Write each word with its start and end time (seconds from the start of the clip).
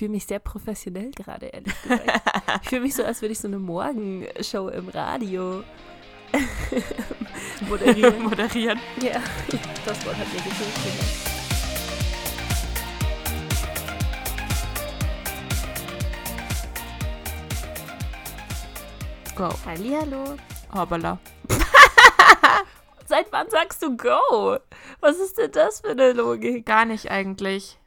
fühle 0.00 0.12
mich 0.12 0.24
sehr 0.24 0.38
professionell 0.38 1.10
gerade, 1.10 1.48
ehrlich 1.48 1.74
gesagt. 1.82 2.22
ich 2.62 2.68
fühle 2.70 2.80
mich 2.80 2.94
so, 2.94 3.04
als 3.04 3.20
würde 3.20 3.32
ich 3.32 3.38
so 3.38 3.48
eine 3.48 3.58
Morgenshow 3.58 4.68
im 4.68 4.88
Radio 4.88 5.62
moderieren. 7.68 8.22
moderieren. 8.22 8.80
Ja, 9.02 9.20
das 9.84 10.06
Wort 10.06 10.16
hat 10.16 10.26
mir 10.32 10.40
gefehlt. 10.40 10.72
Go. 19.36 19.50
Hallihallo. 19.66 20.38
Hoppala. 20.74 21.18
Seit 23.06 23.30
wann 23.32 23.50
sagst 23.50 23.82
du 23.82 23.98
Go? 23.98 24.56
Was 25.00 25.18
ist 25.18 25.36
denn 25.36 25.52
das 25.52 25.82
für 25.82 25.90
eine 25.90 26.14
Logik? 26.14 26.64
Gar 26.64 26.86
nicht 26.86 27.10
eigentlich. 27.10 27.79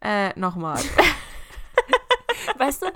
Äh, 0.00 0.38
nochmal. 0.38 0.78
weißt 2.58 2.82
du, 2.82 2.86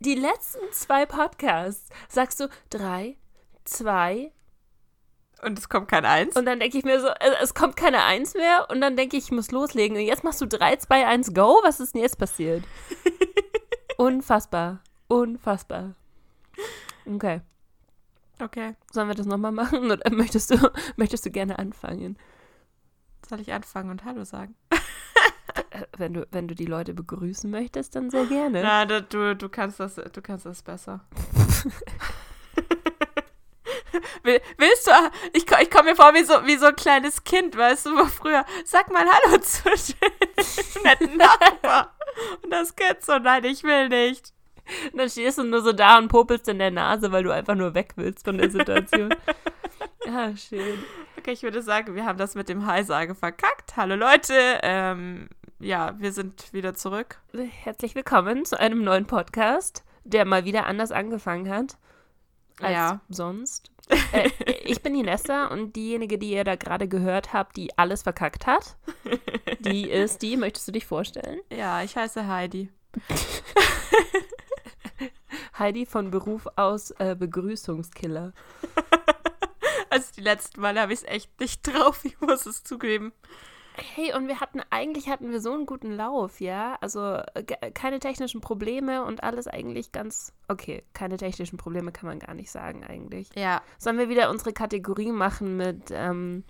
die 0.00 0.14
letzten 0.14 0.72
zwei 0.72 1.06
Podcasts 1.06 1.88
sagst 2.08 2.40
du 2.40 2.48
drei, 2.70 3.16
zwei. 3.64 4.32
Und 5.42 5.58
es 5.58 5.68
kommt 5.68 5.88
kein 5.88 6.04
Eins. 6.04 6.36
Und 6.36 6.46
dann 6.46 6.58
denke 6.58 6.78
ich 6.78 6.84
mir 6.84 7.00
so, 7.00 7.08
äh, 7.08 7.36
es 7.42 7.54
kommt 7.54 7.76
keine 7.76 8.02
Eins 8.04 8.34
mehr. 8.34 8.66
Und 8.70 8.80
dann 8.80 8.96
denke 8.96 9.16
ich, 9.16 9.24
ich 9.24 9.32
muss 9.32 9.50
loslegen. 9.50 9.96
Und 9.96 10.04
jetzt 10.04 10.24
machst 10.24 10.40
du 10.40 10.46
drei, 10.46 10.76
zwei, 10.76 11.06
eins, 11.06 11.34
Go. 11.34 11.60
Was 11.62 11.80
ist 11.80 11.94
denn 11.94 12.02
jetzt 12.02 12.18
passiert? 12.18 12.64
Unfassbar. 13.98 14.80
Unfassbar. 15.08 15.94
Okay. 17.06 17.42
Okay. 18.40 18.74
Sollen 18.90 19.08
wir 19.08 19.14
das 19.14 19.26
nochmal 19.26 19.52
machen 19.52 19.90
oder 19.90 20.10
möchtest 20.10 20.50
du, 20.50 20.72
möchtest 20.96 21.26
du 21.26 21.30
gerne 21.30 21.58
anfangen? 21.58 22.18
Soll 23.28 23.40
ich 23.40 23.52
anfangen 23.52 23.90
und 23.90 24.04
Hallo 24.04 24.24
sagen? 24.24 24.54
Äh, 25.74 25.86
wenn 25.96 26.14
du, 26.14 26.26
wenn 26.30 26.48
du 26.48 26.54
die 26.54 26.66
Leute 26.66 26.94
begrüßen 26.94 27.50
möchtest, 27.50 27.96
dann 27.96 28.10
sehr 28.10 28.26
gerne. 28.26 28.62
Na, 28.62 28.84
du, 28.84 29.34
du, 29.34 29.48
kannst, 29.48 29.80
das, 29.80 29.96
du 29.96 30.22
kannst 30.22 30.46
das 30.46 30.62
besser. 30.62 31.00
Willst 34.22 34.86
du? 34.86 34.92
Ich, 35.32 35.44
ich 35.50 35.70
komme 35.70 35.90
mir 35.90 35.96
vor 35.96 36.14
wie 36.14 36.24
so, 36.24 36.34
wie 36.46 36.56
so 36.56 36.66
ein 36.66 36.76
kleines 36.76 37.24
Kind, 37.24 37.56
weißt 37.56 37.86
du, 37.86 37.96
wo 37.96 38.04
früher, 38.06 38.44
sag 38.64 38.90
mal 38.90 39.04
Hallo 39.04 39.38
zu 39.42 39.62
dem 39.64 40.82
netten 40.82 41.16
Nachbar. 41.18 41.94
Und 42.42 42.50
das 42.50 42.74
Kind 42.74 43.02
so, 43.02 43.18
nein, 43.18 43.44
ich 43.44 43.64
will 43.64 43.88
nicht. 43.88 44.32
Und 44.92 44.98
dann 44.98 45.10
stehst 45.10 45.38
du 45.38 45.44
nur 45.44 45.60
so 45.60 45.72
da 45.72 45.98
und 45.98 46.08
popelst 46.08 46.48
in 46.48 46.58
der 46.58 46.70
Nase, 46.70 47.12
weil 47.12 47.22
du 47.22 47.30
einfach 47.30 47.54
nur 47.54 47.74
weg 47.74 47.92
willst 47.96 48.24
von 48.24 48.38
der 48.38 48.50
Situation. 48.50 49.14
ja, 50.06 50.34
schön. 50.36 50.82
Okay, 51.18 51.32
ich 51.32 51.42
würde 51.42 51.60
sagen, 51.62 51.94
wir 51.94 52.06
haben 52.06 52.18
das 52.18 52.34
mit 52.34 52.48
dem 52.48 52.66
Hi-Sage 52.66 53.14
verkackt. 53.14 53.76
Hallo 53.76 53.94
Leute, 53.94 54.34
ähm, 54.62 55.28
ja, 55.64 55.94
wir 55.98 56.12
sind 56.12 56.52
wieder 56.52 56.74
zurück. 56.74 57.20
Herzlich 57.32 57.94
willkommen 57.94 58.44
zu 58.44 58.60
einem 58.60 58.84
neuen 58.84 59.06
Podcast, 59.06 59.82
der 60.04 60.26
mal 60.26 60.44
wieder 60.44 60.66
anders 60.66 60.92
angefangen 60.92 61.48
hat 61.48 61.78
als 62.60 62.72
ja. 62.72 63.00
sonst. 63.08 63.70
äh, 64.12 64.28
ich 64.64 64.82
bin 64.82 64.92
die 64.92 65.02
Nessa 65.02 65.46
und 65.46 65.74
diejenige, 65.74 66.18
die 66.18 66.32
ihr 66.32 66.44
da 66.44 66.56
gerade 66.56 66.86
gehört 66.86 67.32
habt, 67.32 67.56
die 67.56 67.76
alles 67.78 68.02
verkackt 68.02 68.46
hat, 68.46 68.76
die 69.60 69.84
ist 69.90 70.20
die. 70.20 70.36
Möchtest 70.36 70.68
du 70.68 70.72
dich 70.72 70.86
vorstellen? 70.86 71.40
Ja, 71.50 71.82
ich 71.82 71.96
heiße 71.96 72.26
Heidi. 72.26 72.68
Heidi 75.58 75.86
von 75.86 76.10
Beruf 76.10 76.46
aus 76.56 76.90
äh, 76.98 77.16
Begrüßungskiller. 77.18 78.34
also 79.88 80.12
die 80.14 80.20
letzten 80.20 80.60
Male 80.60 80.82
habe 80.82 80.92
ich 80.92 81.00
es 81.00 81.08
echt 81.08 81.40
nicht 81.40 81.66
drauf, 81.66 82.04
ich 82.04 82.20
muss 82.20 82.44
es 82.44 82.64
zugeben. 82.64 83.14
Hey, 83.76 84.14
und 84.14 84.28
wir 84.28 84.40
hatten, 84.40 84.60
eigentlich 84.70 85.08
hatten 85.08 85.30
wir 85.32 85.40
so 85.40 85.52
einen 85.52 85.66
guten 85.66 85.90
Lauf, 85.90 86.40
ja? 86.40 86.78
Also 86.80 87.16
äh, 87.34 87.42
keine 87.72 87.98
technischen 87.98 88.40
Probleme 88.40 89.04
und 89.04 89.24
alles 89.24 89.48
eigentlich 89.48 89.90
ganz, 89.90 90.32
okay, 90.48 90.84
keine 90.92 91.16
technischen 91.16 91.56
Probleme 91.56 91.90
kann 91.90 92.08
man 92.08 92.20
gar 92.20 92.34
nicht 92.34 92.50
sagen 92.50 92.84
eigentlich. 92.84 93.30
Ja. 93.34 93.62
Sollen 93.78 93.98
wir 93.98 94.08
wieder 94.08 94.30
unsere 94.30 94.52
Kategorie 94.52 95.10
machen 95.10 95.56
mit, 95.56 95.90
ähm, 95.90 96.44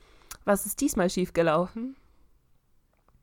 was 0.44 0.66
ist 0.66 0.80
diesmal 0.82 1.08
schiefgelaufen? 1.08 1.96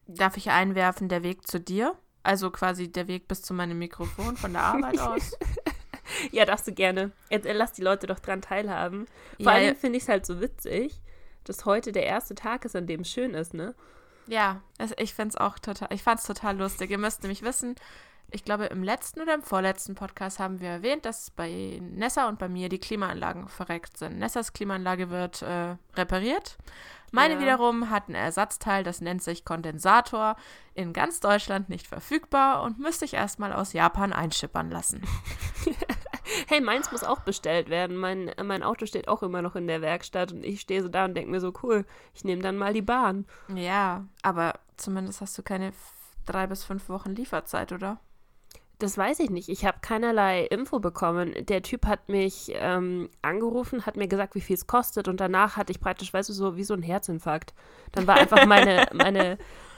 Darf 0.07 0.35
ich 0.35 0.50
einwerfen, 0.50 1.07
der 1.07 1.22
Weg 1.22 1.47
zu 1.47 1.59
dir? 1.59 1.95
Also 2.23 2.50
quasi 2.50 2.91
der 2.91 3.07
Weg 3.07 3.28
bis 3.28 3.44
zu 3.44 3.53
meinem 3.53 3.78
Mikrofon 3.78 4.35
von 4.35 4.53
der 4.53 4.63
Arbeit 4.63 5.00
aus. 5.00 5.38
ja, 6.31 6.45
darfst 6.45 6.67
du 6.67 6.72
gerne. 6.72 7.11
Jetzt, 7.29 7.45
äh, 7.45 7.53
lass 7.53 7.73
die 7.73 7.84
Leute 7.84 8.07
doch 8.07 8.19
dran 8.19 8.41
teilhaben. 8.41 9.06
Vor 9.41 9.51
ja, 9.51 9.59
allem 9.59 9.75
finde 9.75 9.97
ich 9.97 10.03
es 10.03 10.09
halt 10.09 10.25
so 10.25 10.41
witzig, 10.41 11.01
dass 11.44 11.66
heute 11.66 11.91
der 11.91 12.06
erste 12.06 12.35
Tag 12.35 12.66
ist, 12.66 12.75
an 12.75 12.88
dem 12.88 13.02
es 13.02 13.09
schön 13.09 13.34
ist, 13.34 13.53
ne? 13.53 13.75
Ja, 14.28 14.62
also 14.78 14.94
ich 14.97 15.13
finde 15.13 15.29
es 15.29 15.38
auch 15.38 15.59
total, 15.59 15.90
ich 15.91 16.03
fand 16.03 16.19
es 16.19 16.25
total 16.25 16.57
lustig. 16.57 16.91
Ihr 16.91 16.97
müsst 16.97 17.24
nämlich 17.24 17.41
wissen, 17.41 17.75
ich 18.31 18.46
glaube, 18.46 18.66
im 18.66 18.81
letzten 18.81 19.22
oder 19.22 19.34
im 19.34 19.41
vorletzten 19.41 19.96
Podcast 19.96 20.40
haben 20.40 20.62
wir 20.62 20.69
erwähnt, 20.69 21.06
dass 21.06 21.31
bei 21.31 21.81
Nessa 21.81 22.29
und 22.29 22.40
bei 22.40 22.47
mir 22.47 22.69
die 22.69 22.79
Klimaanlagen 22.79 23.50
verreckt 23.50 23.97
sind. 23.97 24.19
Nessas 24.19 24.53
Klimaanlage 24.53 25.09
wird 25.09 25.41
äh, 25.41 25.75
repariert. 25.96 26.57
Meine 27.12 27.34
ja. 27.35 27.41
wiederum 27.41 27.90
hat 27.90 28.08
ein 28.08 28.16
Ersatzteil, 28.16 28.85
das 28.85 29.02
nennt 29.02 29.22
sich 29.22 29.44
Kondensator, 29.44 30.38
in 30.73 30.94
ganz 30.94 31.19
Deutschland 31.19 31.68
nicht 31.68 31.88
verfügbar 31.88 32.63
und 32.63 32.79
müsste 32.79 33.03
ich 33.03 33.16
erstmal 33.16 33.52
aus 33.52 33.73
Japan 33.73 34.13
einschippern 34.13 34.72
lassen. 34.72 35.03
hey, 36.47 36.61
meins 36.61 36.91
muss 36.91 37.03
auch 37.03 37.21
bestellt 37.21 37.69
werden. 37.69 37.97
Mein, 37.97 38.31
mein 38.43 38.63
Auto 38.63 38.85
steht 38.85 39.07
auch 39.07 39.23
immer 39.23 39.41
noch 39.41 39.55
in 39.55 39.67
der 39.67 39.81
Werkstatt 39.81 40.31
und 40.31 40.43
ich 40.43 40.61
stehe 40.61 40.81
so 40.81 40.89
da 40.89 41.05
und 41.05 41.15
denke 41.15 41.31
mir 41.31 41.39
so, 41.39 41.53
cool, 41.63 41.85
ich 42.13 42.23
nehme 42.23 42.41
dann 42.41 42.57
mal 42.57 42.73
die 42.73 42.81
Bahn. 42.81 43.25
Ja, 43.53 44.05
aber 44.21 44.59
zumindest 44.77 45.21
hast 45.21 45.37
du 45.37 45.43
keine 45.43 45.73
drei 46.25 46.47
bis 46.47 46.63
fünf 46.63 46.89
Wochen 46.89 47.15
Lieferzeit, 47.15 47.71
oder? 47.71 47.99
Das 48.81 48.97
weiß 48.97 49.19
ich 49.19 49.29
nicht. 49.29 49.47
Ich 49.47 49.63
habe 49.63 49.77
keinerlei 49.81 50.43
Info 50.45 50.79
bekommen. 50.79 51.35
Der 51.45 51.61
Typ 51.61 51.85
hat 51.85 52.09
mich 52.09 52.51
ähm, 52.55 53.09
angerufen, 53.21 53.85
hat 53.85 53.95
mir 53.95 54.07
gesagt, 54.07 54.33
wie 54.33 54.41
viel 54.41 54.55
es 54.55 54.65
kostet 54.65 55.07
und 55.07 55.19
danach 55.19 55.55
hatte 55.55 55.71
ich 55.71 55.79
praktisch, 55.79 56.11
weißt 56.11 56.29
du, 56.29 56.33
so 56.33 56.57
wie 56.57 56.63
so 56.63 56.73
ein 56.73 56.81
Herzinfarkt. 56.81 57.53
Dann 57.91 58.07
war 58.07 58.15
einfach 58.15 58.43
meine, 58.47 58.87
meine, 58.93 59.37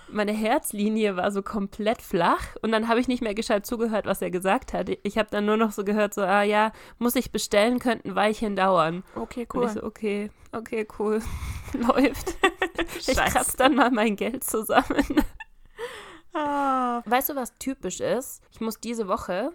meine 0.09 0.31
Herzlinie 0.31 1.15
war 1.15 1.31
so 1.31 1.41
komplett 1.41 2.01
flach 2.01 2.55
und 2.61 2.71
dann 2.71 2.87
habe 2.87 2.99
ich 2.99 3.07
nicht 3.07 3.21
mehr 3.21 3.33
gescheit 3.33 3.65
zugehört, 3.65 4.05
was 4.05 4.21
er 4.21 4.31
gesagt 4.31 4.73
hat. 4.73 4.89
Ich 5.03 5.17
habe 5.17 5.29
dann 5.31 5.45
nur 5.45 5.57
noch 5.57 5.71
so 5.71 5.83
gehört, 5.83 6.13
so, 6.13 6.21
ah 6.21 6.43
ja, 6.43 6.71
muss 6.99 7.15
ich 7.15 7.31
bestellen, 7.31 7.79
könnten 7.79 8.09
ein 8.09 8.15
Weilchen 8.15 8.55
dauern. 8.55 9.03
Okay, 9.15 9.47
cool. 9.53 9.63
Und 9.63 9.67
ich 9.67 9.73
so, 9.73 9.83
okay, 9.83 10.31
okay, 10.51 10.87
cool. 10.99 11.21
Läuft. 11.73 12.35
ich 13.07 13.15
kratze 13.15 13.57
dann 13.57 13.75
mal 13.75 13.91
mein 13.91 14.15
Geld 14.15 14.43
zusammen. 14.43 15.05
Ah. 16.35 17.03
Weißt 17.05 17.29
du, 17.29 17.35
was 17.35 17.53
typisch 17.59 17.99
ist? 17.99 18.41
Ich 18.51 18.59
muss 18.59 18.79
diese 18.79 19.07
Woche, 19.07 19.51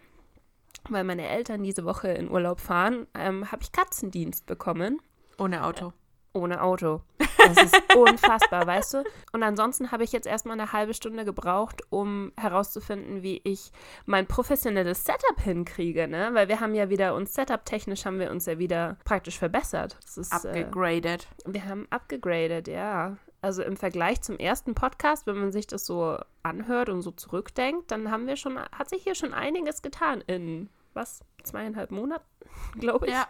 weil 0.89 1.03
meine 1.03 1.27
Eltern 1.27 1.65
diese 1.65 1.85
Woche 1.85 2.07
in 2.07 2.31
Urlaub 2.31 2.61
fahren, 2.61 3.09
ähm, 3.15 3.51
habe 3.51 3.65
ich 3.65 3.73
Katzendienst 3.73 4.47
bekommen. 4.47 5.01
Ohne 5.39 5.65
Auto. 5.65 5.93
Ohne 6.39 6.63
Auto. 6.63 7.03
Das 7.39 7.63
ist 7.63 7.95
unfassbar, 7.95 8.67
weißt 8.67 8.95
du? 8.95 9.05
Und 9.33 9.45
ansonsten 9.45 9.93
habe 9.93 10.03
ich 10.03 10.11
jetzt 10.11 10.27
erstmal 10.27 10.59
eine 10.59 10.73
halbe 10.73 10.93
Stunde 10.93 11.25
gebraucht, 11.25 11.83
um 11.89 12.33
herauszufinden, 12.37 13.23
wie 13.23 13.41
ich 13.45 13.71
mein 14.07 14.27
professionelles 14.27 15.05
Setup 15.05 15.41
hinkriege, 15.41 16.09
ne? 16.09 16.31
Weil 16.33 16.49
wir 16.49 16.59
haben 16.59 16.75
ja 16.75 16.91
wieder 16.91 17.15
uns 17.15 17.35
Setup-technisch 17.35 18.05
haben 18.05 18.19
wir 18.19 18.33
uns 18.33 18.47
ja 18.47 18.59
wieder 18.59 18.97
praktisch 19.05 19.39
verbessert. 19.39 19.97
Das 20.03 20.19
ist, 20.19 20.33
abgegradet. 20.33 21.29
Äh, 21.47 21.53
wir 21.55 21.65
haben 21.65 21.87
abgegradet, 21.91 22.67
ja 22.67 23.17
also 23.41 23.63
im 23.63 23.77
Vergleich 23.77 24.21
zum 24.23 24.37
ersten 24.39 24.75
Podcast, 24.75 25.27
wenn 25.27 25.39
man 25.39 25.53
sich 25.53 25.67
das 25.67 25.87
so 25.87 26.19
anhört 26.43 26.89
und 26.89 27.03
so 27.03 27.11
zurückdenkt, 27.11 27.91
dann 27.91 28.11
haben 28.11 28.27
wir 28.27 28.37
schon, 28.37 28.59
hat 28.59 28.89
sich 28.89 29.03
hier 29.03 29.15
schon 29.15 29.33
einiges 29.33 29.83
getan 29.83 30.23
in 30.27 30.69
was, 30.95 31.21
zweieinhalb 31.45 31.91
Monaten, 31.91 32.25
glaube 32.79 33.07
ich. 33.07 33.13
Ja. 33.13 33.29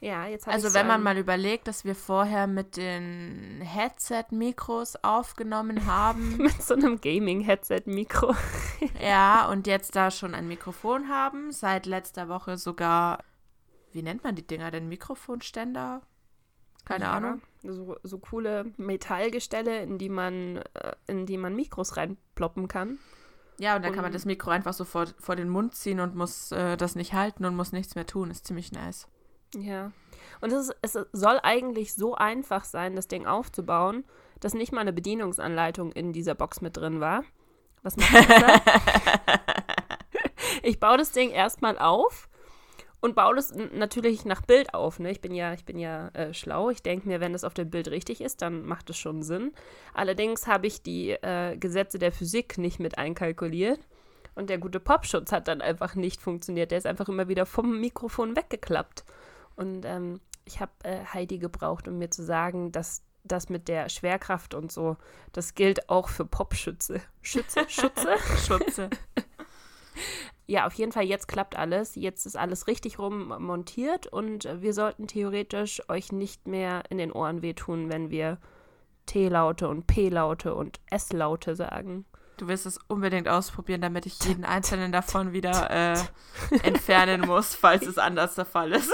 Ja, 0.00 0.26
jetzt 0.26 0.46
Also 0.46 0.74
wenn 0.74 0.86
man 0.86 1.02
mal 1.02 1.16
überlegt, 1.16 1.68
dass 1.68 1.84
wir 1.84 1.94
vorher 1.94 2.46
mit 2.46 2.76
den 2.76 3.62
Headset-Mikros 3.62 4.96
aufgenommen 5.02 5.86
haben. 5.86 6.36
mit 6.38 6.62
so 6.62 6.74
einem 6.74 7.00
Gaming-Headset-Mikro. 7.00 8.34
ja, 9.02 9.48
und 9.48 9.66
jetzt 9.66 9.96
da 9.96 10.10
schon 10.10 10.34
ein 10.34 10.48
Mikrofon 10.48 11.08
haben, 11.08 11.50
seit 11.50 11.86
letzter 11.86 12.28
Woche 12.28 12.58
sogar, 12.58 13.24
wie 13.92 14.02
nennt 14.02 14.22
man 14.22 14.34
die 14.34 14.46
Dinger 14.46 14.70
denn, 14.70 14.88
Mikrofonständer? 14.88 16.02
Keine 16.84 17.04
ja, 17.04 17.12
Ahnung. 17.12 17.42
So, 17.62 17.96
so 18.02 18.18
coole 18.18 18.72
Metallgestelle, 18.76 19.82
in 19.82 19.98
die 19.98 20.10
man, 20.10 20.58
äh, 20.74 20.94
in 21.06 21.24
die 21.24 21.38
man 21.38 21.56
Mikros 21.56 21.96
reinploppen 21.96 22.68
kann. 22.68 22.98
Ja, 23.58 23.74
und 23.74 23.82
dann 23.82 23.90
und, 23.90 23.94
kann 23.96 24.04
man 24.04 24.12
das 24.12 24.26
Mikro 24.26 24.50
einfach 24.50 24.74
so 24.74 24.84
vor, 24.84 25.06
vor 25.18 25.36
den 25.36 25.48
Mund 25.48 25.74
ziehen 25.74 26.00
und 26.00 26.14
muss 26.14 26.52
äh, 26.52 26.76
das 26.76 26.94
nicht 26.94 27.14
halten 27.14 27.46
und 27.46 27.56
muss 27.56 27.72
nichts 27.72 27.94
mehr 27.94 28.06
tun. 28.06 28.30
Ist 28.30 28.46
ziemlich 28.46 28.70
nice. 28.72 29.08
Ja. 29.56 29.92
Und 30.40 30.52
es, 30.52 30.68
ist, 30.68 30.76
es 30.82 30.98
soll 31.12 31.38
eigentlich 31.42 31.94
so 31.94 32.14
einfach 32.14 32.64
sein, 32.64 32.96
das 32.96 33.08
Ding 33.08 33.26
aufzubauen, 33.26 34.04
dass 34.40 34.54
nicht 34.54 34.72
mal 34.72 34.82
eine 34.82 34.92
Bedienungsanleitung 34.92 35.92
in 35.92 36.12
dieser 36.12 36.34
Box 36.34 36.60
mit 36.60 36.76
drin 36.76 37.00
war. 37.00 37.24
Was 37.82 37.96
macht 37.96 38.14
das? 38.14 38.60
ich 40.62 40.78
baue 40.78 40.98
das 40.98 41.12
Ding 41.12 41.30
erstmal 41.30 41.78
auf 41.78 42.28
und 43.00 43.14
baue 43.14 43.36
das 43.36 43.54
natürlich 43.54 44.24
nach 44.24 44.42
Bild 44.42 44.74
auf. 44.74 44.98
Ne? 44.98 45.10
Ich 45.10 45.20
bin 45.20 45.34
ja, 45.34 45.54
ich 45.54 45.64
bin 45.64 45.78
ja 45.78 46.08
äh, 46.08 46.34
schlau. 46.34 46.70
Ich 46.70 46.82
denke 46.82 47.08
mir, 47.08 47.20
wenn 47.20 47.32
das 47.32 47.44
auf 47.44 47.54
dem 47.54 47.70
Bild 47.70 47.88
richtig 47.88 48.20
ist, 48.20 48.42
dann 48.42 48.66
macht 48.66 48.90
es 48.90 48.98
schon 48.98 49.22
Sinn. 49.22 49.52
Allerdings 49.94 50.46
habe 50.46 50.66
ich 50.66 50.82
die 50.82 51.10
äh, 51.10 51.56
Gesetze 51.56 51.98
der 51.98 52.12
Physik 52.12 52.58
nicht 52.58 52.80
mit 52.80 52.98
einkalkuliert. 52.98 53.80
Und 54.34 54.50
der 54.50 54.58
gute 54.58 54.80
Popschutz 54.80 55.32
hat 55.32 55.48
dann 55.48 55.62
einfach 55.62 55.94
nicht 55.94 56.20
funktioniert. 56.20 56.70
Der 56.70 56.78
ist 56.78 56.86
einfach 56.86 57.08
immer 57.08 57.28
wieder 57.28 57.46
vom 57.46 57.80
Mikrofon 57.80 58.36
weggeklappt. 58.36 59.04
Und 59.56 59.84
ähm, 59.84 60.20
ich 60.44 60.60
habe 60.60 60.72
äh, 60.84 61.04
Heidi 61.12 61.38
gebraucht, 61.38 61.88
um 61.88 61.98
mir 61.98 62.10
zu 62.10 62.22
sagen, 62.22 62.72
dass 62.72 63.02
das 63.24 63.48
mit 63.48 63.68
der 63.68 63.88
Schwerkraft 63.88 64.54
und 64.54 64.70
so, 64.70 64.96
das 65.32 65.54
gilt 65.54 65.88
auch 65.88 66.08
für 66.08 66.24
Popschütze. 66.24 67.00
Schütze? 67.22 67.68
Schütze? 67.68 68.16
Schütze. 68.46 68.90
ja, 70.46 70.66
auf 70.66 70.74
jeden 70.74 70.92
Fall, 70.92 71.04
jetzt 71.04 71.26
klappt 71.28 71.56
alles. 71.56 71.94
Jetzt 71.94 72.26
ist 72.26 72.36
alles 72.36 72.66
richtig 72.66 72.98
rum 72.98 73.34
montiert 73.42 74.06
und 74.06 74.48
wir 74.60 74.72
sollten 74.72 75.08
theoretisch 75.08 75.82
euch 75.88 76.12
nicht 76.12 76.46
mehr 76.46 76.84
in 76.90 76.98
den 76.98 77.12
Ohren 77.12 77.42
wehtun, 77.42 77.88
wenn 77.88 78.10
wir 78.10 78.38
T-Laute 79.06 79.68
und 79.68 79.86
P-Laute 79.86 80.54
und 80.54 80.80
S-Laute 80.90 81.56
sagen. 81.56 82.04
Du 82.36 82.48
wirst 82.48 82.66
es 82.66 82.78
unbedingt 82.88 83.28
ausprobieren, 83.28 83.80
damit 83.80 84.04
ich 84.04 84.22
jeden 84.24 84.44
einzelnen 84.44 84.92
davon 84.92 85.32
wieder 85.32 85.70
äh, 85.70 85.96
entfernen 86.62 87.22
muss, 87.22 87.54
falls 87.54 87.86
es 87.86 87.96
anders 87.96 88.34
der 88.34 88.44
Fall 88.44 88.72
ist. 88.72 88.90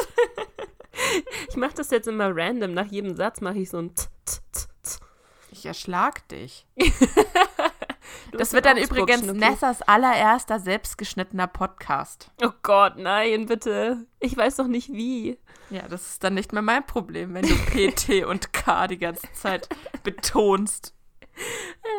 Ich 1.49 1.57
mache 1.57 1.75
das 1.75 1.91
jetzt 1.91 2.09
immer 2.09 2.35
random. 2.35 2.75
Nach 2.75 2.87
jedem 2.87 3.17
Satz 3.17 3.41
mache 3.41 3.59
ich 3.59 3.71
so 3.71 3.79
ein 3.79 3.95
t, 3.95 4.05
t, 4.25 4.39
t, 4.53 4.67
t. 4.83 5.05
Ich 5.51 5.67
erschlag 5.67 6.27
dich. 6.29 6.67
das 8.33 8.53
wird 8.53 8.65
dann 8.65 8.79
übrigens 8.79 9.23
Nessas 9.33 9.83
allererster 9.83 10.59
selbstgeschnittener 10.61 11.47
Podcast. 11.47 12.31
Oh 12.43 12.53
Gott, 12.63 12.97
nein, 12.97 13.47
bitte. 13.47 14.07
Ich 14.21 14.37
weiß 14.37 14.57
doch 14.57 14.67
nicht 14.67 14.93
wie. 14.93 15.39
Ja, 15.71 15.83
das 15.89 16.09
ist 16.09 16.25
dann 16.25 16.35
nicht 16.35 16.53
mehr 16.53 16.63
mein 16.63 16.87
Problem, 16.87 17.35
wenn 17.35 17.47
du 17.47 17.55
P, 17.67 17.91
T 17.93 18.25
und 18.27 18.53
K 18.53 18.87
die 18.89 18.99
ganze 18.99 19.31
Zeit 19.33 19.69
betonst. 20.03 20.95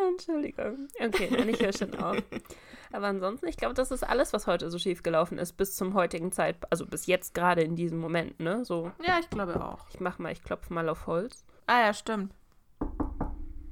Entschuldigung. 0.08 0.88
Okay, 1.00 1.28
dann 1.30 1.48
ich 1.48 1.60
höre 1.60 1.72
schon 1.72 1.94
auf. 1.96 2.16
Aber 2.94 3.08
ansonsten, 3.08 3.48
ich 3.48 3.56
glaube, 3.56 3.74
das 3.74 3.90
ist 3.90 4.04
alles, 4.04 4.32
was 4.32 4.46
heute 4.46 4.70
so 4.70 4.78
schief 4.78 5.02
gelaufen 5.02 5.36
ist, 5.36 5.54
bis 5.54 5.74
zum 5.74 5.94
heutigen 5.94 6.30
Zeitpunkt, 6.30 6.70
also 6.70 6.86
bis 6.86 7.06
jetzt 7.06 7.34
gerade 7.34 7.60
in 7.62 7.74
diesem 7.74 7.98
Moment, 7.98 8.38
ne? 8.38 8.64
So. 8.64 8.92
Ja, 9.04 9.18
ich 9.18 9.28
glaube 9.28 9.64
auch. 9.64 9.88
Ich 9.92 9.98
mach 9.98 10.20
mal, 10.20 10.30
ich 10.30 10.44
klopfe 10.44 10.72
mal 10.72 10.88
auf 10.88 11.08
Holz. 11.08 11.44
Ah 11.66 11.86
ja, 11.86 11.92
stimmt. 11.92 12.32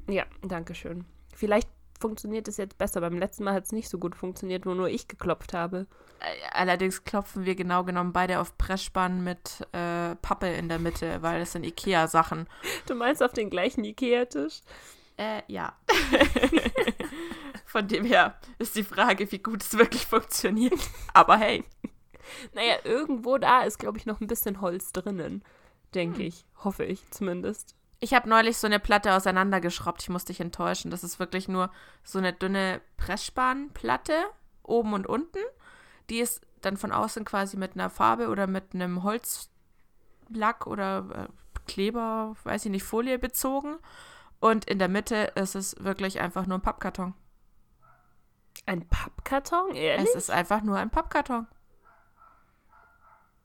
Ja, 0.08 0.24
danke 0.42 0.74
schön. 0.74 1.04
Vielleicht 1.36 1.68
funktioniert 2.00 2.48
es 2.48 2.56
jetzt 2.56 2.78
besser. 2.78 3.00
Beim 3.00 3.16
letzten 3.16 3.44
Mal 3.44 3.54
hat 3.54 3.64
es 3.64 3.70
nicht 3.70 3.88
so 3.88 3.96
gut 3.96 4.16
funktioniert, 4.16 4.66
wo 4.66 4.74
nur 4.74 4.88
ich 4.88 5.06
geklopft 5.06 5.54
habe. 5.54 5.86
Allerdings 6.50 7.04
klopfen 7.04 7.44
wir 7.44 7.54
genau 7.54 7.84
genommen 7.84 8.12
beide 8.12 8.40
auf 8.40 8.58
Pressspannen 8.58 9.22
mit 9.22 9.60
äh, 9.70 10.16
Pappe 10.16 10.48
in 10.48 10.68
der 10.68 10.80
Mitte, 10.80 11.22
weil 11.22 11.42
es 11.42 11.52
sind 11.52 11.64
Ikea-Sachen. 11.64 12.48
Du 12.86 12.96
meinst 12.96 13.22
auf 13.22 13.32
den 13.32 13.50
gleichen 13.50 13.84
Ikea-Tisch? 13.84 14.62
Äh, 15.16 15.42
ja. 15.46 15.74
Von 17.72 17.88
dem 17.88 18.04
her 18.04 18.36
ist 18.58 18.76
die 18.76 18.84
Frage, 18.84 19.32
wie 19.32 19.38
gut 19.38 19.62
es 19.62 19.78
wirklich 19.78 20.04
funktioniert. 20.04 20.78
Aber 21.14 21.38
hey. 21.38 21.64
Naja, 22.52 22.74
irgendwo 22.84 23.38
da 23.38 23.62
ist, 23.62 23.78
glaube 23.78 23.96
ich, 23.96 24.04
noch 24.04 24.20
ein 24.20 24.26
bisschen 24.26 24.60
Holz 24.60 24.92
drinnen. 24.92 25.42
Denke 25.94 26.18
hm. 26.18 26.26
ich. 26.26 26.44
Hoffe 26.62 26.84
ich 26.84 27.10
zumindest. 27.10 27.74
Ich 27.98 28.12
habe 28.12 28.28
neulich 28.28 28.58
so 28.58 28.66
eine 28.66 28.78
Platte 28.78 29.14
auseinandergeschraubt. 29.14 30.02
Ich 30.02 30.10
musste 30.10 30.34
dich 30.34 30.42
enttäuschen. 30.42 30.90
Das 30.90 31.02
ist 31.02 31.18
wirklich 31.18 31.48
nur 31.48 31.70
so 32.04 32.18
eine 32.18 32.34
dünne 32.34 32.82
Pressspanplatte, 32.98 34.22
oben 34.62 34.92
und 34.92 35.06
unten. 35.06 35.38
Die 36.10 36.18
ist 36.18 36.42
dann 36.60 36.76
von 36.76 36.92
außen 36.92 37.24
quasi 37.24 37.56
mit 37.56 37.72
einer 37.72 37.88
Farbe 37.88 38.28
oder 38.28 38.46
mit 38.46 38.74
einem 38.74 39.02
Holzlack 39.02 40.66
oder 40.66 41.28
äh, 41.30 41.62
Kleber, 41.66 42.36
weiß 42.44 42.66
ich 42.66 42.70
nicht, 42.70 42.84
Folie 42.84 43.18
bezogen. 43.18 43.76
Und 44.40 44.66
in 44.66 44.78
der 44.78 44.88
Mitte 44.88 45.32
ist 45.36 45.54
es 45.54 45.82
wirklich 45.82 46.20
einfach 46.20 46.44
nur 46.46 46.58
ein 46.58 46.62
Pappkarton. 46.62 47.14
Ein 48.66 48.86
Pappkarton? 48.88 49.74
Ehrlich? 49.74 50.08
Es 50.08 50.14
ist 50.14 50.30
einfach 50.30 50.62
nur 50.62 50.76
ein 50.76 50.90
Pappkarton. 50.90 51.46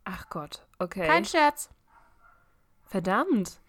Ach 0.05 0.29
Gott, 0.29 0.65
okay. 0.79 1.05
Kein 1.05 1.25
Scherz. 1.25 1.69
Verdammt. 2.85 3.59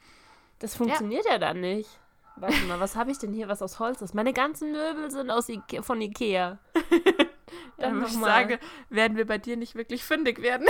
Das 0.60 0.76
funktioniert 0.76 1.24
ja, 1.26 1.32
ja 1.32 1.38
dann 1.38 1.60
nicht. 1.60 1.88
Warte 2.36 2.64
mal, 2.66 2.78
was 2.78 2.94
habe 2.94 3.10
ich 3.10 3.18
denn 3.18 3.32
hier, 3.32 3.48
was 3.48 3.62
aus 3.62 3.80
Holz 3.80 4.00
ist? 4.00 4.14
Meine 4.14 4.32
ganzen 4.32 4.70
Möbel 4.72 5.10
sind 5.10 5.30
aus 5.30 5.48
Ike 5.48 5.82
von 5.82 6.00
Ikea. 6.00 6.58
dann 7.76 8.04
ich 8.04 8.12
sagen, 8.12 8.58
werden 8.90 9.16
wir 9.16 9.26
bei 9.26 9.38
dir 9.38 9.56
nicht 9.56 9.74
wirklich 9.74 10.04
fündig 10.04 10.40
werden. 10.40 10.68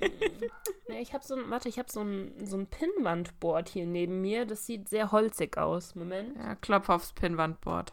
ja, 0.88 0.94
ich 0.94 1.12
habe 1.12 1.24
so 1.24 1.34
ein, 1.34 1.50
warte, 1.50 1.68
ich 1.68 1.78
habe 1.78 1.90
so 1.90 2.00
ein, 2.00 2.46
so 2.46 2.56
ein 2.56 2.66
Pinnwandboard 2.66 3.68
hier 3.68 3.86
neben 3.86 4.20
mir. 4.20 4.46
Das 4.46 4.66
sieht 4.66 4.88
sehr 4.88 5.12
holzig 5.12 5.58
aus. 5.58 5.94
Moment. 5.94 6.36
Ja, 6.38 6.54
klopf 6.54 6.88
aufs 6.88 7.12
Pinnwandboard. 7.12 7.92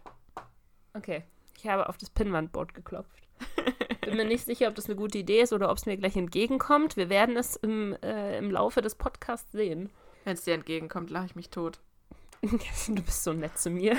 Okay, 0.93 1.23
ich 1.59 1.69
habe 1.69 1.89
auf 1.89 1.97
das 1.97 2.09
Pinnwandboard 2.09 2.73
geklopft. 2.73 3.27
Bin 4.01 4.15
mir 4.15 4.25
nicht 4.25 4.45
sicher, 4.45 4.69
ob 4.69 4.75
das 4.75 4.85
eine 4.85 4.95
gute 4.95 5.17
Idee 5.17 5.41
ist 5.41 5.53
oder 5.53 5.69
ob 5.69 5.77
es 5.77 5.85
mir 5.85 5.97
gleich 5.97 6.15
entgegenkommt. 6.15 6.97
Wir 6.97 7.09
werden 7.09 7.37
es 7.37 7.55
im, 7.57 7.95
äh, 8.01 8.37
im 8.37 8.49
Laufe 8.49 8.81
des 8.81 8.95
Podcasts 8.95 9.51
sehen. 9.51 9.89
Wenn 10.23 10.33
es 10.33 10.43
dir 10.43 10.53
entgegenkommt, 10.53 11.09
lache 11.09 11.25
ich 11.25 11.35
mich 11.35 11.49
tot. 11.49 11.79
du 12.41 13.01
bist 13.01 13.23
so 13.23 13.33
nett 13.33 13.57
zu 13.57 13.69
mir. 13.69 13.93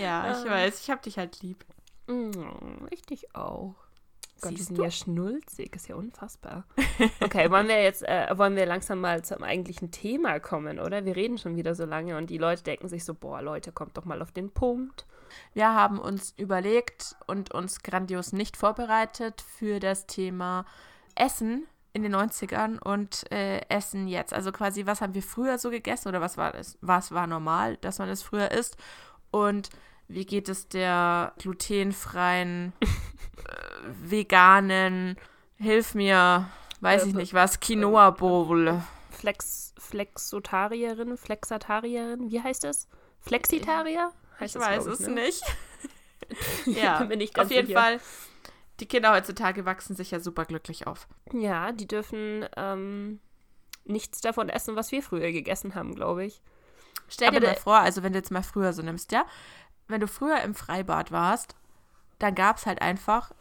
ja, 0.00 0.40
ich 0.40 0.48
weiß. 0.48 0.80
Ich 0.80 0.90
hab 0.90 1.02
dich 1.02 1.18
halt 1.18 1.42
lieb. 1.42 1.64
Mm, 2.06 2.86
ich 2.90 3.02
dich 3.02 3.34
auch. 3.34 3.74
Gott, 4.40 4.52
die 4.52 4.62
sind 4.62 4.78
ja 4.78 4.90
schnulzig, 4.90 5.76
ist 5.76 5.88
ja 5.88 5.94
unfassbar. 5.94 6.64
Okay, 7.20 7.48
wollen 7.50 7.68
wir 7.68 7.80
jetzt, 7.80 8.02
äh, 8.02 8.36
wollen 8.36 8.56
wir 8.56 8.66
langsam 8.66 9.00
mal 9.00 9.24
zum 9.24 9.44
eigentlichen 9.44 9.92
Thema 9.92 10.40
kommen, 10.40 10.80
oder? 10.80 11.04
Wir 11.04 11.14
reden 11.14 11.38
schon 11.38 11.56
wieder 11.56 11.76
so 11.76 11.84
lange 11.84 12.16
und 12.16 12.28
die 12.28 12.38
Leute 12.38 12.64
denken 12.64 12.88
sich 12.88 13.04
so, 13.04 13.14
boah, 13.14 13.40
Leute, 13.40 13.70
kommt 13.70 13.96
doch 13.96 14.04
mal 14.04 14.20
auf 14.20 14.32
den 14.32 14.50
Punkt. 14.50 15.06
Wir 15.54 15.74
haben 15.74 15.98
uns 15.98 16.34
überlegt 16.36 17.16
und 17.26 17.52
uns 17.52 17.82
grandios 17.82 18.32
nicht 18.32 18.56
vorbereitet 18.56 19.42
für 19.58 19.80
das 19.80 20.06
Thema 20.06 20.64
Essen 21.14 21.66
in 21.92 22.02
den 22.02 22.14
90ern 22.14 22.78
und 22.78 23.30
äh, 23.30 23.60
Essen 23.68 24.08
jetzt. 24.08 24.32
Also 24.32 24.50
quasi, 24.50 24.86
was 24.86 25.00
haben 25.00 25.14
wir 25.14 25.22
früher 25.22 25.58
so 25.58 25.70
gegessen 25.70 26.08
oder 26.08 26.20
was 26.20 26.36
war 26.36 26.54
es? 26.54 26.78
Was 26.80 27.12
war 27.12 27.26
normal, 27.26 27.76
dass 27.78 27.98
man 27.98 28.08
es 28.08 28.22
früher 28.22 28.50
isst? 28.50 28.76
Und 29.30 29.68
wie 30.08 30.24
geht 30.24 30.48
es 30.48 30.68
der 30.68 31.32
glutenfreien, 31.38 32.72
äh, 32.80 32.86
veganen, 34.02 35.16
hilf 35.56 35.94
mir, 35.94 36.48
weiß 36.80 37.06
ich 37.06 37.14
äh, 37.14 37.18
nicht 37.18 37.34
was, 37.34 37.60
Quinoa 37.60 38.10
Bowl. 38.10 38.82
Flex, 39.10 39.74
Flexotarierin, 39.78 41.16
Flexatarierin, 41.16 42.30
wie 42.30 42.42
heißt 42.42 42.64
das? 42.64 42.88
Flexitarier? 43.20 44.12
Heißt 44.42 44.56
ich 44.56 44.60
das, 44.60 44.70
weiß 44.70 44.86
ich, 44.86 44.92
es 44.92 45.00
ne? 45.00 45.14
nicht. 45.14 45.42
ja, 46.66 47.00
auf 47.00 47.50
jeden 47.50 47.66
sicher. 47.66 47.80
Fall 47.80 48.00
die 48.82 48.88
Kinder 48.88 49.12
heutzutage 49.12 49.64
wachsen 49.64 49.94
sich 49.94 50.10
ja 50.10 50.18
super 50.18 50.44
glücklich 50.44 50.88
auf. 50.88 51.06
Ja, 51.32 51.70
die 51.70 51.86
dürfen 51.86 52.44
ähm, 52.56 53.20
nichts 53.84 54.20
davon 54.20 54.48
essen, 54.48 54.74
was 54.74 54.90
wir 54.90 55.04
früher 55.04 55.30
gegessen 55.30 55.76
haben, 55.76 55.94
glaube 55.94 56.24
ich. 56.24 56.42
Stell 57.08 57.30
dir 57.30 57.40
mal 57.40 57.54
vor, 57.54 57.78
also 57.78 58.02
wenn 58.02 58.12
du 58.12 58.18
jetzt 58.18 58.32
mal 58.32 58.42
früher 58.42 58.72
so 58.72 58.82
nimmst, 58.82 59.12
ja, 59.12 59.24
wenn 59.86 60.00
du 60.00 60.08
früher 60.08 60.40
im 60.42 60.56
Freibad 60.56 61.12
warst, 61.12 61.54
dann 62.18 62.34
gab 62.34 62.56
es 62.56 62.66
halt 62.66 62.82
einfach, 62.82 63.32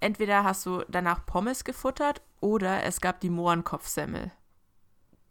entweder 0.00 0.44
hast 0.44 0.66
du 0.66 0.84
danach 0.88 1.24
Pommes 1.24 1.64
gefuttert 1.64 2.20
oder 2.40 2.82
es 2.84 3.00
gab 3.00 3.20
die 3.20 3.30
Mohrenkopfsemmel. 3.30 4.32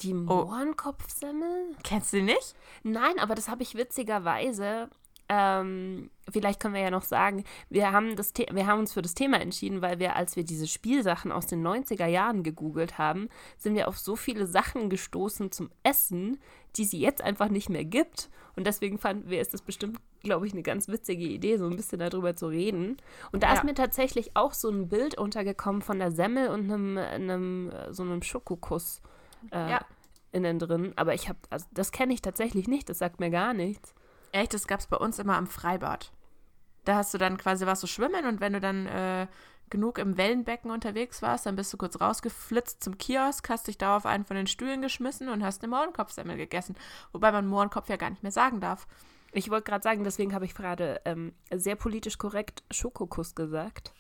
Die 0.02 0.14
oh. 0.14 0.18
Mohrenkopfsemmel? 0.18 1.72
Oh. 1.72 1.80
Kennst 1.84 2.14
du 2.14 2.18
die 2.18 2.24
nicht? 2.24 2.56
Nein, 2.84 3.20
aber 3.20 3.36
das 3.36 3.50
habe 3.50 3.64
ich 3.64 3.76
witzigerweise 3.76 4.90
ähm, 5.30 6.10
vielleicht 6.30 6.60
können 6.60 6.74
wir 6.74 6.82
ja 6.82 6.92
noch 6.92 7.04
sagen, 7.04 7.44
wir 7.70 7.92
haben, 7.92 8.16
das 8.16 8.34
wir 8.36 8.66
haben 8.66 8.80
uns 8.80 8.94
für 8.94 9.02
das 9.02 9.14
Thema 9.14 9.42
entschieden, 9.42 9.82
weil 9.82 10.00
wir, 10.00 10.16
als 10.16 10.36
wir 10.36 10.44
diese 10.44 10.68
Spielsachen 10.68 11.32
aus 11.32 11.48
den 11.48 11.66
90er 11.66 12.06
Jahren 12.06 12.44
gegoogelt 12.44 12.98
haben, 12.98 13.28
sind 13.58 13.76
wir 13.76 13.88
auf 13.88 13.98
so 13.98 14.16
viele 14.16 14.48
Sachen 14.48 14.90
gestoßen 14.90 15.52
zum 15.52 15.70
Essen, 15.84 16.40
die 16.78 16.86
sie 16.86 17.00
jetzt 17.00 17.22
einfach 17.22 17.50
nicht 17.50 17.70
mehr 17.70 17.84
gibt. 17.84 18.30
Und 18.56 18.66
deswegen 18.66 18.98
fanden 18.98 19.30
wir, 19.30 19.42
ist 19.42 19.54
das 19.54 19.62
bestimmt, 19.62 20.00
glaube 20.22 20.48
ich, 20.48 20.54
eine 20.54 20.64
ganz 20.64 20.88
witzige 20.88 21.26
Idee, 21.26 21.58
so 21.58 21.66
ein 21.66 21.76
bisschen 21.76 22.00
darüber 22.00 22.36
zu 22.36 22.48
reden. 22.48 22.98
Und 23.32 23.44
da 23.44 23.50
ja. 23.50 23.54
ist 23.56 23.64
mir 23.64 23.76
tatsächlich 23.76 24.36
auch 24.36 24.54
so 24.54 24.70
ein 24.70 24.88
Bild 24.88 25.18
untergekommen 25.18 25.82
von 25.82 26.00
der 26.00 26.12
Semmel 26.12 26.50
und 26.50 26.72
einem, 26.72 26.98
einem 26.98 27.72
so 27.90 28.04
einem 28.04 28.22
Schokokuss 28.24 29.02
äh, 29.52 29.72
ja. 29.72 29.80
innen 30.32 30.60
drin. 30.60 30.94
Aber 30.96 31.14
ich 31.14 31.30
habe, 31.30 31.40
also 31.50 31.66
das 31.72 31.92
kenne 31.92 32.14
ich 32.14 32.22
tatsächlich 32.22 32.68
nicht, 32.68 32.90
das 32.90 33.00
sagt 33.00 33.20
mir 33.20 33.30
gar 33.30 33.54
nichts. 33.54 33.94
Echt, 34.32 34.54
das 34.54 34.68
gab 34.68 34.80
es 34.80 34.88
bei 34.88 34.98
uns 34.98 35.20
immer 35.20 35.38
am 35.38 35.48
Freibad. 35.48 36.12
Da 36.86 36.96
hast 36.96 37.14
du 37.14 37.18
dann 37.18 37.38
quasi 37.38 37.66
was 37.66 37.80
zu 37.80 37.88
schwimmen 37.88 38.26
und 38.26 38.40
wenn 38.40 38.54
du 38.54 38.60
dann 38.60 38.86
äh, 38.86 39.28
genug 39.70 39.98
im 39.98 40.18
Wellenbecken 40.18 40.72
unterwegs 40.72 41.22
warst, 41.22 41.46
dann 41.46 41.56
bist 41.56 41.74
du 41.74 41.78
kurz 41.78 42.00
rausgeflitzt 42.00 42.84
zum 42.84 42.98
Kiosk, 42.98 43.50
hast 43.50 43.68
dich 43.68 43.78
da 43.78 43.98
auf 43.98 44.06
einen 44.06 44.26
von 44.26 44.38
den 44.38 44.48
Stühlen 44.48 44.82
geschmissen 44.82 45.30
und 45.30 45.44
hast 45.44 45.62
eine 45.62 45.70
Mohrenkopfsemmel 45.70 46.38
gegessen. 46.38 46.76
Wobei 47.12 47.32
man 47.32 47.48
Mohrenkopf 47.48 47.90
ja 47.90 47.98
gar 47.98 48.10
nicht 48.10 48.24
mehr 48.24 48.32
sagen 48.32 48.62
darf. 48.62 48.88
Ich 49.34 49.50
wollte 49.50 49.70
gerade 49.70 49.84
sagen, 49.84 50.04
deswegen 50.04 50.34
habe 50.34 50.46
ich 50.46 50.56
gerade 50.56 51.02
ähm, 51.06 51.34
sehr 51.54 51.76
politisch 51.76 52.18
korrekt 52.18 52.64
Schokokuss 52.72 53.36
gesagt. 53.36 53.94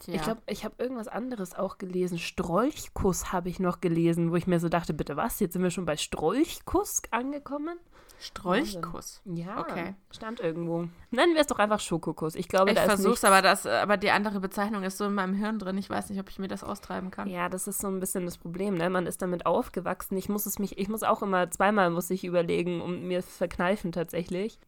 Tja. 0.00 0.14
Ich 0.14 0.22
glaube, 0.22 0.42
ich 0.46 0.64
habe 0.64 0.74
irgendwas 0.78 1.08
anderes 1.08 1.54
auch 1.54 1.78
gelesen. 1.78 2.18
Strolchkuss 2.18 3.32
habe 3.32 3.48
ich 3.48 3.60
noch 3.60 3.80
gelesen, 3.80 4.30
wo 4.30 4.36
ich 4.36 4.46
mir 4.46 4.60
so 4.60 4.68
dachte, 4.68 4.92
bitte 4.94 5.16
was? 5.16 5.40
Jetzt 5.40 5.52
sind 5.54 5.62
wir 5.62 5.70
schon 5.70 5.84
bei 5.86 5.96
Strolchkuss 5.96 7.02
angekommen? 7.10 7.78
Strolchkuss. 8.18 9.20
Ja, 9.24 9.60
Okay. 9.60 9.94
stand 10.10 10.40
irgendwo. 10.40 10.88
Nennen 11.10 11.34
wir 11.34 11.40
es 11.40 11.46
doch 11.46 11.58
einfach 11.58 11.80
Schokokuss. 11.80 12.34
Ich 12.36 12.48
glaube, 12.48 12.70
Ich 12.70 12.76
da 12.76 12.82
ist 12.82 12.88
versuch's, 12.88 13.22
nichts- 13.22 13.24
aber 13.24 13.42
das, 13.42 13.66
aber 13.66 13.96
die 13.96 14.10
andere 14.10 14.40
Bezeichnung 14.40 14.82
ist 14.82 14.98
so 14.98 15.04
in 15.06 15.14
meinem 15.14 15.34
Hirn 15.34 15.58
drin. 15.58 15.78
Ich 15.78 15.90
weiß 15.90 16.10
nicht, 16.10 16.20
ob 16.20 16.28
ich 16.30 16.38
mir 16.38 16.48
das 16.48 16.64
austreiben 16.64 17.10
kann. 17.10 17.28
Ja, 17.28 17.48
das 17.48 17.66
ist 17.66 17.80
so 17.80 17.88
ein 17.88 18.00
bisschen 18.00 18.24
das 18.24 18.38
Problem, 18.38 18.74
ne? 18.76 18.88
Man 18.90 19.06
ist 19.06 19.20
damit 19.22 19.46
aufgewachsen. 19.46 20.16
Ich 20.16 20.28
muss 20.28 20.46
es 20.46 20.58
mich, 20.58 20.78
ich 20.78 20.88
muss 20.88 21.02
auch 21.02 21.22
immer 21.22 21.50
zweimal 21.50 21.90
muss 21.90 22.10
ich 22.10 22.24
überlegen 22.24 22.80
und 22.80 23.02
mir 23.06 23.18
es 23.18 23.36
verkneifen 23.36 23.92
tatsächlich. 23.92 24.58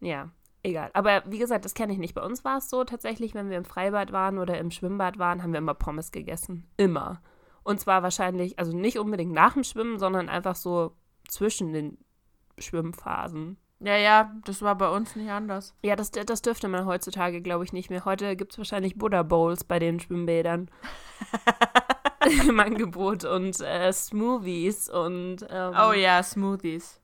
Ja, 0.00 0.30
egal. 0.62 0.90
Aber 0.92 1.22
wie 1.26 1.38
gesagt, 1.38 1.64
das 1.64 1.74
kenne 1.74 1.92
ich 1.92 1.98
nicht. 1.98 2.14
Bei 2.14 2.22
uns 2.22 2.44
war 2.44 2.58
es 2.58 2.70
so 2.70 2.84
tatsächlich, 2.84 3.34
wenn 3.34 3.50
wir 3.50 3.56
im 3.56 3.64
Freibad 3.64 4.12
waren 4.12 4.38
oder 4.38 4.58
im 4.58 4.70
Schwimmbad 4.70 5.18
waren, 5.18 5.42
haben 5.42 5.52
wir 5.52 5.58
immer 5.58 5.74
Pommes 5.74 6.12
gegessen. 6.12 6.66
Immer. 6.76 7.22
Und 7.62 7.80
zwar 7.80 8.02
wahrscheinlich, 8.02 8.58
also 8.58 8.76
nicht 8.76 8.98
unbedingt 8.98 9.32
nach 9.32 9.54
dem 9.54 9.64
Schwimmen, 9.64 9.98
sondern 9.98 10.28
einfach 10.28 10.56
so 10.56 10.96
zwischen 11.28 11.72
den 11.72 11.98
Schwimmphasen. 12.58 13.58
Ja, 13.82 13.96
ja, 13.96 14.34
das 14.44 14.60
war 14.60 14.76
bei 14.76 14.88
uns 14.90 15.16
nicht 15.16 15.30
anders. 15.30 15.74
Ja, 15.82 15.96
das, 15.96 16.10
das 16.10 16.42
dürfte 16.42 16.68
man 16.68 16.84
heutzutage, 16.84 17.40
glaube 17.40 17.64
ich, 17.64 17.72
nicht 17.72 17.88
mehr. 17.88 18.04
Heute 18.04 18.36
gibt 18.36 18.52
es 18.52 18.58
wahrscheinlich 18.58 18.98
Buddha 18.98 19.22
Bowls 19.22 19.64
bei 19.64 19.78
den 19.78 20.00
Schwimmbädern. 20.00 20.70
Im 22.48 22.60
Angebot 22.60 23.24
und 23.24 23.58
äh, 23.60 23.90
Smoothies 23.92 24.90
und 24.90 25.46
ähm, 25.48 25.74
Oh 25.74 25.92
ja, 25.92 26.22
Smoothies. 26.22 27.00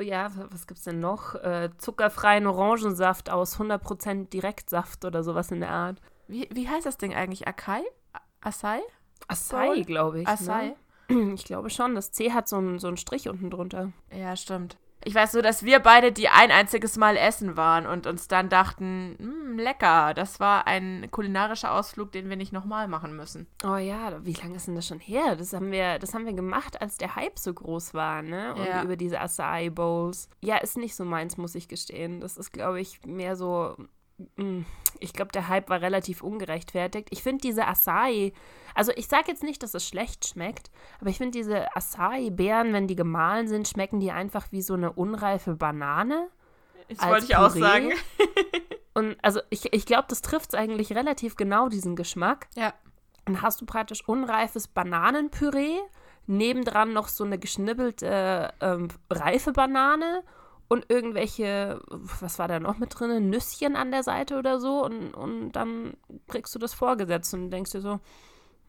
Ja, 0.00 0.34
wa- 0.36 0.48
was 0.50 0.66
gibt's 0.66 0.84
denn 0.84 1.00
noch? 1.00 1.34
Äh, 1.36 1.70
zuckerfreien 1.78 2.46
Orangensaft 2.46 3.30
aus 3.30 3.58
100% 3.58 4.30
Direktsaft 4.30 5.04
oder 5.04 5.22
sowas 5.22 5.50
in 5.50 5.60
der 5.60 5.70
Art. 5.70 6.00
Wie, 6.26 6.48
wie 6.52 6.68
heißt 6.68 6.86
das 6.86 6.98
Ding 6.98 7.14
eigentlich? 7.14 7.46
Akai? 7.48 7.82
A- 8.12 8.20
Acai? 8.48 8.80
Acai, 9.28 9.66
Bowl? 9.66 9.82
glaube 9.84 10.20
ich. 10.20 10.28
Acai? 10.28 10.74
Ne? 11.10 11.32
Ich 11.34 11.44
glaube 11.44 11.70
schon. 11.70 11.94
Das 11.94 12.12
C 12.12 12.32
hat 12.32 12.48
so 12.48 12.56
einen 12.56 12.78
so 12.78 12.88
einen 12.88 12.96
Strich 12.98 13.28
unten 13.28 13.48
drunter. 13.50 13.92
Ja, 14.14 14.36
stimmt. 14.36 14.76
Ich 15.04 15.14
weiß 15.14 15.32
so, 15.32 15.40
dass 15.42 15.64
wir 15.64 15.78
beide 15.80 16.12
die 16.12 16.28
ein 16.28 16.50
einziges 16.50 16.96
Mal 16.96 17.16
essen 17.16 17.56
waren 17.56 17.86
und 17.86 18.06
uns 18.06 18.28
dann 18.28 18.48
dachten, 18.48 19.14
"Hm, 19.18 19.58
lecker, 19.58 20.12
das 20.14 20.40
war 20.40 20.66
ein 20.66 21.08
kulinarischer 21.10 21.72
Ausflug, 21.72 22.12
den 22.12 22.28
wir 22.28 22.36
nicht 22.36 22.52
nochmal 22.52 22.88
machen 22.88 23.14
müssen. 23.16 23.46
Oh 23.64 23.76
ja, 23.76 24.24
wie 24.24 24.32
lange 24.34 24.56
ist 24.56 24.66
denn 24.66 24.74
das 24.74 24.86
schon 24.86 25.00
her? 25.00 25.36
Das 25.36 25.52
haben 25.52 25.70
wir, 25.70 25.98
das 25.98 26.14
haben 26.14 26.26
wir 26.26 26.32
gemacht, 26.32 26.80
als 26.82 26.96
der 26.98 27.14
Hype 27.16 27.38
so 27.38 27.54
groß 27.54 27.94
war, 27.94 28.22
ne? 28.22 28.54
Und 28.54 28.64
Ja. 28.66 28.82
über 28.82 28.96
diese 28.96 29.20
Acai 29.20 29.70
Bowls. 29.70 30.28
Ja, 30.40 30.56
ist 30.58 30.76
nicht 30.76 30.94
so 30.96 31.04
meins, 31.04 31.36
muss 31.36 31.54
ich 31.54 31.68
gestehen. 31.68 32.20
Das 32.20 32.36
ist, 32.36 32.52
glaube 32.52 32.80
ich, 32.80 33.00
mehr 33.06 33.36
so. 33.36 33.76
Mm, 34.36 34.62
Ich 35.00 35.12
glaube, 35.12 35.32
der 35.32 35.48
Hype 35.48 35.68
war 35.70 35.80
relativ 35.80 36.22
ungerechtfertigt. 36.22 37.08
Ich 37.10 37.22
finde 37.22 37.42
diese 37.42 37.66
Acai, 37.66 38.32
also 38.74 38.92
ich 38.96 39.08
sage 39.08 39.26
jetzt 39.28 39.42
nicht, 39.42 39.62
dass 39.62 39.74
es 39.74 39.86
schlecht 39.86 40.26
schmeckt, 40.26 40.70
aber 41.00 41.10
ich 41.10 41.18
finde 41.18 41.38
diese 41.38 41.74
Acai-Beeren, 41.74 42.72
wenn 42.72 42.86
die 42.86 42.96
gemahlen 42.96 43.48
sind, 43.48 43.68
schmecken 43.68 44.00
die 44.00 44.10
einfach 44.10 44.46
wie 44.50 44.62
so 44.62 44.74
eine 44.74 44.92
unreife 44.92 45.54
Banane. 45.54 46.28
Das 46.88 47.06
wollte 47.06 47.26
ich 47.26 47.36
auch 47.36 47.52
Püree. 47.52 47.60
sagen. 47.60 47.92
Und 48.94 49.16
also 49.22 49.40
ich, 49.50 49.72
ich 49.72 49.86
glaube, 49.86 50.06
das 50.08 50.22
trifft 50.22 50.54
es 50.54 50.58
eigentlich 50.58 50.92
relativ 50.92 51.36
genau, 51.36 51.68
diesen 51.68 51.94
Geschmack. 51.94 52.48
Ja. 52.56 52.74
Dann 53.26 53.42
hast 53.42 53.60
du 53.60 53.66
praktisch 53.66 54.08
unreifes 54.08 54.68
Bananenpüree, 54.68 55.76
nebendran 56.26 56.92
noch 56.92 57.08
so 57.08 57.24
eine 57.24 57.38
geschnibbelte 57.38 58.52
ähm, 58.60 58.88
reife 59.10 59.52
Banane 59.52 60.24
und 60.68 60.86
irgendwelche, 60.88 61.80
was 61.88 62.38
war 62.38 62.48
da 62.48 62.60
noch 62.60 62.78
mit 62.78 62.98
drin, 62.98 63.30
Nüsschen 63.30 63.74
an 63.76 63.90
der 63.90 64.02
Seite 64.02 64.38
oder 64.38 64.60
so 64.60 64.84
und, 64.84 65.14
und 65.14 65.52
dann 65.52 65.94
kriegst 66.28 66.54
du 66.54 66.58
das 66.58 66.74
vorgesetzt 66.74 67.32
und 67.34 67.50
denkst 67.50 67.72
dir 67.72 67.80
so, 67.80 68.00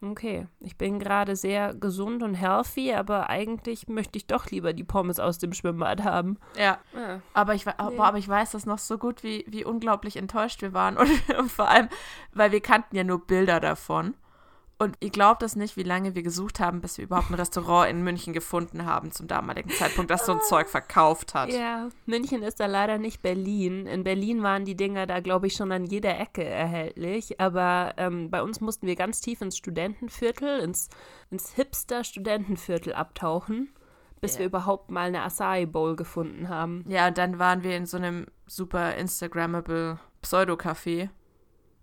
okay, 0.02 0.46
ich 0.60 0.76
bin 0.78 0.98
gerade 0.98 1.36
sehr 1.36 1.74
gesund 1.74 2.22
und 2.22 2.34
healthy, 2.34 2.94
aber 2.94 3.28
eigentlich 3.28 3.86
möchte 3.88 4.16
ich 4.16 4.26
doch 4.26 4.46
lieber 4.46 4.72
die 4.72 4.84
Pommes 4.84 5.20
aus 5.20 5.38
dem 5.38 5.52
Schwimmbad 5.52 6.02
haben. 6.02 6.38
Ja. 6.56 6.78
Ja. 6.94 7.20
Aber 7.34 7.54
ich, 7.54 7.66
Nee. 7.66 7.72
boah, 7.76 8.06
aber 8.06 8.18
ich 8.18 8.28
weiß 8.28 8.52
das 8.52 8.64
noch 8.64 8.78
so 8.78 8.96
gut, 8.96 9.22
wie, 9.22 9.44
wie 9.46 9.64
unglaublich 9.64 10.16
enttäuscht 10.16 10.62
wir 10.62 10.72
waren. 10.72 10.96
Und, 10.96 11.10
und 11.38 11.52
vor 11.52 11.68
allem, 11.68 11.88
weil 12.32 12.50
wir 12.50 12.60
kannten 12.60 12.96
ja 12.96 13.04
nur 13.04 13.26
Bilder 13.26 13.60
davon. 13.60 14.14
Und 14.82 14.96
ihr 15.00 15.10
glaubt 15.10 15.42
das 15.42 15.56
nicht, 15.56 15.76
wie 15.76 15.82
lange 15.82 16.14
wir 16.14 16.22
gesucht 16.22 16.58
haben, 16.58 16.80
bis 16.80 16.96
wir 16.96 17.04
überhaupt 17.04 17.30
ein 17.30 17.34
Restaurant 17.34 17.90
in 17.90 18.02
München 18.02 18.32
gefunden 18.32 18.86
haben 18.86 19.12
zum 19.12 19.28
damaligen 19.28 19.68
Zeitpunkt, 19.68 20.10
das 20.10 20.24
so 20.24 20.32
ein 20.32 20.40
Zeug 20.40 20.70
verkauft 20.70 21.34
hat. 21.34 21.50
Ja, 21.52 21.90
München 22.06 22.42
ist 22.42 22.60
da 22.60 22.64
leider 22.64 22.96
nicht 22.96 23.20
Berlin. 23.20 23.86
In 23.86 24.04
Berlin 24.04 24.42
waren 24.42 24.64
die 24.64 24.76
Dinger 24.78 25.06
da, 25.06 25.20
glaube 25.20 25.48
ich, 25.48 25.52
schon 25.52 25.70
an 25.70 25.84
jeder 25.84 26.18
Ecke 26.18 26.42
erhältlich. 26.44 27.38
Aber 27.38 27.92
ähm, 27.98 28.30
bei 28.30 28.42
uns 28.42 28.62
mussten 28.62 28.86
wir 28.86 28.96
ganz 28.96 29.20
tief 29.20 29.42
ins 29.42 29.58
Studentenviertel, 29.58 30.60
ins, 30.60 30.88
ins 31.30 31.52
Hipster-Studentenviertel 31.56 32.94
abtauchen, 32.94 33.68
bis 34.22 34.32
Ja. 34.34 34.38
wir 34.38 34.46
überhaupt 34.46 34.90
mal 34.90 35.08
eine 35.08 35.22
Acai 35.24 35.66
Bowl 35.66 35.94
gefunden 35.94 36.48
haben. 36.48 36.86
Ja, 36.88 37.08
und 37.08 37.18
dann 37.18 37.38
waren 37.38 37.62
wir 37.64 37.76
in 37.76 37.84
so 37.84 37.98
einem 37.98 38.24
super 38.46 38.94
Instagrammable 38.96 39.98
Pseudo-Café. 40.22 41.10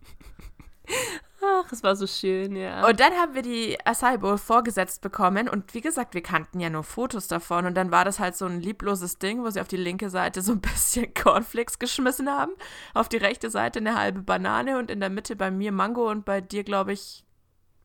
Ach, 1.52 1.72
es 1.72 1.82
war 1.82 1.96
so 1.96 2.06
schön, 2.06 2.56
ja. 2.56 2.86
Und 2.86 3.00
dann 3.00 3.12
haben 3.14 3.34
wir 3.34 3.42
die 3.42 3.78
Acai 3.84 4.16
Bowl 4.16 4.38
vorgesetzt 4.38 5.00
bekommen 5.00 5.48
und 5.48 5.74
wie 5.74 5.80
gesagt, 5.80 6.14
wir 6.14 6.22
kannten 6.22 6.60
ja 6.60 6.70
nur 6.70 6.84
Fotos 6.84 7.28
davon 7.28 7.66
und 7.66 7.74
dann 7.74 7.90
war 7.90 8.04
das 8.04 8.18
halt 8.18 8.36
so 8.36 8.46
ein 8.46 8.60
liebloses 8.60 9.18
Ding, 9.18 9.42
wo 9.42 9.50
sie 9.50 9.60
auf 9.60 9.68
die 9.68 9.76
linke 9.76 10.10
Seite 10.10 10.42
so 10.42 10.52
ein 10.52 10.60
bisschen 10.60 11.12
Cornflakes 11.22 11.78
geschmissen 11.78 12.30
haben, 12.30 12.52
auf 12.94 13.08
die 13.08 13.16
rechte 13.16 13.50
Seite 13.50 13.80
eine 13.80 13.98
halbe 13.98 14.22
Banane 14.22 14.78
und 14.78 14.90
in 14.90 15.00
der 15.00 15.10
Mitte 15.10 15.36
bei 15.36 15.50
mir 15.50 15.72
Mango 15.72 16.10
und 16.10 16.24
bei 16.24 16.40
dir, 16.40 16.64
glaube 16.64 16.92
ich, 16.92 17.24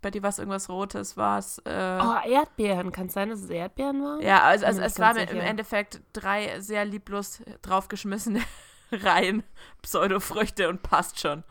bei 0.02 0.12
dir 0.12 0.22
war 0.22 0.30
es 0.30 0.40
irgendwas 0.40 0.70
Rotes, 0.70 1.18
war 1.18 1.40
es. 1.40 1.58
Äh, 1.66 2.00
oh, 2.02 2.28
Erdbeeren. 2.28 2.92
Kann 2.92 3.08
es 3.08 3.14
sein, 3.14 3.30
dass 3.30 3.42
es 3.42 3.50
Erdbeeren 3.50 4.04
waren? 4.04 4.22
ja, 4.22 4.42
also, 4.44 4.66
also 4.66 4.82
es 4.82 5.00
waren 5.00 5.18
im. 5.18 5.40
Endeffekt 5.40 6.02
drei 6.14 6.60
sehr 6.62 6.86
lieblos 6.86 7.42
draufgeschmissene 7.62 8.42
Reihen 8.92 9.44
Pseudofrüchte 9.82 10.70
und 10.70 10.84
passt 10.84 11.20
schon. 11.20 11.44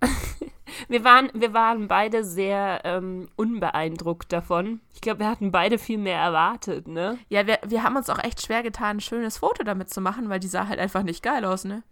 Wir 0.88 1.04
waren, 1.04 1.30
wir 1.34 1.52
waren 1.54 1.88
beide 1.88 2.24
sehr 2.24 2.80
ähm, 2.84 3.28
unbeeindruckt 3.36 4.32
davon. 4.32 4.80
Ich 4.94 5.00
glaube, 5.00 5.20
wir 5.20 5.28
hatten 5.28 5.50
beide 5.50 5.78
viel 5.78 5.98
mehr 5.98 6.18
erwartet, 6.18 6.88
ne? 6.88 7.18
Ja, 7.28 7.46
wir, 7.46 7.58
wir 7.66 7.82
haben 7.82 7.96
uns 7.96 8.10
auch 8.10 8.22
echt 8.22 8.42
schwer 8.44 8.62
getan, 8.62 8.98
ein 8.98 9.00
schönes 9.00 9.38
Foto 9.38 9.64
damit 9.64 9.90
zu 9.90 10.00
machen, 10.00 10.28
weil 10.28 10.40
die 10.40 10.48
sah 10.48 10.68
halt 10.68 10.78
einfach 10.78 11.02
nicht 11.02 11.22
geil 11.22 11.44
aus, 11.44 11.64
ne? 11.64 11.82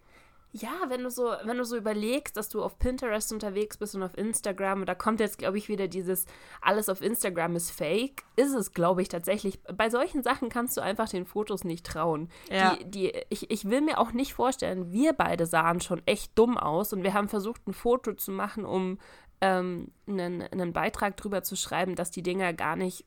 Ja, 0.58 0.88
wenn 0.88 1.02
du 1.02 1.10
so, 1.10 1.32
wenn 1.44 1.58
du 1.58 1.64
so 1.64 1.76
überlegst, 1.76 2.36
dass 2.36 2.48
du 2.48 2.62
auf 2.62 2.78
Pinterest 2.78 3.30
unterwegs 3.30 3.76
bist 3.76 3.94
und 3.94 4.02
auf 4.02 4.16
Instagram, 4.16 4.80
und 4.80 4.86
da 4.86 4.94
kommt 4.94 5.20
jetzt, 5.20 5.36
glaube 5.36 5.58
ich, 5.58 5.68
wieder 5.68 5.86
dieses, 5.86 6.24
alles 6.62 6.88
auf 6.88 7.02
Instagram 7.02 7.56
ist 7.56 7.70
fake, 7.70 8.22
ist 8.36 8.54
es, 8.54 8.72
glaube 8.72 9.02
ich, 9.02 9.08
tatsächlich. 9.08 9.60
Bei 9.64 9.90
solchen 9.90 10.22
Sachen 10.22 10.48
kannst 10.48 10.76
du 10.76 10.80
einfach 10.80 11.10
den 11.10 11.26
Fotos 11.26 11.64
nicht 11.64 11.84
trauen. 11.84 12.30
Ja. 12.50 12.76
Die, 12.76 12.84
die, 12.90 13.12
ich, 13.28 13.50
ich 13.50 13.68
will 13.68 13.82
mir 13.82 13.98
auch 13.98 14.12
nicht 14.12 14.32
vorstellen, 14.32 14.92
wir 14.92 15.12
beide 15.12 15.44
sahen 15.44 15.80
schon 15.82 16.00
echt 16.06 16.38
dumm 16.38 16.56
aus 16.56 16.92
und 16.94 17.02
wir 17.02 17.12
haben 17.12 17.28
versucht, 17.28 17.66
ein 17.66 17.74
Foto 17.74 18.14
zu 18.14 18.30
machen, 18.30 18.64
um 18.64 18.98
ähm, 19.42 19.92
einen, 20.06 20.40
einen 20.40 20.72
Beitrag 20.72 21.18
drüber 21.18 21.42
zu 21.42 21.56
schreiben, 21.56 21.96
dass 21.96 22.10
die 22.10 22.22
Dinger 22.22 22.54
gar 22.54 22.76
nicht 22.76 23.04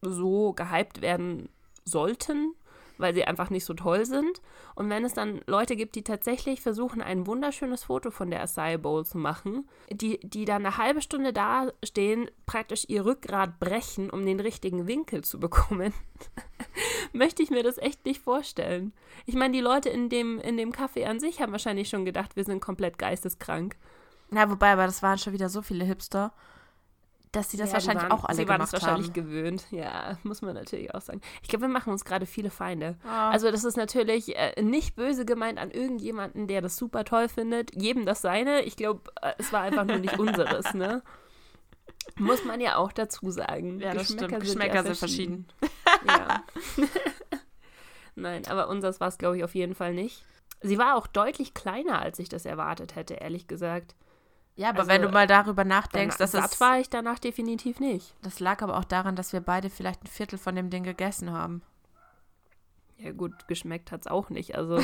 so 0.00 0.52
gehypt 0.52 1.02
werden 1.02 1.48
sollten, 1.84 2.54
weil 2.98 3.14
sie 3.14 3.24
einfach 3.24 3.50
nicht 3.50 3.64
so 3.64 3.74
toll 3.74 4.04
sind. 4.04 4.42
Und 4.74 4.90
wenn 4.90 5.04
es 5.04 5.14
dann 5.14 5.40
Leute 5.46 5.76
gibt, 5.76 5.94
die 5.94 6.04
tatsächlich 6.04 6.60
versuchen, 6.60 7.00
ein 7.00 7.26
wunderschönes 7.26 7.84
Foto 7.84 8.10
von 8.10 8.30
der 8.30 8.42
Acai 8.42 8.76
Bowl 8.76 9.06
zu 9.06 9.18
machen, 9.18 9.68
die, 9.90 10.18
die 10.20 10.44
dann 10.44 10.66
eine 10.66 10.76
halbe 10.76 11.00
Stunde 11.00 11.32
da 11.32 11.72
stehen, 11.84 12.30
praktisch 12.46 12.84
ihr 12.88 13.04
Rückgrat 13.04 13.58
brechen, 13.60 14.10
um 14.10 14.26
den 14.26 14.40
richtigen 14.40 14.86
Winkel 14.86 15.24
zu 15.24 15.40
bekommen, 15.40 15.94
möchte 17.12 17.42
ich 17.42 17.50
mir 17.50 17.62
das 17.62 17.78
echt 17.78 18.04
nicht 18.04 18.20
vorstellen. 18.20 18.92
Ich 19.26 19.34
meine, 19.34 19.54
die 19.54 19.62
Leute 19.62 19.88
in 19.88 20.08
dem, 20.08 20.40
in 20.40 20.56
dem 20.56 20.72
Café 20.72 21.04
an 21.04 21.20
sich 21.20 21.40
haben 21.40 21.52
wahrscheinlich 21.52 21.88
schon 21.88 22.04
gedacht, 22.04 22.36
wir 22.36 22.44
sind 22.44 22.60
komplett 22.60 22.98
geisteskrank. 22.98 23.76
Na, 24.30 24.50
wobei, 24.50 24.72
aber 24.72 24.86
das 24.86 25.02
waren 25.02 25.18
schon 25.18 25.32
wieder 25.32 25.48
so 25.48 25.62
viele 25.62 25.84
Hipster, 25.84 26.32
dass 27.32 27.50
sie 27.50 27.56
das 27.56 27.68
Ja, 27.70 27.74
wahrscheinlich 27.74 28.04
waren, 28.04 28.12
auch 28.12 28.24
alle 28.24 28.36
sie 28.36 28.48
waren 28.48 28.60
es 28.60 28.72
wahrscheinlich 28.72 29.08
haben. 29.08 29.14
gewöhnt. 29.14 29.66
Ja, 29.70 30.18
muss 30.22 30.42
man 30.42 30.54
natürlich 30.54 30.94
auch 30.94 31.00
sagen. 31.00 31.20
Ich 31.42 31.48
glaube, 31.48 31.62
wir 31.66 31.68
machen 31.68 31.92
uns 31.92 32.04
gerade 32.04 32.26
viele 32.26 32.50
Feinde. 32.50 32.96
Ah. 33.04 33.30
Also 33.30 33.50
das 33.50 33.64
ist 33.64 33.76
natürlich 33.76 34.36
äh, 34.36 34.60
nicht 34.62 34.96
böse 34.96 35.24
gemeint 35.24 35.58
an 35.58 35.70
irgendjemanden, 35.70 36.46
der 36.46 36.60
das 36.62 36.76
super 36.76 37.04
toll 37.04 37.28
findet. 37.28 37.74
Jedem 37.80 38.06
das 38.06 38.22
seine. 38.22 38.62
Ich 38.62 38.76
glaube, 38.76 39.10
äh, 39.22 39.32
es 39.38 39.52
war 39.52 39.62
einfach 39.62 39.84
nur 39.84 39.98
nicht 39.98 40.18
unseres, 40.18 40.74
ne? 40.74 41.02
Muss 42.16 42.44
man 42.44 42.60
ja 42.60 42.76
auch 42.76 42.92
dazu 42.92 43.30
sagen. 43.30 43.80
ja, 43.80 43.92
das 43.94 44.06
stimmt. 44.12 44.30
ja 44.32 44.38
Geschmäcker 44.38 44.82
sind 44.82 44.96
verschieden. 44.96 45.46
Ja. 46.06 46.42
Nein, 48.14 48.46
aber 48.48 48.68
unseres 48.68 49.00
war 49.00 49.08
es, 49.08 49.18
glaube 49.18 49.36
ich, 49.36 49.44
auf 49.44 49.54
jeden 49.54 49.74
Fall 49.74 49.94
nicht. 49.94 50.24
Sie 50.60 50.78
war 50.78 50.96
auch 50.96 51.06
deutlich 51.06 51.54
kleiner, 51.54 52.00
als 52.00 52.18
ich 52.18 52.28
das 52.28 52.44
erwartet 52.44 52.96
hätte, 52.96 53.14
ehrlich 53.14 53.46
gesagt. 53.46 53.94
Ja, 54.58 54.70
aber 54.70 54.80
Also, 54.80 54.90
wenn 54.90 55.02
du 55.02 55.08
mal 55.08 55.28
darüber 55.28 55.64
nachdenkst, 55.64 56.16
dass 56.16 56.32
satt 56.32 56.54
es, 56.54 56.60
war 56.60 56.80
ich 56.80 56.90
danach 56.90 57.20
definitiv 57.20 57.78
nicht. 57.78 58.12
das 58.22 58.40
lag 58.40 58.60
aber 58.60 58.76
auch 58.76 58.84
daran, 58.84 59.14
dass 59.14 59.32
wir 59.32 59.40
beide 59.40 59.70
vielleicht 59.70 60.02
ein 60.02 60.08
Viertel 60.08 60.36
von 60.36 60.56
dem 60.56 60.68
Ding 60.68 60.82
gegessen 60.82 61.30
haben. 61.30 61.62
Ja 62.96 63.12
gut, 63.12 63.46
geschmeckt 63.46 63.92
hat 63.92 64.00
es 64.00 64.06
auch 64.08 64.30
nicht. 64.30 64.56
Also, 64.56 64.80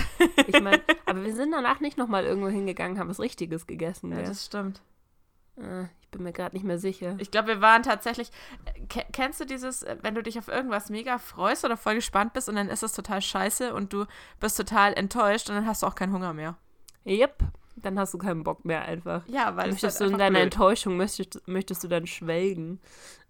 ich 0.46 0.60
meine, 0.62 0.80
aber 1.06 1.24
wir 1.24 1.34
sind 1.34 1.50
danach 1.50 1.80
nicht 1.80 1.98
nochmal 1.98 2.24
irgendwo 2.24 2.46
hingegangen, 2.46 3.00
haben 3.00 3.08
was 3.08 3.18
Richtiges 3.18 3.66
gegessen. 3.66 4.12
Ja, 4.12 4.20
Ja, 4.20 4.26
das 4.28 4.46
stimmt. 4.46 4.80
Äh, 5.56 5.86
ich 6.02 6.08
bin 6.12 6.22
mir 6.22 6.32
gerade 6.32 6.54
nicht 6.54 6.64
mehr 6.64 6.78
sicher. 6.78 7.16
Ich 7.18 7.32
glaube, 7.32 7.48
wir 7.48 7.60
waren 7.60 7.82
tatsächlich. 7.82 8.30
Ke 8.88 9.04
kennst 9.10 9.40
du 9.40 9.44
dieses, 9.44 9.82
äh, 9.82 9.96
wenn 10.02 10.14
du 10.14 10.22
dich 10.22 10.38
auf 10.38 10.46
irgendwas 10.46 10.88
mega 10.88 11.18
freust 11.18 11.64
oder 11.64 11.76
voll 11.76 11.96
gespannt 11.96 12.32
bist 12.32 12.48
und 12.48 12.54
dann 12.54 12.68
ist 12.68 12.84
es 12.84 12.92
total 12.92 13.20
scheiße 13.20 13.74
und 13.74 13.92
du 13.92 14.06
bist 14.38 14.56
total 14.56 14.92
enttäuscht 14.92 15.50
und 15.50 15.56
dann 15.56 15.66
hast 15.66 15.82
du 15.82 15.88
auch 15.88 15.96
keinen 15.96 16.12
Hunger 16.12 16.32
mehr? 16.32 16.56
Yep. 17.04 17.42
Dann 17.76 17.98
hast 17.98 18.14
du 18.14 18.18
keinen 18.18 18.44
Bock 18.44 18.64
mehr 18.64 18.82
einfach. 18.82 19.26
Ja, 19.26 19.56
weil 19.56 19.70
möchtest 19.70 19.94
es 19.94 19.98
du 19.98 20.04
halt 20.04 20.12
in 20.12 20.18
deiner 20.18 20.38
blöd. 20.38 20.44
Enttäuschung 20.44 20.96
möchtest, 20.96 21.46
möchtest 21.46 21.84
du 21.84 21.88
dann 21.88 22.06
schwelgen. 22.06 22.80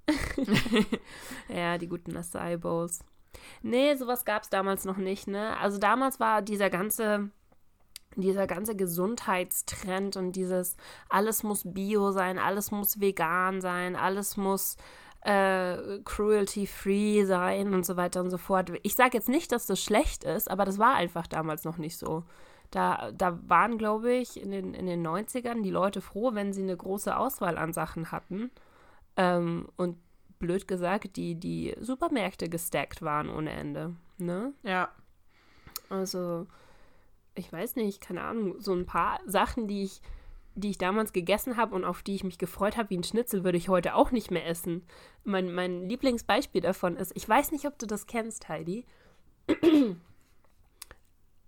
ja, 1.49 1.79
die 1.79 1.89
guten 1.89 2.17
Acai 2.17 2.57
Bowls. 2.57 3.01
Nee, 3.63 3.95
sowas 3.97 4.25
gab 4.25 4.43
es 4.43 4.51
damals 4.51 4.85
noch 4.85 4.99
nicht, 4.99 5.27
ne? 5.27 5.57
Also 5.59 5.79
damals 5.79 6.21
war 6.21 6.43
dieser 6.43 6.71
ganze 6.71 7.31
dieser 8.17 8.47
ganze 8.47 8.77
Gesundheitstrend 8.77 10.17
und 10.17 10.33
dieses 10.33 10.77
alles 11.09 11.43
muss 11.43 11.63
bio 11.65 12.13
sein, 12.13 12.39
alles 12.39 12.71
muss 12.71 13.01
vegan 13.01 13.61
sein, 13.61 13.97
alles 13.97 14.37
muss 14.37 14.77
äh, 15.23 16.01
cruelty-free 16.05 17.25
sein 17.25 17.75
und 17.75 17.85
so 17.85 17.97
weiter 17.97 18.21
und 18.21 18.31
so 18.31 18.39
fort. 18.39 18.71
Ich 18.83 18.95
sage 18.95 19.17
jetzt 19.17 19.29
nicht, 19.29 19.53
dass 19.53 19.67
das 19.67 19.83
schlecht 19.83 20.25
ist, 20.25 20.51
aber 20.51 20.65
das 20.65 20.79
war 20.79 20.95
einfach 20.95 21.27
damals 21.27 21.65
noch 21.65 21.79
nicht 21.79 21.97
so. 21.97 22.25
Da, 22.71 23.13
da 23.13 23.39
waren, 23.49 23.79
glaube 23.79 24.13
ich, 24.13 24.41
in 24.41 24.51
den, 24.51 24.75
in 24.75 24.87
den 24.87 25.07
90ern 25.07 25.63
die 25.63 25.71
Leute 25.71 26.01
froh, 26.01 26.35
wenn 26.35 26.53
sie 26.53 26.63
eine 26.63 26.77
große 26.77 27.17
Auswahl 27.17 27.57
an 27.57 27.73
Sachen 27.73 28.11
hatten. 28.11 28.51
Ähm, 29.17 29.69
und 29.77 29.97
blöd 30.39 30.69
gesagt, 30.69 31.17
die, 31.17 31.35
die 31.35 31.75
Supermärkte 31.81 32.49
gestackt 32.49 33.03
waren 33.03 33.29
ohne 33.29 33.51
Ende. 33.51 33.95
Ne? 34.19 34.53
Ja. 34.63 34.91
Also, 35.89 36.47
ich 37.35 37.53
weiß 37.53 37.77
nicht, 37.77 38.01
keine 38.01 38.23
Ahnung, 38.23 38.61
so 38.61 38.73
ein 38.73 38.87
paar 38.87 39.21
Sachen, 39.27 39.69
die 39.69 39.85
ich, 39.85 40.01
die 40.55 40.71
ich 40.71 40.79
damals 40.79 41.13
gegessen 41.13 41.57
habe 41.57 41.75
und 41.75 41.85
auf 41.85 42.03
die 42.03 42.15
ich 42.15 42.25
mich 42.25 42.39
gefreut 42.39 42.77
habe, 42.77 42.91
wie 42.91 42.99
ein 42.99 43.05
Schnitzel, 43.05 43.45
würde 43.45 43.59
ich 43.59 43.69
heute 43.69 43.95
auch 43.95 44.11
nicht 44.11 44.31
mehr 44.31 44.47
essen. 44.47 44.85
Mein, 45.25 45.53
mein 45.53 45.89
Lieblingsbeispiel 45.89 46.61
davon 46.61 46.97
ist, 46.97 47.13
ich 47.15 47.29
weiß 47.29 47.53
nicht, 47.53 47.67
ob 47.67 47.79
du 47.79 47.87
das 47.87 48.07
kennst, 48.07 48.49
Heidi. 48.49 48.85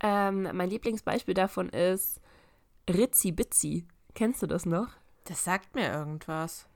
Ähm, 0.00 0.48
mein 0.52 0.70
Lieblingsbeispiel 0.70 1.34
davon 1.34 1.68
ist 1.68 2.20
Ritzi 2.88 3.32
Bitzi. 3.32 3.86
Kennst 4.14 4.42
du 4.42 4.46
das 4.46 4.66
noch? 4.66 4.88
Das 5.24 5.44
sagt 5.44 5.74
mir 5.74 5.90
irgendwas. 5.92 6.66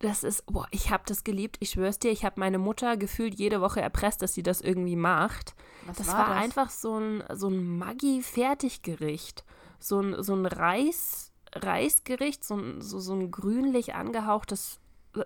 Das 0.00 0.24
ist, 0.24 0.44
boah, 0.46 0.66
ich 0.70 0.90
habe 0.90 1.04
das 1.06 1.24
geliebt. 1.24 1.56
Ich 1.60 1.70
schwör's 1.70 1.98
dir, 1.98 2.10
ich 2.10 2.24
habe 2.24 2.40
meine 2.40 2.58
Mutter 2.58 2.96
gefühlt 2.96 3.34
jede 3.38 3.60
Woche 3.60 3.80
erpresst, 3.80 4.20
dass 4.22 4.34
sie 4.34 4.42
das 4.42 4.60
irgendwie 4.60 4.96
macht. 4.96 5.54
Was 5.86 5.96
Das 5.98 6.08
war 6.08 6.18
war, 6.18 6.28
das? 6.34 6.44
einfach 6.44 6.70
so 6.70 6.98
ein, 6.98 7.22
so 7.32 7.48
ein 7.48 7.78
Maggi-Fertiggericht. 7.78 9.44
So 9.78 10.00
ein, 10.00 10.22
so 10.22 10.34
ein 10.34 10.46
Reis, 10.46 11.32
Reisgericht, 11.54 12.44
so 12.44 12.56
ein, 12.56 12.80
so, 12.80 12.98
so 13.00 13.14
ein 13.14 13.30
grünlich 13.30 13.94
angehauchtes 13.94 14.80
äh, 15.14 15.24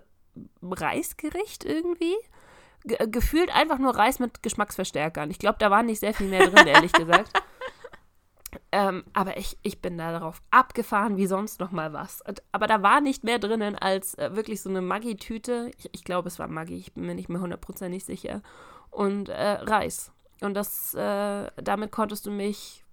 Reisgericht 0.61 1.65
irgendwie. 1.65 2.15
Ge 2.85 2.97
gefühlt 3.09 3.53
einfach 3.53 3.77
nur 3.77 3.95
Reis 3.95 4.19
mit 4.19 4.41
Geschmacksverstärkern. 4.41 5.29
Ich 5.31 5.39
glaube, 5.39 5.57
da 5.59 5.69
war 5.69 5.83
nicht 5.83 5.99
sehr 5.99 6.13
viel 6.13 6.27
mehr 6.29 6.47
drin, 6.49 6.67
ehrlich 6.67 6.91
gesagt. 6.93 7.31
Ähm, 8.71 9.03
aber 9.13 9.37
ich, 9.37 9.57
ich 9.61 9.79
bin 9.79 9.97
da 9.97 10.11
darauf 10.11 10.41
abgefahren, 10.49 11.17
wie 11.17 11.27
sonst 11.27 11.59
noch 11.59 11.71
mal 11.71 11.93
was. 11.93 12.23
Aber 12.51 12.65
da 12.65 12.81
war 12.81 12.99
nicht 12.99 13.23
mehr 13.23 13.37
drinnen 13.37 13.75
als 13.75 14.15
äh, 14.15 14.35
wirklich 14.35 14.61
so 14.61 14.69
eine 14.69 14.81
Maggi-Tüte. 14.81 15.69
Ich, 15.77 15.89
ich 15.91 16.03
glaube, 16.03 16.27
es 16.29 16.39
war 16.39 16.47
Maggi, 16.47 16.75
ich 16.77 16.93
bin 16.93 17.05
mir 17.05 17.13
nicht 17.13 17.29
mehr 17.29 17.41
hundertprozentig 17.41 18.05
sicher. 18.05 18.41
Und 18.89 19.29
äh, 19.29 19.51
Reis. 19.61 20.11
Und 20.41 20.55
das, 20.55 20.95
äh, 20.95 21.51
damit 21.57 21.91
konntest 21.91 22.25
du 22.25 22.31
mich 22.31 22.83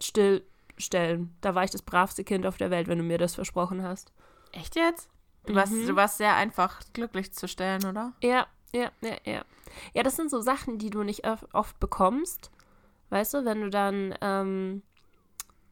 stillstellen. 0.00 1.34
Da 1.40 1.54
war 1.54 1.64
ich 1.64 1.70
das 1.70 1.82
bravste 1.82 2.24
Kind 2.24 2.46
auf 2.46 2.56
der 2.58 2.70
Welt, 2.70 2.88
wenn 2.88 2.98
du 2.98 3.04
mir 3.04 3.18
das 3.18 3.34
versprochen 3.34 3.82
hast. 3.82 4.12
Echt 4.52 4.76
jetzt? 4.76 5.08
Du, 5.46 5.54
warst, 5.54 5.72
Mhm. 5.72 5.86
du 5.86 5.96
warst 5.96 6.18
sehr 6.18 6.34
einfach 6.34 6.80
glücklich 6.92 7.32
zu 7.32 7.46
stellen, 7.48 7.84
oder? 7.86 8.12
Ja, 8.22 8.46
ja, 8.76 8.90
ja, 9.00 9.16
ja. 9.24 9.44
Ja, 9.94 10.02
das 10.02 10.16
sind 10.16 10.30
so 10.30 10.40
Sachen, 10.40 10.78
die 10.78 10.90
du 10.90 11.02
nicht 11.02 11.26
oft, 11.52 11.80
bekommst. 11.80 12.50
Weißt 13.10 13.34
du, 13.34 13.44
wenn 13.44 13.60
du 13.60 13.70
dann, 13.70 14.14
ähm, 14.20 14.82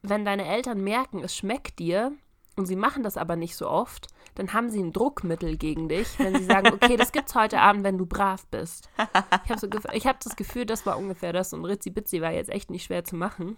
wenn 0.02 0.24
deine 0.24 0.46
Eltern 0.46 0.82
merken, 0.82 1.22
es 1.22 1.34
schmeckt 1.36 1.78
dir 1.78 2.12
und 2.56 2.66
sie 2.66 2.76
machen 2.76 3.02
das 3.02 3.16
aber 3.16 3.36
nicht 3.36 3.56
so 3.56 3.68
oft, 3.68 4.08
dann 4.34 4.52
haben 4.52 4.70
sie 4.70 4.80
ein 4.82 4.92
Druckmittel 4.92 5.56
gegen 5.56 5.88
dich, 5.88 6.18
wenn 6.18 6.36
sie 6.36 6.44
sagen, 6.44 6.68
okay, 6.74 6.96
das 6.96 7.12
gibt's 7.12 7.34
heute 7.34 7.60
Abend, 7.60 7.84
wenn 7.84 7.98
du 7.98 8.06
brav 8.06 8.46
bist. 8.46 8.88
Ich 9.44 9.50
habe 9.50 9.58
so 9.58 9.68
ich 9.92 10.06
hab 10.06 10.20
das 10.20 10.36
Gefühl, 10.36 10.66
das 10.66 10.86
war 10.86 10.98
ungefähr 10.98 11.32
das 11.32 11.52
und 11.52 11.64
Ritzi 11.64 11.90
Bitzi 11.90 12.20
war 12.20 12.32
jetzt 12.32 12.50
echt 12.50 12.70
nicht 12.70 12.84
schwer 12.84 13.04
zu 13.04 13.16
machen. 13.16 13.56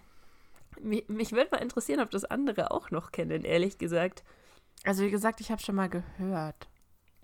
Mich, 0.80 1.09
mich 1.09 1.32
würde 1.32 1.50
mal 1.52 1.62
interessieren, 1.62 2.00
ob 2.00 2.11
das 2.11 2.24
andere 2.24 2.70
auch 2.70 2.90
noch 2.90 3.12
kennen, 3.12 3.44
ehrlich 3.44 3.78
gesagt. 3.78 4.24
Also 4.85 5.02
wie 5.04 5.11
gesagt, 5.11 5.40
ich 5.40 5.50
habe 5.50 5.62
schon 5.62 5.74
mal 5.74 5.88
gehört. 5.88 6.68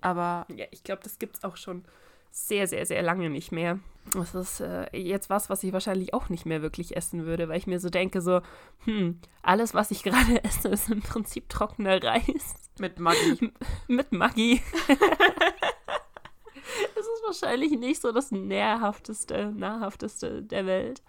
Aber 0.01 0.45
Ja, 0.53 0.65
ich 0.71 0.83
glaube, 0.83 1.01
das 1.03 1.17
gibt 1.17 1.37
es 1.37 1.43
auch 1.43 1.55
schon 1.55 1.85
sehr, 2.33 2.67
sehr, 2.67 2.85
sehr 2.87 3.03
lange 3.03 3.29
nicht 3.29 3.51
mehr. 3.51 3.79
Das 4.11 4.33
ist 4.33 4.59
äh, 4.59 4.87
jetzt 4.97 5.29
was, 5.29 5.51
was 5.51 5.63
ich 5.63 5.71
wahrscheinlich 5.71 6.15
auch 6.15 6.29
nicht 6.29 6.47
mehr 6.47 6.63
wirklich 6.63 6.97
essen 6.97 7.25
würde, 7.25 7.47
weil 7.47 7.59
ich 7.59 7.67
mir 7.67 7.79
so 7.79 7.89
denke, 7.91 8.21
so, 8.21 8.41
hm, 8.85 9.21
alles, 9.43 9.75
was 9.75 9.91
ich 9.91 10.01
gerade 10.03 10.43
esse, 10.43 10.69
ist 10.69 10.89
im 10.89 11.01
Prinzip 11.01 11.47
trockener 11.47 12.03
Reis 12.03 12.55
mit 12.79 12.99
Maggi. 12.99 13.53
mit 13.87 14.11
Maggi. 14.11 14.61
Es 16.95 17.05
ist 17.05 17.23
wahrscheinlich 17.25 17.71
nicht 17.71 18.01
so 18.01 18.11
das 18.11 18.31
nährhafteste, 18.31 19.51
nahrhafteste 19.55 20.41
der 20.41 20.65
Welt. 20.65 21.03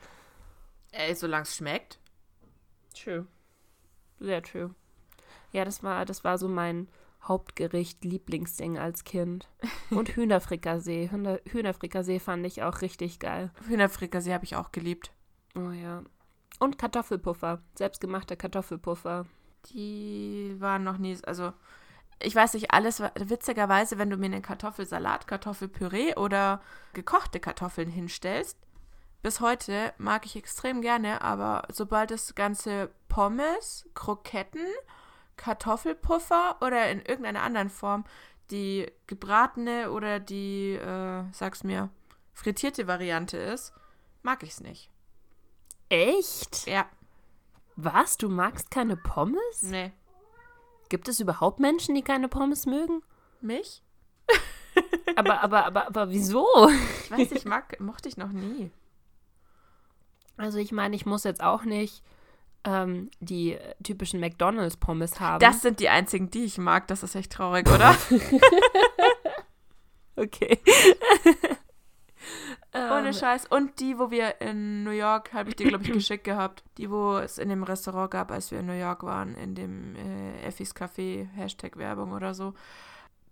Ey, 0.90 1.14
solange 1.14 1.44
es 1.44 1.56
schmeckt. 1.56 1.98
True. 2.92 3.26
Sehr 4.18 4.42
true. 4.42 4.74
Ja, 5.52 5.64
das 5.64 5.82
war, 5.82 6.04
das 6.04 6.24
war 6.24 6.36
so 6.36 6.48
mein 6.48 6.88
Hauptgericht, 7.24 8.04
Lieblingsding 8.04 8.78
als 8.78 9.04
Kind. 9.04 9.48
Und 9.90 10.16
Hühnerfrikassee. 10.16 11.10
Hühner, 11.10 11.40
Hühnerfrikassee 11.48 12.18
fand 12.18 12.46
ich 12.46 12.62
auch 12.62 12.80
richtig 12.82 13.18
geil. 13.18 13.50
Hühnerfrikassee 13.66 14.32
habe 14.32 14.44
ich 14.44 14.56
auch 14.56 14.72
geliebt. 14.72 15.12
Oh 15.56 15.70
ja. 15.70 16.02
Und 16.58 16.78
Kartoffelpuffer. 16.78 17.62
Selbstgemachter 17.74 18.36
Kartoffelpuffer. 18.36 19.26
Die 19.72 20.56
waren 20.58 20.84
noch 20.84 20.98
nie, 20.98 21.16
also 21.24 21.52
ich 22.20 22.34
weiß 22.34 22.54
nicht, 22.54 22.70
alles, 22.72 23.00
witzigerweise, 23.00 23.98
wenn 23.98 24.10
du 24.10 24.16
mir 24.16 24.26
einen 24.26 24.42
Kartoffelsalat, 24.42 25.26
Kartoffelpüree 25.26 26.14
oder 26.16 26.60
gekochte 26.92 27.40
Kartoffeln 27.40 27.88
hinstellst, 27.88 28.58
bis 29.22 29.40
heute 29.40 29.92
mag 29.98 30.26
ich 30.26 30.36
extrem 30.36 30.82
gerne, 30.82 31.22
aber 31.22 31.66
sobald 31.72 32.10
das 32.10 32.34
ganze 32.34 32.90
Pommes, 33.08 33.88
Kroketten, 33.94 34.66
Kartoffelpuffer 35.36 36.56
oder 36.60 36.90
in 36.90 37.00
irgendeiner 37.00 37.42
anderen 37.42 37.70
Form 37.70 38.04
die 38.50 38.90
gebratene 39.06 39.90
oder 39.90 40.20
die, 40.20 40.72
äh, 40.74 41.24
sag's 41.32 41.64
mir, 41.64 41.90
frittierte 42.32 42.86
Variante 42.86 43.36
ist, 43.38 43.72
mag 44.22 44.42
ich's 44.42 44.60
nicht. 44.60 44.90
Echt? 45.88 46.66
Ja, 46.66 46.86
Was? 47.76 48.16
Du 48.18 48.28
magst 48.28 48.70
keine 48.70 48.96
Pommes? 48.96 49.62
nee. 49.62 49.92
Gibt 50.90 51.08
es 51.08 51.18
überhaupt 51.18 51.58
Menschen, 51.60 51.94
die 51.94 52.02
keine 52.02 52.28
Pommes 52.28 52.66
mögen? 52.66 53.02
Mich? 53.40 53.82
Aber, 55.16 55.42
aber, 55.42 55.64
aber, 55.66 55.86
aber 55.86 56.10
wieso? 56.10 56.46
Ich 57.04 57.10
weiß, 57.10 57.32
ich 57.32 57.44
mag, 57.44 57.78
mochte 57.80 58.08
ich 58.08 58.16
noch 58.16 58.30
nie. 58.32 58.70
Also 60.36 60.58
ich 60.58 60.72
meine, 60.72 60.96
ich 60.96 61.06
muss 61.06 61.22
jetzt 61.24 61.42
auch 61.42 61.62
nicht 61.62 62.02
ähm, 62.64 63.10
die 63.20 63.58
typischen 63.82 64.20
McDonalds-Pommes 64.20 65.20
haben. 65.20 65.40
Das 65.40 65.62
sind 65.62 65.80
die 65.80 65.88
einzigen, 65.88 66.30
die 66.30 66.44
ich 66.44 66.58
mag. 66.58 66.88
Das 66.88 67.02
ist 67.02 67.14
echt 67.14 67.32
traurig, 67.32 67.68
oder? 67.70 67.96
okay. 70.16 70.58
Ohne 72.74 73.08
Ähm, 73.08 73.12
Scheiß. 73.12 73.46
Und 73.46 73.78
die, 73.80 73.98
wo 73.98 74.10
wir 74.10 74.40
in 74.40 74.82
New 74.82 74.90
York, 74.90 75.32
habe 75.32 75.50
ich 75.50 75.56
dir, 75.56 75.68
glaube 75.68 75.84
ich, 75.84 75.92
geschickt 75.92 76.24
gehabt. 76.24 76.64
Die, 76.76 76.90
wo 76.90 77.18
es 77.18 77.38
in 77.38 77.48
dem 77.48 77.62
Restaurant 77.62 78.10
gab, 78.10 78.32
als 78.32 78.50
wir 78.50 78.60
in 78.60 78.66
New 78.66 78.72
York 78.72 79.04
waren, 79.04 79.34
in 79.36 79.54
dem 79.54 79.94
äh, 79.94 80.42
Effis 80.42 80.74
Café, 80.74 81.28
Hashtag 81.34 81.76
Werbung 81.76 82.12
oder 82.12 82.34
so. 82.34 82.54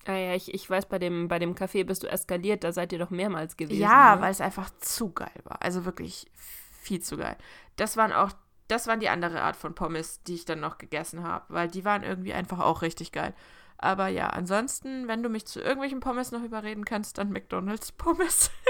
Ah 0.04 0.14
ja, 0.14 0.34
ich, 0.34 0.52
ich 0.52 0.68
weiß, 0.68 0.86
bei 0.86 0.98
dem, 0.98 1.28
bei 1.28 1.38
dem 1.38 1.54
Café 1.54 1.84
bist 1.84 2.02
du 2.02 2.08
eskaliert, 2.08 2.64
da 2.64 2.72
seid 2.72 2.92
ihr 2.92 2.98
doch 2.98 3.10
mehrmals 3.10 3.56
gewesen. 3.56 3.80
Ja, 3.80 4.16
ne? 4.16 4.22
weil 4.22 4.30
es 4.32 4.40
einfach 4.40 4.70
zu 4.80 5.12
geil 5.12 5.30
war. 5.44 5.62
Also 5.62 5.84
wirklich 5.84 6.26
viel 6.34 7.00
zu 7.00 7.16
geil. 7.16 7.36
Das 7.76 7.96
waren 7.96 8.12
auch, 8.12 8.32
das 8.72 8.86
waren 8.86 9.00
die 9.00 9.08
andere 9.08 9.42
Art 9.42 9.56
von 9.56 9.74
Pommes, 9.74 10.22
die 10.24 10.34
ich 10.34 10.44
dann 10.44 10.60
noch 10.60 10.78
gegessen 10.78 11.22
habe, 11.24 11.44
weil 11.48 11.68
die 11.68 11.84
waren 11.84 12.02
irgendwie 12.02 12.32
einfach 12.32 12.60
auch 12.60 12.82
richtig 12.82 13.12
geil. 13.12 13.34
Aber 13.78 14.08
ja, 14.08 14.28
ansonsten, 14.28 15.08
wenn 15.08 15.22
du 15.22 15.28
mich 15.28 15.46
zu 15.46 15.60
irgendwelchen 15.60 16.00
Pommes 16.00 16.32
noch 16.32 16.42
überreden 16.42 16.84
kannst, 16.84 17.18
dann 17.18 17.30
McDonalds 17.30 17.92
Pommes. 17.92 18.50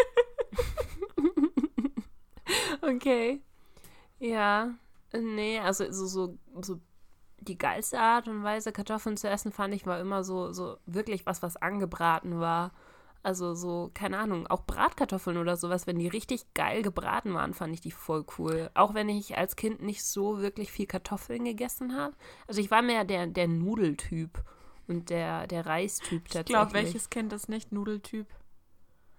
Okay. 2.83 3.41
Ja. 4.19 4.75
Nee, 5.12 5.61
also 5.61 5.91
so, 5.93 6.07
so, 6.07 6.38
so 6.62 6.81
die 7.38 7.59
geilste 7.59 7.99
Art 7.99 8.29
und 8.29 8.43
Weise, 8.43 8.73
Kartoffeln 8.73 9.17
zu 9.17 9.29
essen, 9.29 9.53
fand 9.53 9.75
ich, 9.75 9.87
war 9.87 10.01
immer 10.01 10.25
so, 10.25 10.53
so 10.53 10.79
wirklich 10.87 11.27
was, 11.27 11.43
was 11.43 11.57
angebraten 11.57 12.41
war. 12.41 12.73
Also 13.25 13.55
so, 13.55 13.91
keine 13.95 14.19
Ahnung, 14.19 14.49
auch 14.49 14.65
Bratkartoffeln 14.67 15.37
oder 15.37 15.57
sowas, 15.57 15.87
wenn 15.87 15.99
die 15.99 16.09
richtig 16.09 16.55
geil 16.55 16.83
gebraten 16.83 17.35
waren, 17.35 17.55
fand 17.55 17.73
ich 17.73 17.81
die 17.81 17.93
voll 17.93 18.25
cool. 18.37 18.71
Auch 18.75 18.95
wenn 18.95 19.09
ich 19.09 19.39
als 19.39 19.55
Kind 19.55 19.81
nicht 19.81 20.05
so 20.05 20.41
wirklich 20.41 20.73
viel 20.73 20.87
Kartoffeln 20.87 21.45
gegessen 21.45 21.97
habe. 21.97 22.15
Also 22.49 22.61
ich 22.61 22.73
war 22.73 22.83
mehr 22.83 23.05
der, 23.05 23.29
der 23.29 23.47
Nudeltyp. 23.47 24.43
und 24.89 25.11
der, 25.11 25.47
der 25.47 25.67
Reistyp 25.67 26.25
tatsächlich. 26.25 26.41
Ich 26.41 26.47
glaube, 26.47 26.73
welches 26.73 27.11
kennt 27.11 27.31
das 27.31 27.49
nicht? 27.49 27.71
Nudeltyp. 27.71 28.27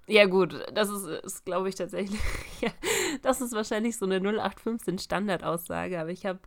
Ja, 0.08 0.26
gut, 0.26 0.62
das 0.74 0.89
ist, 0.89 1.06
ist 1.06 1.46
glaube 1.46 1.70
ich, 1.70 1.76
tatsächlich. 1.76 2.20
ja, 2.62 2.72
das 3.22 3.39
ist 3.39 3.54
wahrscheinlich 3.54 3.96
so 3.96 4.06
eine 4.06 4.18
0815 4.18 5.00
Standardaussage, 5.00 5.98
aber 5.98 6.10
ich 6.10 6.26
habe 6.26 6.39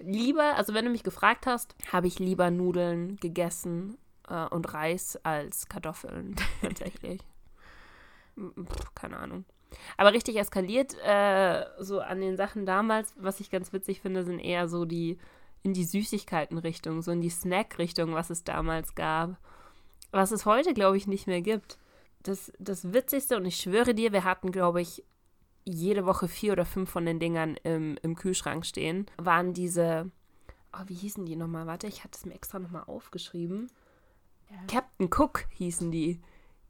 lieber, 0.00 0.56
also 0.56 0.74
wenn 0.74 0.84
du 0.84 0.90
mich 0.90 1.04
gefragt 1.04 1.46
hast, 1.46 1.76
habe 1.92 2.08
ich 2.08 2.18
lieber 2.18 2.50
Nudeln 2.50 3.18
gegessen 3.18 3.98
äh, 4.28 4.46
und 4.46 4.72
Reis 4.72 5.18
als 5.22 5.68
Kartoffeln, 5.68 6.36
tatsächlich. 6.60 7.20
Pff, 8.38 8.94
keine 8.94 9.18
Ahnung. 9.18 9.44
Aber 9.96 10.12
richtig 10.12 10.36
eskaliert, 10.36 10.96
äh, 11.04 11.64
so 11.78 12.00
an 12.00 12.20
den 12.20 12.36
Sachen 12.36 12.66
damals, 12.66 13.14
was 13.16 13.40
ich 13.40 13.50
ganz 13.50 13.72
witzig 13.72 14.00
finde, 14.00 14.24
sind 14.24 14.38
eher 14.38 14.68
so 14.68 14.84
die 14.84 15.18
in 15.62 15.74
die 15.74 15.84
Süßigkeiten-Richtung, 15.84 17.02
so 17.02 17.12
in 17.12 17.20
die 17.20 17.30
Snack-Richtung, 17.30 18.14
was 18.14 18.30
es 18.30 18.44
damals 18.44 18.94
gab. 18.94 19.36
Was 20.10 20.32
es 20.32 20.44
heute, 20.44 20.74
glaube 20.74 20.96
ich, 20.96 21.06
nicht 21.06 21.26
mehr 21.26 21.40
gibt. 21.40 21.78
Das, 22.22 22.52
das 22.58 22.92
Witzigste, 22.92 23.36
und 23.36 23.46
ich 23.46 23.56
schwöre 23.56 23.94
dir, 23.94 24.12
wir 24.12 24.24
hatten, 24.24 24.50
glaube 24.50 24.80
ich, 24.80 25.04
jede 25.64 26.04
Woche 26.04 26.28
vier 26.28 26.52
oder 26.52 26.64
fünf 26.64 26.90
von 26.90 27.06
den 27.06 27.20
Dingern 27.20 27.56
im, 27.62 27.96
im 28.02 28.16
Kühlschrank 28.16 28.66
stehen, 28.66 29.06
waren 29.16 29.54
diese, 29.54 30.10
oh, 30.72 30.82
wie 30.86 30.94
hießen 30.94 31.24
die 31.24 31.36
nochmal? 31.36 31.66
Warte, 31.66 31.86
ich 31.86 32.02
hatte 32.02 32.18
es 32.18 32.26
mir 32.26 32.34
extra 32.34 32.58
nochmal 32.58 32.84
aufgeschrieben. 32.86 33.70
Ja. 34.52 34.58
Captain 34.68 35.08
Cook 35.10 35.46
hießen 35.50 35.90
die. 35.90 36.20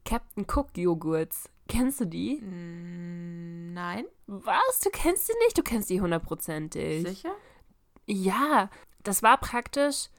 Captain 0.05 0.45
Cook 0.49 0.69
Joghurts. 0.75 1.49
Kennst 1.67 2.01
du 2.01 2.05
die? 2.05 2.35
Mm, 2.41 3.73
nein. 3.73 4.05
Was? 4.27 4.79
Du 4.83 4.89
kennst 4.89 5.29
die 5.29 5.33
nicht? 5.43 5.57
Du 5.57 5.63
kennst 5.63 5.89
die 5.89 6.01
hundertprozentig. 6.01 7.07
Sicher? 7.07 7.35
Ja, 8.05 8.69
das 9.03 9.23
war 9.23 9.37
praktisch 9.37 10.09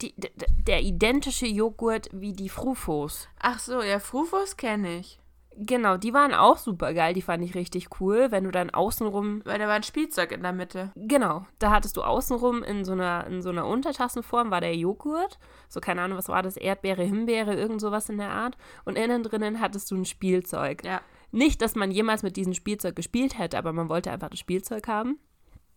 die, 0.00 0.14
der 0.16 0.82
identische 0.82 1.46
Joghurt 1.46 2.08
wie 2.12 2.32
die 2.32 2.48
Frufos. 2.48 3.28
Ach 3.38 3.58
so, 3.58 3.82
ja, 3.82 3.98
Frufos 3.98 4.56
kenne 4.56 4.98
ich. 4.98 5.18
Genau, 5.60 5.96
die 5.96 6.14
waren 6.14 6.34
auch 6.34 6.56
super 6.56 6.94
geil, 6.94 7.14
die 7.14 7.22
fand 7.22 7.42
ich 7.42 7.56
richtig 7.56 8.00
cool, 8.00 8.30
wenn 8.30 8.44
du 8.44 8.52
dann 8.52 8.70
außenrum. 8.70 9.42
Weil 9.44 9.58
da 9.58 9.66
war 9.66 9.74
ein 9.74 9.82
Spielzeug 9.82 10.30
in 10.30 10.42
der 10.42 10.52
Mitte. 10.52 10.92
Genau, 10.94 11.46
da 11.58 11.70
hattest 11.70 11.96
du 11.96 12.02
außenrum 12.02 12.62
in 12.62 12.84
so 12.84 12.92
einer, 12.92 13.26
in 13.26 13.42
so 13.42 13.50
einer 13.50 13.66
Untertassenform 13.66 14.52
war 14.52 14.60
der 14.60 14.76
Joghurt. 14.76 15.40
So, 15.68 15.80
keine 15.80 16.02
Ahnung, 16.02 16.16
was 16.16 16.28
war 16.28 16.42
das? 16.42 16.56
Erdbeere, 16.56 17.02
Himbeere, 17.02 17.54
irgend 17.54 17.80
sowas 17.80 18.08
in 18.08 18.18
der 18.18 18.30
Art. 18.30 18.56
Und 18.84 18.96
innen 18.96 19.24
drinnen 19.24 19.60
hattest 19.60 19.90
du 19.90 19.96
ein 19.96 20.04
Spielzeug. 20.04 20.84
Ja. 20.84 21.00
Nicht, 21.32 21.60
dass 21.60 21.74
man 21.74 21.90
jemals 21.90 22.22
mit 22.22 22.36
diesem 22.36 22.54
Spielzeug 22.54 22.94
gespielt 22.94 23.36
hätte, 23.36 23.58
aber 23.58 23.72
man 23.72 23.88
wollte 23.88 24.12
einfach 24.12 24.30
das 24.30 24.38
Spielzeug 24.38 24.86
haben. 24.86 25.18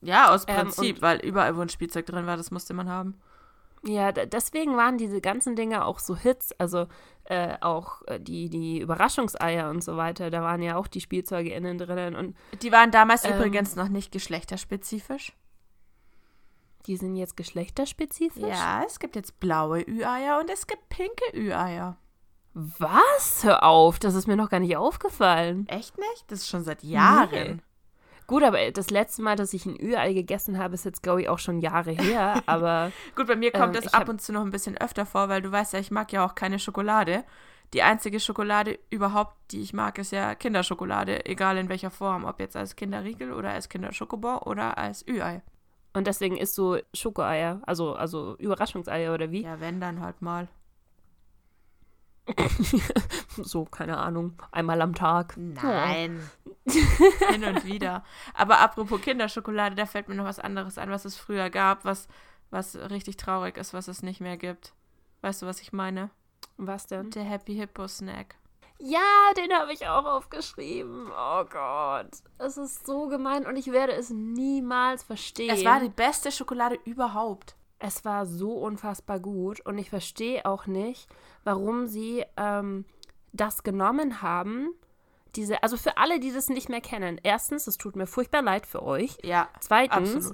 Ja, 0.02 0.32
aus 0.32 0.46
ähm, 0.48 0.58
Prinzip, 0.58 0.98
ähm, 0.98 1.02
weil 1.02 1.20
überall, 1.22 1.58
wo 1.58 1.62
ein 1.62 1.70
Spielzeug 1.70 2.06
drin 2.06 2.28
war, 2.28 2.38
das 2.38 2.52
musste 2.52 2.76
man 2.76 2.88
haben. 2.88 3.20
Ja, 3.84 4.12
deswegen 4.12 4.78
waren 4.78 4.98
diese 4.98 5.22
ganzen 5.22 5.56
Dinge 5.56 5.86
auch 5.86 6.00
so 6.00 6.16
Hits. 6.16 6.52
Also 6.60 6.88
äh, 7.24 7.56
auch 7.62 8.02
äh, 8.08 8.20
die, 8.20 8.50
die 8.50 8.80
Überraschungseier 8.80 9.70
und 9.70 9.84
so 9.84 9.98
weiter, 9.98 10.30
da 10.30 10.42
waren 10.42 10.62
ja 10.62 10.76
auch 10.76 10.88
die 10.88 11.02
Spielzeuge 11.02 11.52
innen 11.52 11.78
drinnen. 11.78 12.16
Und, 12.16 12.36
die 12.62 12.72
waren 12.72 12.92
damals 12.92 13.26
ähm, 13.26 13.34
übrigens 13.34 13.76
noch 13.76 13.90
nicht 13.90 14.12
geschlechterspezifisch. 14.12 15.34
Die 16.86 16.98
sind 16.98 17.16
jetzt 17.16 17.38
geschlechterspezifisch? 17.38 18.44
Ja, 18.44 18.84
es 18.86 19.00
gibt 19.00 19.16
jetzt 19.16 19.40
blaue 19.40 19.82
Ü-Eier 19.82 20.40
und 20.40 20.50
es 20.50 20.68
gibt 20.68 20.90
pinke 20.90 21.24
Ü-Eier. 21.34 21.98
Was? 22.54 23.44
Hör 23.44 23.64
auf, 23.64 23.98
das 24.00 24.14
ist 24.14 24.28
mir 24.28 24.36
noch 24.36 24.50
gar 24.50 24.60
nicht 24.60 24.76
aufgefallen. 24.76 25.68
Echt 25.68 25.98
nicht? 25.98 26.26
Das 26.28 26.40
ist 26.40 26.50
schon 26.50 26.64
seit 26.64 26.84
Jahren. 26.84 27.30
Nee. 27.32 27.58
Gut, 28.32 28.44
aber 28.44 28.72
das 28.72 28.90
letzte 28.92 29.22
Mal, 29.24 29.36
dass 29.36 29.52
ich 29.52 29.66
ein 29.66 29.76
Ü-Ei 29.78 30.14
gegessen 30.14 30.58
habe, 30.58 30.74
ist 30.74 30.86
jetzt, 30.86 31.04
glaube 31.04 31.22
ich, 31.22 31.28
auch 31.28 31.38
schon 31.38 31.60
Jahre 31.60 31.92
her. 31.92 32.42
Aber 32.46 32.94
gut, 33.14 33.28
bei 33.28 33.36
mir 33.36 33.52
kommt 33.52 33.76
ähm, 33.76 33.84
es 33.84 33.94
ab 33.94 34.08
und 34.08 34.22
zu 34.22 34.32
noch 34.32 34.46
ein 34.46 34.52
bisschen 34.52 34.78
öfter 34.78 35.06
vor, 35.06 35.28
weil 35.28 35.42
du 35.42 35.52
weißt 35.52 35.74
ja, 35.74 35.80
ich 35.80 35.92
mag 35.92 36.14
ja 36.14 36.26
auch 36.26 36.34
keine 36.34 36.58
Schokolade. 36.58 37.26
Die 37.74 37.82
einzige 37.82 38.22
Schokolade 38.22 38.80
überhaupt, 38.90 39.36
die 39.52 39.60
ich 39.60 39.74
mag, 39.74 39.98
ist 39.98 40.14
ja 40.14 40.34
Kinderschokolade, 40.34 41.26
egal 41.26 41.58
in 41.58 41.68
welcher 41.68 41.92
Form, 41.92 42.24
ob 42.24 42.40
jetzt 42.40 42.56
als 42.56 42.78
Kinderriegel 42.78 43.34
oder 43.34 43.50
als 43.50 43.68
Kinderschokobon 43.68 44.38
oder 44.38 44.78
als 44.78 45.06
Ü-Ei. 45.06 45.42
Und 45.92 46.08
deswegen 46.08 46.38
isst 46.38 46.58
du 46.58 46.78
Schokoeier, 46.94 47.60
also, 47.66 47.96
also 47.96 48.38
Überraschungseier 48.38 49.14
oder 49.14 49.30
wie? 49.32 49.44
Ja, 49.44 49.60
wenn 49.60 49.82
dann 49.82 50.00
halt 50.00 50.22
mal. 50.22 50.48
so, 53.38 53.66
keine 53.66 53.98
Ahnung, 53.98 54.42
einmal 54.52 54.82
am 54.82 54.94
Tag. 54.96 55.36
Nein. 55.38 56.22
Hin 56.66 57.44
und 57.44 57.66
wieder. 57.66 58.04
Aber 58.34 58.60
apropos 58.60 59.02
Kinderschokolade, 59.02 59.76
da 59.76 59.86
fällt 59.86 60.08
mir 60.08 60.16
noch 60.16 60.26
was 60.26 60.40
anderes 60.40 60.78
ein, 60.78 60.90
was 60.90 61.06
es 61.06 61.18
früher 61.18 61.50
gab, 61.50 61.84
was, 61.84 62.08
was 62.50 62.76
richtig 62.76 63.18
traurig 63.18 63.58
ist, 63.58 63.74
was 63.74 63.88
es 63.88 64.04
nicht 64.04 64.22
mehr 64.22 64.38
gibt. 64.38 64.74
Weißt 65.22 65.42
du, 65.42 65.46
was 65.46 65.62
ich 65.62 65.74
meine? 65.74 66.10
Was 66.58 66.88
denn? 66.88 67.10
Der 67.12 67.24
Happy 67.24 67.56
Hippo 67.56 67.88
Snack. 67.88 68.36
Ja, 68.84 69.00
den 69.38 69.54
habe 69.54 69.74
ich 69.74 69.88
auch 69.88 70.06
aufgeschrieben. 70.06 71.12
Oh 71.12 71.44
Gott. 71.46 72.10
Es 72.40 72.58
ist 72.58 72.86
so 72.86 73.08
gemein 73.08 73.46
und 73.46 73.56
ich 73.56 73.72
werde 73.72 73.94
es 73.94 74.10
niemals 74.10 75.04
verstehen. 75.04 75.52
Es 75.52 75.64
war 75.64 75.80
die 75.80 75.90
beste 75.90 76.32
Schokolade 76.32 76.80
überhaupt. 76.86 77.56
Es 77.84 78.06
war 78.06 78.28
so 78.28 78.54
unfassbar 78.54 79.20
gut 79.20 79.60
und 79.62 79.80
ich 79.80 79.90
verstehe 79.90 80.46
auch 80.46 80.68
nicht, 80.68 81.10
warum 81.44 81.88
sie 81.88 82.24
ähm, 82.38 82.86
das 83.34 83.64
genommen 83.64 84.22
haben. 84.22 84.70
Diese, 85.36 85.64
also 85.64 85.78
für 85.78 85.98
alle, 85.98 86.20
die 86.20 86.32
das 86.32 86.50
nicht 86.50 86.70
mehr 86.70 86.82
kennen. 86.82 87.20
Erstens, 87.24 87.66
es 87.66 87.78
tut 87.78 87.96
mir 87.96 88.06
furchtbar 88.06 88.44
leid 88.44 88.68
für 88.68 88.84
euch. 88.84 89.18
Ja. 89.24 89.50
Zweitens, 89.62 90.32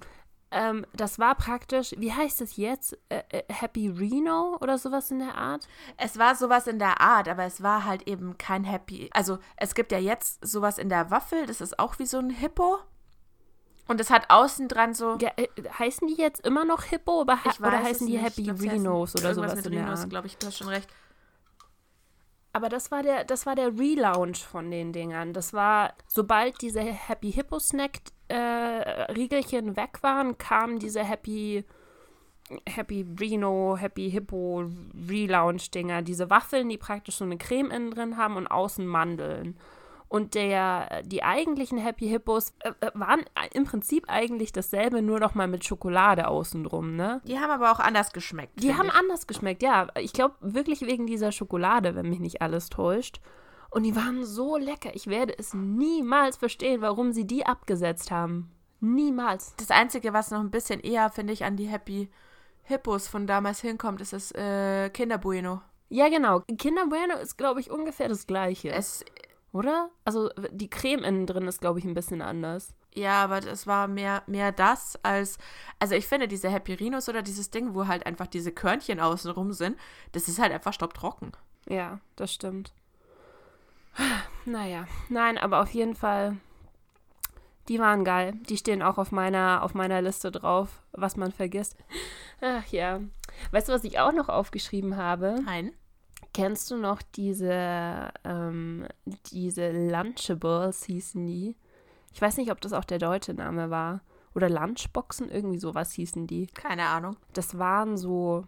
ähm, 0.52 0.86
das 0.94 1.20
war 1.20 1.36
praktisch, 1.36 1.94
wie 1.98 2.12
heißt 2.12 2.42
es 2.42 2.58
jetzt? 2.58 2.98
Äh, 3.08 3.24
äh, 3.30 3.44
Happy 3.48 3.88
Reno 3.88 4.58
oder 4.60 4.78
sowas 4.78 5.10
in 5.12 5.20
der 5.20 5.36
Art? 5.36 5.70
Es 5.96 6.18
war 6.18 6.36
sowas 6.36 6.68
in 6.68 6.80
der 6.80 7.00
Art, 7.00 7.30
aber 7.30 7.46
es 7.46 7.64
war 7.64 7.86
halt 7.86 8.08
eben 8.10 8.38
kein 8.38 8.66
Happy. 8.66 9.10
Also 9.14 9.40
es 9.56 9.74
gibt 9.74 9.94
ja 9.94 10.00
jetzt 10.00 10.46
sowas 10.46 10.78
in 10.80 10.90
der 10.90 11.12
Waffel, 11.12 11.46
das 11.46 11.62
ist 11.62 11.80
auch 11.80 11.98
wie 12.00 12.06
so 12.06 12.18
ein 12.18 12.30
Hippo. 12.30 12.80
Und 13.88 14.02
es 14.02 14.10
hat 14.10 14.30
außen 14.30 14.68
dran 14.68 14.94
so. 14.94 15.18
Ja, 15.20 15.32
äh, 15.38 15.48
heißen 15.80 16.08
die 16.08 16.16
jetzt 16.16 16.46
immer 16.46 16.66
noch 16.66 16.84
Hippo 16.84 17.22
oder, 17.22 17.44
ha 17.44 17.54
oder 17.60 17.84
heißen 17.84 18.08
die 18.08 18.18
Happy 18.18 18.44
glaub, 18.44 18.62
Renos 18.62 19.16
oder 19.16 19.34
sowas? 19.34 19.56
Mit 19.56 19.72
Renos, 19.72 20.08
glaube 20.10 20.28
ich, 20.28 20.38
du 20.38 20.48
hast 20.48 20.58
schon 20.58 20.68
recht. 20.68 20.90
Aber 22.54 22.70
das 22.70 22.92
war 22.92 23.04
der, 23.04 23.24
das 23.24 23.46
war 23.46 23.56
der 23.56 23.78
Relaunch 23.78 24.44
von 24.44 24.72
den 24.72 24.92
Dingern. 24.92 25.32
Das 25.34 25.54
war, 25.54 25.94
sobald 26.08 26.62
diese 26.62 26.82
Happy 26.82 27.32
Hippo 27.32 27.60
Snack 27.60 28.00
äh, 28.30 28.36
Riegelchen 28.36 29.76
weg 29.76 30.00
waren, 30.02 30.38
kamen 30.38 30.80
diese 30.80 31.04
Happy 31.04 31.64
Happy 32.66 33.06
Reno, 33.20 33.78
Happy 33.78 34.10
Hippo 34.10 34.70
Relaunch 35.08 35.70
Dinger. 35.72 36.02
Diese 36.02 36.30
Waffeln, 36.30 36.70
die 36.70 36.78
praktisch 36.78 37.18
so 37.18 37.26
eine 37.26 37.38
Creme 37.38 37.72
innen 37.72 37.92
drin 37.92 38.18
haben 38.18 38.38
und 38.38 38.48
außen 38.48 38.88
Mandeln. 38.88 39.58
Und 40.10 40.36
der, 40.36 41.04
die 41.04 41.24
eigentlichen 41.24 41.78
Happy 41.78 42.08
Hippos 42.08 42.54
äh, 42.60 42.72
äh 42.80 42.92
waren 42.94 43.26
im 43.54 43.66
Prinzip 43.66 44.06
eigentlich 44.08 44.54
dasselbe, 44.54 45.02
nur 45.02 45.20
noch 45.20 45.36
mal 45.36 45.48
mit 45.48 45.66
Schokolade 45.66 46.28
außenrum, 46.28 46.96
ne? 46.96 47.22
Die 47.26 47.40
haben 47.40 47.52
aber 47.52 47.72
auch 47.72 47.80
anders 47.80 48.14
geschmeckt. 48.14 48.62
Die 48.62 48.76
haben 48.76 48.88
ich. 48.88 48.96
anders 48.96 49.28
geschmeckt, 49.28 49.64
ja. 49.64 49.88
Ich 50.00 50.14
glaube 50.14 50.36
wirklich 50.40 50.82
wegen 50.82 51.08
dieser 51.08 51.32
Schokolade, 51.32 51.96
wenn 51.96 52.10
mich 52.10 52.20
nicht 52.20 52.42
alles 52.42 52.70
täuscht. 52.70 53.20
Und 53.70 53.84
die 53.84 53.96
waren 53.96 54.24
so 54.24 54.56
lecker. 54.58 54.92
Ich 54.94 55.08
werde 55.08 55.38
es 55.38 55.54
niemals 55.54 56.38
verstehen, 56.38 56.82
warum 56.82 57.12
sie 57.12 57.28
die 57.28 57.46
abgesetzt 57.46 58.12
haben. 58.12 58.50
Niemals. 58.80 59.56
Das 59.58 59.72
Einzige, 59.72 60.14
was 60.14 60.32
noch 60.32 60.40
ein 60.40 60.52
bisschen 60.52 60.80
eher, 60.80 61.10
finde 61.10 61.34
ich, 61.34 61.44
an 61.44 61.58
die 61.58 61.68
Happy 61.68 62.10
Hippos 62.64 63.08
von 63.08 63.28
damals 63.28 63.62
hinkommt, 63.62 64.02
ist 64.02 64.14
das 64.14 64.32
äh, 64.34 64.90
Kinder 64.90 65.18
Bueno. 65.18 65.62
Ja, 65.90 66.10
genau. 66.10 66.42
Kinder 66.58 66.86
Bueno 66.88 67.16
ist, 67.18 67.38
glaube 67.38 67.60
ich, 67.60 67.72
ungefähr 67.72 68.10
das 68.10 68.28
Gleiche. 68.28 68.72
Es 68.72 69.04
oder? 69.58 69.90
Also 70.06 70.30
die 70.52 70.70
Creme 70.70 71.04
innen 71.04 71.26
drin 71.26 71.48
ist, 71.48 71.60
glaube 71.60 71.80
ich, 71.80 71.86
ein 71.86 71.94
bisschen 71.94 72.22
anders. 72.22 72.74
Ja, 72.94 73.24
aber 73.24 73.46
es 73.46 73.68
war 73.68 73.88
mehr, 73.88 74.24
mehr 74.28 74.52
das 74.52 74.98
als. 75.04 75.38
Also 75.80 75.96
ich 75.96 76.08
finde, 76.08 76.28
diese 76.28 76.50
Happy 76.50 76.74
Rhinos 76.74 77.10
oder 77.10 77.22
dieses 77.22 77.52
Ding, 77.52 77.76
wo 77.76 77.88
halt 77.88 78.06
einfach 78.06 78.28
diese 78.28 78.52
Körnchen 78.52 79.00
außenrum 79.00 79.54
sind, 79.54 79.78
das 80.14 80.28
ist 80.28 80.40
halt 80.40 80.52
einfach 80.52 80.74
stopptrocken. 80.74 81.32
Ja, 81.68 82.00
das 82.16 82.34
stimmt. 82.34 82.74
Naja, 84.46 84.88
nein, 85.10 85.38
aber 85.38 85.62
auf 85.62 85.72
jeden 85.72 85.94
Fall, 85.94 86.38
die 87.68 87.80
waren 87.80 88.06
geil. 88.06 88.34
Die 88.48 88.56
stehen 88.56 88.82
auch 88.82 88.98
auf 88.98 89.12
meiner, 89.12 89.62
auf 89.62 89.74
meiner 89.74 90.02
Liste 90.02 90.32
drauf, 90.32 90.82
was 90.94 91.18
man 91.18 91.34
vergisst. 91.34 91.76
Ach 92.40 92.66
ja. 92.68 93.02
Weißt 93.52 93.68
du, 93.68 93.74
was 93.74 93.84
ich 93.84 94.00
auch 94.00 94.14
noch 94.14 94.30
aufgeschrieben 94.30 94.96
habe? 94.96 95.36
Nein. 95.44 95.74
Kennst 96.38 96.70
du 96.70 96.78
noch 96.78 97.02
diese, 97.02 98.12
ähm, 98.24 98.86
diese 99.32 99.72
Lunchables 99.72 100.84
hießen 100.84 101.26
die? 101.26 101.56
Ich 102.14 102.22
weiß 102.22 102.38
nicht, 102.38 102.52
ob 102.52 102.62
das 102.62 102.74
auch 102.74 102.86
der 102.86 103.00
deutsche 103.00 103.34
Name 103.34 103.72
war. 103.72 104.02
Oder 104.36 104.48
Lunchboxen, 104.48 105.32
irgendwie 105.32 105.58
sowas 105.58 105.94
hießen 105.94 106.28
die. 106.28 106.46
Keine 106.54 106.86
Ahnung. 106.90 107.18
Das 107.34 107.58
waren 107.58 107.98
so 107.98 108.46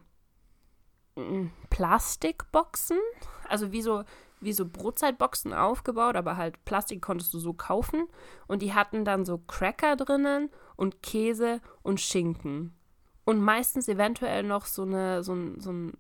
mm, 1.15 1.47
Plastikboxen, 1.71 2.99
also 3.47 3.71
wie 3.71 3.81
so, 3.81 4.03
wie 4.39 4.53
so 4.53 4.67
Brotzeitboxen 4.67 5.51
aufgebaut, 5.51 6.15
aber 6.15 6.37
halt 6.37 6.63
Plastik 6.65 7.01
konntest 7.01 7.33
du 7.33 7.39
so 7.39 7.53
kaufen. 7.53 8.03
Und 8.47 8.61
die 8.61 8.75
hatten 8.75 9.03
dann 9.03 9.25
so 9.25 9.39
Cracker 9.39 9.95
drinnen 9.95 10.51
und 10.75 11.01
Käse 11.01 11.59
und 11.81 11.99
Schinken. 11.99 12.75
Und 13.25 13.41
meistens 13.41 13.87
eventuell 13.87 14.43
noch 14.43 14.67
so 14.67 14.83
eine, 14.83 15.23
so 15.23 15.33
ein, 15.33 15.59
so 15.59 15.71
ein 15.71 15.97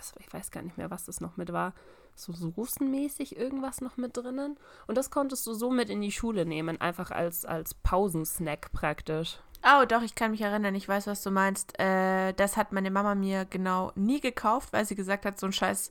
was, 0.00 0.14
ich 0.18 0.32
weiß 0.32 0.50
gar 0.50 0.62
nicht 0.62 0.78
mehr, 0.78 0.90
was 0.90 1.04
das 1.04 1.20
noch 1.20 1.36
mit 1.36 1.52
war, 1.52 1.74
so 2.14 2.32
soßenmäßig 2.32 3.36
irgendwas 3.36 3.80
noch 3.80 3.96
mit 3.96 4.16
drinnen. 4.16 4.58
Und 4.86 4.98
das 4.98 5.10
konntest 5.10 5.46
du 5.46 5.54
so 5.54 5.70
mit 5.70 5.90
in 5.90 6.00
die 6.00 6.12
Schule 6.12 6.46
nehmen, 6.46 6.80
einfach 6.80 7.10
als, 7.10 7.44
als 7.44 7.74
Pausensnack 7.74 8.72
praktisch. 8.72 9.38
Oh, 9.62 9.84
doch, 9.86 10.02
ich 10.02 10.14
kann 10.14 10.30
mich 10.30 10.40
erinnern, 10.40 10.74
ich 10.74 10.88
weiß, 10.88 11.06
was 11.06 11.22
du 11.22 11.30
meinst. 11.30 11.78
Äh, 11.78 12.32
das 12.32 12.56
hat 12.56 12.72
meine 12.72 12.90
Mama 12.90 13.14
mir 13.14 13.44
genau 13.44 13.92
nie 13.94 14.20
gekauft, 14.20 14.72
weil 14.72 14.86
sie 14.86 14.94
gesagt 14.94 15.26
hat, 15.26 15.38
so 15.38 15.46
ein 15.46 15.52
Scheiß 15.52 15.90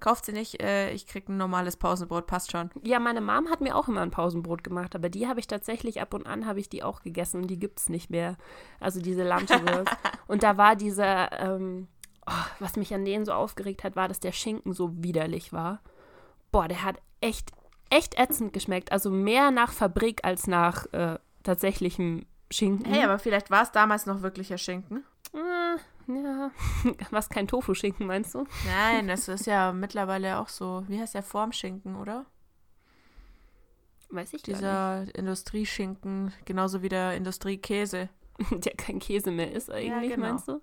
kauft 0.00 0.24
sie 0.24 0.32
nicht, 0.32 0.62
äh, 0.62 0.92
ich 0.92 1.06
krieg 1.06 1.28
ein 1.28 1.36
normales 1.36 1.76
Pausenbrot, 1.76 2.26
passt 2.26 2.50
schon. 2.50 2.70
Ja, 2.82 2.98
meine 2.98 3.20
Mom 3.20 3.50
hat 3.50 3.60
mir 3.60 3.76
auch 3.76 3.86
immer 3.86 4.00
ein 4.00 4.10
Pausenbrot 4.10 4.64
gemacht, 4.64 4.94
aber 4.94 5.10
die 5.10 5.28
habe 5.28 5.40
ich 5.40 5.46
tatsächlich 5.46 6.00
ab 6.00 6.14
und 6.14 6.26
an 6.26 6.46
habe 6.46 6.58
ich 6.58 6.70
die 6.70 6.82
auch 6.82 7.02
gegessen 7.02 7.42
und 7.42 7.48
die 7.48 7.58
gibt 7.58 7.80
es 7.80 7.90
nicht 7.90 8.08
mehr. 8.08 8.38
Also 8.80 9.02
diese 9.02 9.28
Lunchables. 9.28 9.90
und 10.26 10.42
da 10.42 10.56
war 10.56 10.74
dieser, 10.74 11.30
ähm, 11.38 11.88
oh, 12.26 12.44
was 12.58 12.76
mich 12.76 12.94
an 12.94 13.04
denen 13.04 13.24
so 13.24 13.32
aufgeregt 13.32 13.84
hat, 13.84 13.96
war, 13.96 14.08
dass 14.08 14.20
der 14.20 14.32
Schinken 14.32 14.72
so 14.72 15.02
widerlich 15.02 15.52
war. 15.52 15.80
Boah, 16.52 16.68
der 16.68 16.84
hat 16.84 17.00
echt, 17.20 17.52
echt 17.90 18.18
ätzend 18.18 18.52
geschmeckt. 18.52 18.92
Also 18.92 19.10
mehr 19.10 19.50
nach 19.50 19.72
Fabrik 19.72 20.24
als 20.24 20.46
nach 20.46 20.86
äh, 20.92 21.18
tatsächlichem 21.42 22.26
Schinken. 22.50 22.92
Hey, 22.92 23.04
aber 23.04 23.18
vielleicht 23.18 23.50
war 23.50 23.62
es 23.62 23.72
damals 23.72 24.06
noch 24.06 24.22
wirklicher 24.22 24.58
Schinken. 24.58 25.04
Äh, 25.32 25.76
ja, 26.12 26.50
was 27.10 27.28
kein 27.28 27.46
Tofu-Schinken, 27.46 28.06
meinst 28.06 28.34
du? 28.34 28.44
Nein, 28.66 29.08
das 29.08 29.28
ist 29.28 29.46
ja 29.46 29.72
mittlerweile 29.72 30.38
auch 30.38 30.48
so. 30.48 30.84
Wie 30.88 31.00
heißt 31.00 31.14
der 31.14 31.22
Formschinken, 31.22 31.96
oder? 31.96 32.26
Weiß 34.10 34.32
ich 34.32 34.42
Dieser 34.42 35.06
Industrieschinken, 35.14 36.32
genauso 36.44 36.82
wie 36.82 36.88
der 36.88 37.14
Industriekäse. 37.14 38.08
Der 38.50 38.72
kein 38.72 38.98
Käse 38.98 39.30
mehr 39.30 39.52
ist 39.52 39.70
eigentlich, 39.70 40.10
ja, 40.10 40.16
genau. 40.16 40.28
meinst 40.28 40.48
du? 40.48 40.62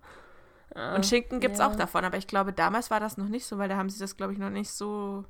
Ah, 0.78 0.96
Und 0.96 1.06
Schinken 1.08 1.40
gibt 1.40 1.54
es 1.54 1.60
ja. 1.60 1.68
auch 1.68 1.76
davon, 1.76 2.06
aber 2.06 2.18
ich 2.18 2.28
glaube, 2.28 2.54
damals 2.54 2.92
war 2.92 3.00
das 3.00 3.18
noch 3.18 3.28
nicht 3.28 3.48
so, 3.48 3.58
weil 3.58 3.68
da 3.68 3.78
haben 3.78 3.90
sie 3.90 4.00
das, 4.00 4.16
glaube 4.16 4.34
ich, 4.34 4.40
noch 4.40 4.52
nicht 4.52 4.70
so. 4.70 5.26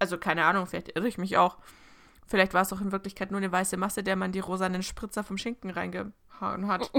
Also 0.00 0.18
keine 0.18 0.44
Ahnung, 0.44 0.66
vielleicht 0.66 0.96
irre 0.96 1.06
ich 1.06 1.18
mich 1.18 1.36
auch. 1.36 1.58
Vielleicht 2.26 2.52
war 2.52 2.62
es 2.62 2.72
auch 2.72 2.80
in 2.80 2.90
Wirklichkeit 2.90 3.30
nur 3.30 3.38
eine 3.38 3.52
weiße 3.52 3.76
Masse, 3.76 4.02
der 4.02 4.16
man 4.16 4.32
die 4.32 4.40
rosanen 4.40 4.82
Spritzer 4.82 5.22
vom 5.22 5.38
Schinken 5.38 5.70
reingehauen 5.70 6.66
hat. 6.66 6.90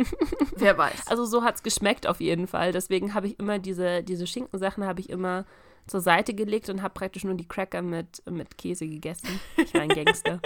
Wer 0.56 0.76
weiß. 0.76 1.06
Also 1.06 1.24
so 1.24 1.42
hat 1.42 1.56
es 1.56 1.62
geschmeckt 1.62 2.06
auf 2.06 2.20
jeden 2.20 2.46
Fall. 2.46 2.72
Deswegen 2.72 3.14
habe 3.14 3.28
ich 3.28 3.38
immer 3.38 3.58
diese, 3.58 4.02
diese 4.02 4.26
Schinkensachen 4.26 4.84
habe 4.84 5.00
ich 5.00 5.08
immer 5.08 5.46
zur 5.86 6.02
Seite 6.02 6.34
gelegt 6.34 6.68
und 6.68 6.82
habe 6.82 6.92
praktisch 6.92 7.24
nur 7.24 7.34
die 7.34 7.48
Cracker 7.48 7.80
mit, 7.80 8.22
mit 8.28 8.58
Käse 8.58 8.86
gegessen. 8.86 9.40
Ich 9.56 9.72
war 9.72 9.80
ein 9.80 9.88
Gangster. 9.88 10.40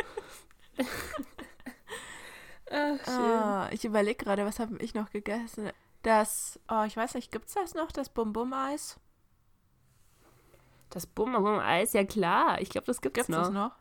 Ach, 2.71 3.09
ah, 3.09 3.69
ich 3.73 3.85
überlege 3.85 4.25
gerade, 4.25 4.45
was 4.45 4.59
habe 4.59 4.77
ich 4.79 4.95
noch 4.95 5.11
gegessen? 5.11 5.71
Das, 6.05 6.61
oh, 6.69 6.85
ich 6.87 6.97
weiß 6.97 7.15
nicht, 7.15 7.33
gibt 7.33 7.49
es 7.49 7.55
das 7.55 7.75
noch, 7.75 7.91
das 7.91 8.11
Bum-Bum-Eis? 8.11 9.01
Das 10.91 11.07
Bum-Bum-Eis, 11.07 11.95
ja 11.95 12.05
klar. 12.05 12.61
Ich 12.61 12.69
glaube, 12.69 12.87
das 12.87 13.01
gibt 13.01 13.17
es 13.17 13.31
noch. 13.31 13.39
Gibt's 13.39 13.55
noch? 13.55 13.73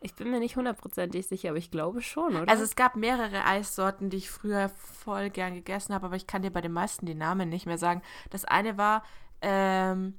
Ich 0.00 0.14
bin 0.14 0.30
mir 0.30 0.40
nicht 0.40 0.56
hundertprozentig 0.56 1.26
sicher, 1.26 1.48
aber 1.48 1.58
ich 1.58 1.70
glaube 1.70 2.02
schon, 2.02 2.36
oder? 2.36 2.48
Also 2.48 2.62
es 2.62 2.76
gab 2.76 2.96
mehrere 2.96 3.46
Eissorten, 3.46 4.10
die 4.10 4.18
ich 4.18 4.30
früher 4.30 4.68
voll 4.68 5.30
gern 5.30 5.54
gegessen 5.54 5.94
habe, 5.94 6.06
aber 6.06 6.16
ich 6.16 6.26
kann 6.26 6.42
dir 6.42 6.52
bei 6.52 6.60
den 6.60 6.72
meisten 6.72 7.06
die 7.06 7.14
Namen 7.14 7.48
nicht 7.48 7.64
mehr 7.64 7.78
sagen. 7.78 8.02
Das 8.28 8.44
eine 8.44 8.76
war, 8.76 9.02
ähm, 9.40 10.18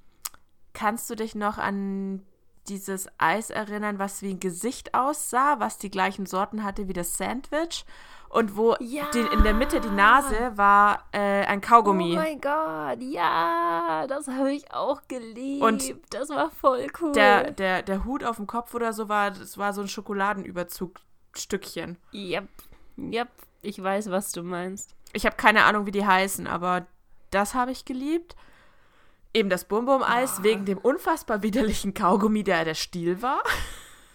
kannst 0.74 1.12
du 1.12 1.16
dich 1.16 1.36
noch 1.36 1.60
an 1.60 2.26
dieses 2.68 3.08
Eis 3.20 3.52
erinnern, 3.52 4.00
was 4.00 4.24
wie 4.24 4.32
ein 4.32 4.40
Gesicht 4.40 4.96
aussah, 4.96 5.60
was 5.60 5.78
die 5.78 5.92
gleichen 5.92 6.26
Sorten 6.26 6.64
hatte 6.64 6.88
wie 6.88 6.94
das 6.94 7.18
Sandwich? 7.18 7.86
Und 8.30 8.56
wo 8.56 8.76
ja. 8.80 9.10
die, 9.14 9.20
in 9.20 9.44
der 9.44 9.54
Mitte 9.56 9.82
die 9.82 9.90
Nase 9.90 10.52
war 10.56 11.06
äh, 11.12 11.46
ein 11.46 11.62
Kaugummi. 11.62 12.14
Oh 12.14 12.16
mein 12.16 12.40
Gott, 12.40 13.02
ja, 13.02 14.06
das 14.08 14.28
habe 14.28 14.54
ich 14.54 14.72
auch 14.72 15.02
geliebt. 15.08 15.64
Und 15.64 15.96
das 16.12 16.30
war 16.30 16.52
voll 16.52 16.86
cool. 17.02 17.14
Der, 17.14 17.50
der, 17.52 17.82
der 17.82 18.06
Hut 18.06 18.24
auf 18.24 18.36
dem 18.36 18.46
Kopf 18.46 18.76
oder 18.76 18.94
so 18.94 19.10
war, 19.10 19.32
das 19.32 19.58
war 19.58 19.74
so 19.74 19.82
ein 19.82 19.88
Schokoladenüberzugstückchen. 19.88 21.98
Yep, 22.14 22.48
yep, 22.98 23.30
ich 23.64 23.82
weiß, 23.82 24.12
was 24.12 24.32
du 24.32 24.44
meinst. 24.44 24.94
Ich 25.14 25.26
habe 25.26 25.36
keine 25.36 25.64
Ahnung, 25.64 25.88
wie 25.88 25.92
die 25.92 26.06
heißen, 26.06 26.46
aber 26.46 26.86
das 27.32 27.56
habe 27.56 27.72
ich 27.72 27.86
geliebt. 27.86 28.36
Eben 29.34 29.50
das 29.50 29.66
Bum-Bum-Eis 29.66 30.38
oh. 30.40 30.44
wegen 30.44 30.66
dem 30.66 30.78
unfassbar 30.78 31.42
widerlichen 31.44 31.96
Kaugummi, 31.96 32.44
der 32.44 32.66
der 32.66 32.76
Stiel 32.76 33.22
war. 33.22 33.44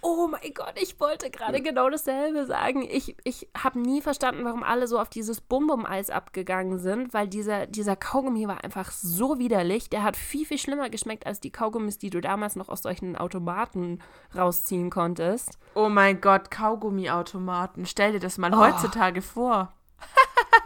Oh 0.06 0.28
mein 0.28 0.52
Gott, 0.52 0.74
ich 0.76 1.00
wollte 1.00 1.30
gerade 1.30 1.62
genau 1.62 1.88
dasselbe 1.88 2.44
sagen. 2.44 2.86
Ich, 2.90 3.16
ich 3.24 3.48
habe 3.56 3.80
nie 3.80 4.02
verstanden, 4.02 4.44
warum 4.44 4.62
alle 4.62 4.86
so 4.86 4.98
auf 4.98 5.08
dieses 5.08 5.40
Bum-Bum-Eis 5.40 6.10
abgegangen 6.10 6.78
sind, 6.78 7.14
weil 7.14 7.26
dieser, 7.26 7.66
dieser 7.66 7.96
Kaugummi 7.96 8.46
war 8.46 8.62
einfach 8.62 8.90
so 8.90 9.38
widerlich. 9.38 9.88
Der 9.88 10.02
hat 10.02 10.18
viel, 10.18 10.44
viel 10.44 10.58
schlimmer 10.58 10.90
geschmeckt 10.90 11.26
als 11.26 11.40
die 11.40 11.50
Kaugummis, 11.50 11.96
die 11.96 12.10
du 12.10 12.20
damals 12.20 12.54
noch 12.54 12.68
aus 12.68 12.82
solchen 12.82 13.16
Automaten 13.16 14.00
rausziehen 14.36 14.90
konntest. 14.90 15.58
Oh 15.74 15.88
mein 15.88 16.20
Gott, 16.20 16.50
Kaugummi-Automaten. 16.50 17.86
Stell 17.86 18.12
dir 18.12 18.20
das 18.20 18.36
mal 18.36 18.52
oh. 18.52 18.58
heutzutage 18.58 19.22
vor. 19.22 19.72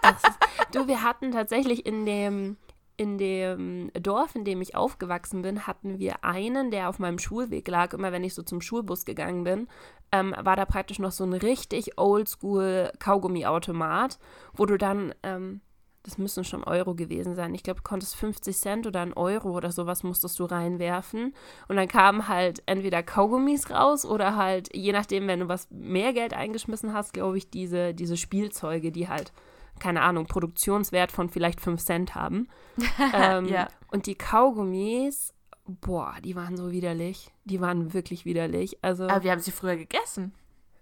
Ist, 0.03 0.75
du, 0.75 0.89
wir 0.89 1.05
hatten 1.05 1.31
tatsächlich 1.31 1.87
in 1.87 2.07
dem 2.07 2.57
in 2.99 3.17
dem 3.17 3.91
Dorf, 3.95 4.35
in 4.35 4.45
dem 4.45 4.61
ich 4.61 4.75
aufgewachsen 4.75 5.41
bin, 5.41 5.69
hatten 5.69 6.01
wir 6.01 6.25
einen, 6.25 6.73
der 6.73 6.89
auf 6.89 6.99
meinem 6.99 7.21
Schulweg 7.21 7.67
lag. 7.69 7.95
Immer 7.95 8.11
wenn 8.11 8.25
ich 8.25 8.35
so 8.35 8.43
zum 8.43 8.61
Schulbus 8.61 9.05
gegangen 9.05 9.45
bin, 9.45 9.69
ähm, 10.11 10.35
war 10.37 10.57
da 10.57 10.65
praktisch 10.65 10.99
noch 10.99 11.13
so 11.13 11.23
ein 11.23 11.33
richtig 11.33 11.97
oldschool 11.97 12.91
Kaugummi-Automat, 12.99 14.19
wo 14.53 14.67
du 14.67 14.77
dann, 14.77 15.15
ähm, 15.23 15.61
das 16.03 16.19
müssen 16.19 16.43
schon 16.43 16.65
Euro 16.65 16.97
gewesen 16.97 17.37
sein, 17.37 17.55
ich 17.55 17.63
glaube, 17.63 17.83
konntest 17.83 18.17
50 18.17 18.57
Cent 18.57 18.87
oder 18.89 19.01
ein 19.01 19.13
Euro 19.13 19.51
oder 19.51 19.71
sowas 19.71 20.03
musstest 20.03 20.37
du 20.41 20.47
reinwerfen. 20.47 21.35
Und 21.69 21.77
dann 21.77 21.87
kamen 21.87 22.27
halt 22.27 22.65
entweder 22.67 23.05
Kaugummis 23.05 23.71
raus 23.71 24.05
oder 24.05 24.35
halt, 24.35 24.75
je 24.75 24.91
nachdem, 24.91 25.29
wenn 25.29 25.41
du 25.41 25.49
was 25.49 25.69
mehr 25.71 26.13
Geld 26.13 26.35
eingeschmissen 26.35 26.95
hast, 26.95 27.13
glaube 27.13 27.39
ich, 27.39 27.49
diese, 27.49 27.95
diese 27.95 28.17
Spielzeuge, 28.17 28.91
die 28.91 29.09
halt 29.09 29.33
keine 29.79 30.03
Ahnung, 30.03 30.27
Produktionswert 30.27 31.13
von 31.13 31.29
vielleicht 31.29 31.61
5 31.61 31.83
Cent 31.83 32.15
haben. 32.15 32.49
ähm, 33.15 33.47
ja. 33.47 33.69
Und 33.91 34.07
die 34.07 34.15
Kaugummis, 34.15 35.35
boah, 35.67 36.15
die 36.23 36.37
waren 36.37 36.57
so 36.57 36.71
widerlich. 36.71 37.33
Die 37.45 37.61
waren 37.61 37.95
wirklich 37.95 38.25
widerlich. 38.25 38.79
Also, 38.83 39.05
Aber 39.05 39.23
wir 39.23 39.33
haben 39.33 39.41
sie 39.41 39.53
früher 39.53 39.77
gegessen. 39.77 40.35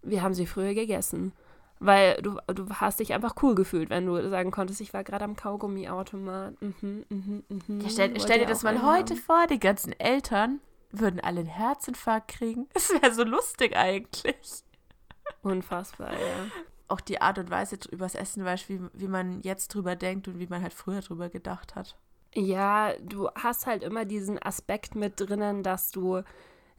Wir 0.03 0.23
haben 0.23 0.35
sie 0.35 0.47
früher 0.47 0.75
gegessen. 0.75 1.33
Weil 1.79 2.23
du, 2.23 2.39
du 2.47 2.69
hast 2.71 3.01
dich 3.01 3.13
einfach 3.13 3.35
cool 3.43 3.55
gefühlt, 3.55 3.91
wenn 3.91 4.07
du 4.07 4.31
sagen 4.31 4.51
konntest, 4.51 4.81
ich 4.81 4.95
war 4.95 5.05
gerade 5.05 5.25
am 5.25 5.37
Kaugummiautomat. 5.37 6.61
Mhm, 6.63 7.05
mhm, 7.09 7.45
mhm. 7.49 7.81
Ja, 7.81 7.91
stell, 7.91 8.19
stell 8.19 8.39
dir 8.39 8.47
das 8.47 8.63
mal 8.63 8.83
heute 8.83 9.15
haben. 9.15 9.21
vor, 9.21 9.47
die 9.47 9.61
ganzen 9.61 9.93
Eltern 9.93 10.61
würden 10.91 11.21
alle 11.21 11.41
einen 11.41 11.49
Herzinfarkt 11.49 12.29
kriegen. 12.29 12.67
Das 12.75 12.91
wäre 12.91 13.13
so 13.13 13.25
lustig 13.25 13.77
eigentlich. 13.77 14.65
Unfassbar, 15.43 16.13
ja 16.13 16.47
auch 16.89 17.01
die 17.01 17.21
Art 17.21 17.39
und 17.39 17.51
Weise 17.51 17.79
übers 17.91 18.15
Essen 18.15 18.45
weißt, 18.45 18.69
wie, 18.69 18.81
wie 18.93 19.09
man 19.09 19.41
jetzt 19.43 19.69
drüber 19.69 19.97
denkt 19.97 20.29
und 20.29 20.39
wie 20.39 20.47
man 20.47 20.63
halt 20.63 20.75
früher 20.75 21.01
drüber 21.01 21.29
gedacht 21.29 21.75
hat. 21.75 21.97
Ja, 22.35 22.93
du 23.01 23.31
hast 23.35 23.67
halt 23.67 23.83
immer 23.83 24.05
diesen 24.05 24.41
Aspekt 24.43 24.95
mit 24.95 25.15
drinnen, 25.19 25.63
dass 25.63 25.91
du 25.91 26.23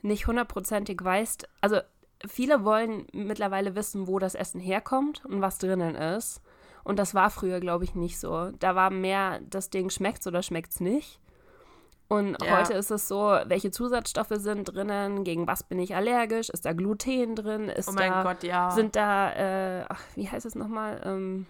nicht 0.02 0.28
hundertprozentig 0.28 1.04
weißt. 1.04 1.50
Also 1.62 1.80
viele 2.26 2.64
wollen 2.64 3.08
mittlerweile 3.12 3.76
wissen, 3.76 4.08
wo 4.08 4.20
das 4.20 4.36
Essen 4.36 4.60
herkommt 4.60 5.26
und 5.26 5.42
was 5.42 5.58
drinnen 5.58 5.96
ist. 5.96 6.42
Und 6.84 7.00
das 7.00 7.14
war 7.14 7.30
früher, 7.30 7.60
glaube 7.60 7.84
ich, 7.84 7.96
nicht 7.96 8.20
so. 8.20 8.52
Da 8.60 8.76
war 8.76 8.92
mehr, 8.92 9.42
das 9.50 9.70
Ding 9.70 9.90
schmeckt's 9.90 10.28
oder 10.28 10.42
schmeckt's 10.42 10.80
nicht. 10.80 11.20
Und 12.10 12.42
ja. 12.42 12.58
heute 12.58 12.74
ist 12.74 12.90
es 12.90 13.08
so, 13.08 13.38
welche 13.46 13.70
Zusatzstoffe 13.70 14.32
sind 14.32 14.64
drinnen, 14.74 15.26
gegen 15.26 15.46
was 15.46 15.64
bin 15.64 15.78
ich 15.80 15.96
allergisch, 15.96 16.50
ist 16.50 16.66
da 16.66 16.72
Gluten 16.72 17.36
drin, 17.36 17.68
ist 17.68 17.90
oh 17.90 17.92
mein 17.92 18.12
da, 18.12 18.24
Gott, 18.24 18.44
ja. 18.44 18.72
sind 18.72 18.96
da, 18.96 19.34
äh, 19.34 19.86
ach, 19.90 20.02
wie 20.16 20.30
heißt 20.30 20.46
es 20.46 20.56
nochmal, 20.56 21.02
ähm, 21.04 21.46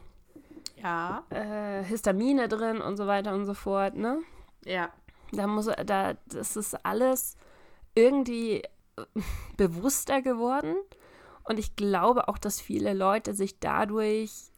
ja. 0.81 1.23
Äh, 1.29 1.83
Histamine 1.83 2.47
drin 2.47 2.81
und 2.81 2.97
so 2.97 3.05
weiter 3.05 3.33
und 3.33 3.45
so 3.45 3.53
fort, 3.53 3.95
ne? 3.95 4.19
Ja. 4.65 4.89
Da 5.31 5.45
muss, 5.45 5.69
da, 5.85 6.13
das 6.25 6.55
ist 6.55 6.85
alles 6.85 7.35
irgendwie 7.93 8.63
bewusster 9.57 10.21
geworden. 10.21 10.75
Und 11.43 11.59
ich 11.59 11.75
glaube 11.75 12.27
auch, 12.27 12.37
dass 12.37 12.59
viele 12.59 12.93
Leute 12.93 13.33
sich 13.33 13.59
dadurch 13.59 14.51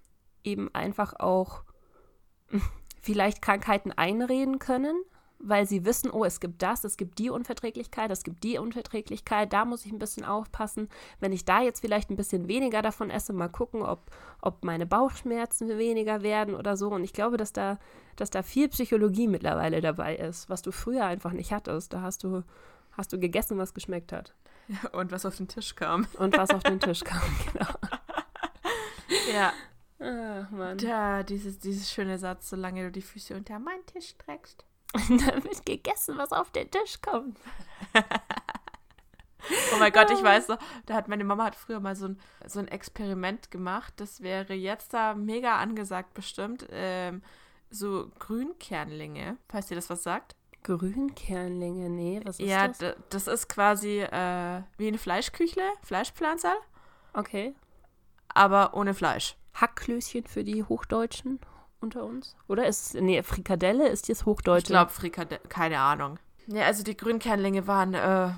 eben 0.43 0.73
einfach 0.73 1.19
auch 1.19 1.63
vielleicht 3.01 3.41
Krankheiten 3.41 3.91
einreden 3.91 4.59
können, 4.59 4.95
weil 5.39 5.65
sie 5.65 5.85
wissen, 5.85 6.11
oh, 6.11 6.25
es 6.25 6.39
gibt 6.39 6.61
das, 6.61 6.83
es 6.83 6.97
gibt 6.97 7.17
die 7.17 7.29
Unverträglichkeit, 7.29 8.11
es 8.11 8.23
gibt 8.23 8.43
die 8.43 8.57
Unverträglichkeit, 8.57 9.53
da 9.53 9.63
muss 9.63 9.85
ich 9.85 9.91
ein 9.91 9.99
bisschen 9.99 10.25
aufpassen. 10.25 10.89
Wenn 11.19 11.31
ich 11.31 11.45
da 11.45 11.61
jetzt 11.61 11.79
vielleicht 11.79 12.09
ein 12.09 12.17
bisschen 12.17 12.47
weniger 12.47 12.81
davon 12.81 13.09
esse, 13.09 13.31
mal 13.31 13.47
gucken, 13.47 13.81
ob, 13.81 14.11
ob 14.41 14.65
meine 14.65 14.85
Bauchschmerzen 14.85 15.69
weniger 15.77 16.23
werden 16.23 16.55
oder 16.55 16.75
so. 16.75 16.89
Und 16.89 17.03
ich 17.05 17.13
glaube, 17.13 17.37
dass 17.37 17.53
da, 17.53 17.79
dass 18.17 18.29
da 18.29 18.43
viel 18.43 18.67
Psychologie 18.67 19.27
mittlerweile 19.27 19.79
dabei 19.79 20.17
ist, 20.17 20.49
was 20.49 20.61
du 20.61 20.71
früher 20.71 21.05
einfach 21.05 21.31
nicht 21.31 21.53
hattest. 21.53 21.93
Da 21.93 22.01
hast 22.01 22.23
du, 22.25 22.43
hast 22.91 23.13
du 23.13 23.19
gegessen, 23.19 23.57
was 23.57 23.73
geschmeckt 23.73 24.11
hat. 24.11 24.35
und 24.91 25.11
was 25.11 25.25
auf 25.25 25.37
den 25.37 25.47
Tisch 25.47 25.75
kam. 25.75 26.05
Und 26.17 26.37
was 26.37 26.49
auf 26.51 26.63
den 26.63 26.79
Tisch 26.79 26.99
kam, 27.03 27.21
genau. 27.51 27.73
Ja. 29.33 29.53
Ach, 30.01 30.49
Mann. 30.51 30.77
Ja, 30.79 31.23
dieses, 31.23 31.59
dieses 31.59 31.91
schöne 31.91 32.17
Satz, 32.17 32.49
solange 32.49 32.83
du 32.83 32.91
die 32.91 33.01
Füße 33.01 33.35
unter 33.35 33.57
meinen 33.59 33.85
Tisch 33.85 34.09
streckst 34.09 34.65
da 34.93 35.43
wird 35.43 35.65
gegessen, 35.65 36.17
was 36.17 36.31
auf 36.31 36.51
den 36.51 36.69
Tisch 36.71 37.01
kommt. 37.01 37.37
Oh 39.73 39.77
mein 39.79 39.91
Gott, 39.93 40.11
ich 40.11 40.21
weiß 40.21 40.49
noch, 40.49 40.59
da 40.85 40.95
hat 40.95 41.07
meine 41.07 41.23
Mama 41.23 41.45
hat 41.45 41.55
früher 41.55 41.79
mal 41.79 41.95
so 41.95 42.07
ein, 42.09 42.19
so 42.45 42.59
ein 42.59 42.67
Experiment 42.67 43.49
gemacht. 43.51 43.93
Das 43.97 44.21
wäre 44.21 44.53
jetzt 44.53 44.93
da 44.93 45.15
mega 45.15 45.57
angesagt 45.57 46.13
bestimmt. 46.13 46.67
Ähm, 46.71 47.23
so 47.69 48.11
Grünkernlinge, 48.19 49.37
falls 49.47 49.71
ihr 49.71 49.75
das 49.75 49.89
was 49.89 50.03
sagt. 50.03 50.35
Grünkernlinge, 50.63 51.89
nee, 51.89 52.19
was 52.25 52.39
ist 52.39 52.47
ja, 52.49 52.67
das? 52.67 52.77
d- 52.79 52.95
das 53.09 53.27
ist 53.27 53.47
quasi 53.47 54.01
äh, 54.01 54.61
wie 54.77 54.89
eine 54.89 54.97
Fleischküchle, 54.97 55.63
Fleischpflanzerl, 55.83 56.57
Okay. 57.13 57.55
aber 58.27 58.73
ohne 58.73 58.93
Fleisch. 58.93 59.37
Hackklößchen 59.53 60.25
für 60.27 60.43
die 60.43 60.63
Hochdeutschen 60.65 61.39
unter 61.81 62.03
uns? 62.03 62.35
Oder 62.47 62.67
ist 62.67 62.95
es, 62.95 63.01
nee, 63.01 63.21
Frikadelle 63.23 63.87
ist 63.87 64.07
jetzt 64.07 64.25
Hochdeutsch. 64.25 64.63
Ich 64.63 64.69
glaube 64.69 64.91
Frikadelle, 64.91 65.41
keine 65.49 65.79
Ahnung. 65.79 66.19
Ja, 66.47 66.63
also 66.63 66.83
die 66.83 66.97
Grünkernlinge 66.97 67.67
waren, 67.67 67.93
äh, 67.93 68.31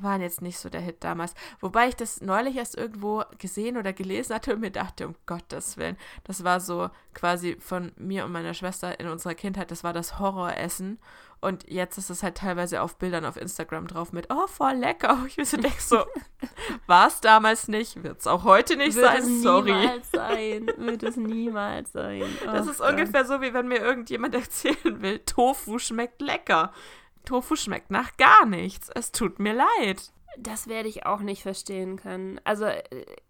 waren 0.00 0.20
jetzt 0.20 0.42
nicht 0.42 0.58
so 0.58 0.68
der 0.70 0.80
Hit 0.80 1.04
damals. 1.04 1.34
Wobei 1.60 1.88
ich 1.88 1.96
das 1.96 2.20
neulich 2.20 2.56
erst 2.56 2.76
irgendwo 2.76 3.22
gesehen 3.38 3.76
oder 3.76 3.92
gelesen 3.92 4.34
hatte 4.34 4.54
und 4.54 4.60
mir 4.60 4.70
dachte, 4.70 5.06
um 5.06 5.14
Gottes 5.26 5.76
Willen, 5.76 5.96
das 6.24 6.42
war 6.44 6.60
so 6.60 6.90
quasi 7.12 7.56
von 7.60 7.92
mir 7.96 8.24
und 8.24 8.32
meiner 8.32 8.54
Schwester 8.54 8.98
in 8.98 9.08
unserer 9.08 9.34
Kindheit, 9.34 9.70
das 9.70 9.84
war 9.84 9.92
das 9.92 10.18
Horroressen. 10.18 10.98
Und 11.40 11.70
jetzt 11.70 11.98
ist 11.98 12.08
es 12.08 12.22
halt 12.22 12.38
teilweise 12.38 12.80
auf 12.80 12.96
Bildern 12.96 13.26
auf 13.26 13.36
Instagram 13.36 13.86
drauf 13.86 14.12
mit, 14.14 14.28
oh, 14.32 14.46
voll 14.46 14.72
lecker. 14.76 15.18
Ich 15.26 15.36
mir 15.36 15.44
so 15.44 15.58
denke 15.58 15.78
so, 15.82 16.02
war 16.86 17.08
es 17.08 17.20
damals 17.20 17.68
nicht, 17.68 18.02
wird 18.02 18.20
es 18.20 18.26
auch 18.26 18.44
heute 18.44 18.76
nicht 18.76 18.96
Wird 18.96 19.04
sein, 19.04 19.18
es 19.18 19.42
sorry. 19.42 19.72
niemals 19.74 20.10
sein. 20.12 20.66
Wird 20.78 21.02
es 21.02 21.16
niemals 21.16 21.92
sein. 21.92 22.22
Das 22.46 22.66
Oh 22.66 22.70
ist 22.70 22.78
Gott. 22.78 22.90
ungefähr 22.92 23.26
so, 23.26 23.42
wie 23.42 23.52
wenn 23.52 23.68
mir 23.68 23.78
irgendjemand 23.80 24.34
erzählen 24.34 25.02
will, 25.02 25.18
Tofu 25.18 25.78
schmeckt 25.78 26.22
lecker. 26.22 26.72
Tofu 27.24 27.56
schmeckt 27.56 27.90
nach 27.90 28.16
gar 28.16 28.46
nichts. 28.46 28.90
Es 28.94 29.12
tut 29.12 29.38
mir 29.38 29.54
leid. 29.54 30.12
Das 30.38 30.68
werde 30.68 30.88
ich 30.88 31.06
auch 31.06 31.20
nicht 31.20 31.42
verstehen 31.42 31.96
können. 31.96 32.40
Also 32.44 32.64
äh, 32.64 32.82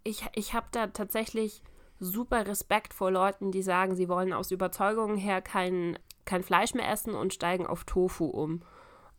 ich, 0.03 0.25
ich 0.35 0.55
habe 0.55 0.67
da 0.73 0.89
tatsächlich 0.89 1.63
super 2.01 2.47
Respekt 2.47 2.95
vor 2.95 3.11
Leuten, 3.11 3.53
die 3.53 3.63
sagen, 3.63 3.95
sie 3.95 4.09
wollen 4.09 4.33
aus 4.33 4.51
Überzeugungen 4.51 5.17
her 5.17 5.41
kein, 5.43 5.99
kein 6.25 6.43
Fleisch 6.43 6.75
mehr 6.75 6.91
essen 6.91 7.15
und 7.15 7.35
steigen 7.35 7.67
auf 7.67 7.85
Tofu 7.85 8.27
um. 8.27 8.63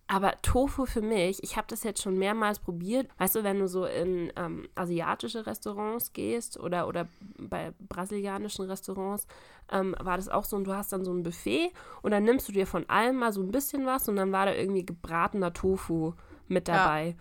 Aber 0.07 0.39
Tofu 0.43 0.85
für 0.85 1.01
mich, 1.01 1.41
ich 1.43 1.57
habe 1.57 1.65
das 1.67 1.83
jetzt 1.83 2.01
schon 2.01 2.17
mehrmals 2.17 2.59
probiert. 2.59 3.07
Weißt 3.17 3.35
du, 3.35 3.43
wenn 3.43 3.59
du 3.59 3.67
so 3.67 3.85
in 3.85 4.31
ähm, 4.35 4.67
asiatische 4.75 5.47
Restaurants 5.47 6.13
gehst 6.13 6.59
oder, 6.59 6.87
oder 6.87 7.07
bei 7.39 7.73
brasilianischen 7.79 8.65
Restaurants, 8.65 9.25
ähm, 9.71 9.95
war 9.99 10.17
das 10.17 10.29
auch 10.29 10.45
so, 10.45 10.57
und 10.57 10.65
du 10.65 10.75
hast 10.75 10.93
dann 10.93 11.03
so 11.03 11.11
ein 11.11 11.23
Buffet 11.23 11.71
und 12.03 12.11
dann 12.11 12.23
nimmst 12.23 12.47
du 12.47 12.51
dir 12.51 12.67
von 12.67 12.87
allem 12.87 13.15
mal 13.15 13.33
so 13.33 13.41
ein 13.41 13.49
bisschen 13.51 13.87
was 13.87 14.07
und 14.07 14.15
dann 14.15 14.31
war 14.31 14.45
da 14.45 14.53
irgendwie 14.53 14.85
gebratener 14.85 15.53
Tofu 15.53 16.13
mit 16.47 16.67
Ja. 16.67 16.77
dabei. 16.77 17.15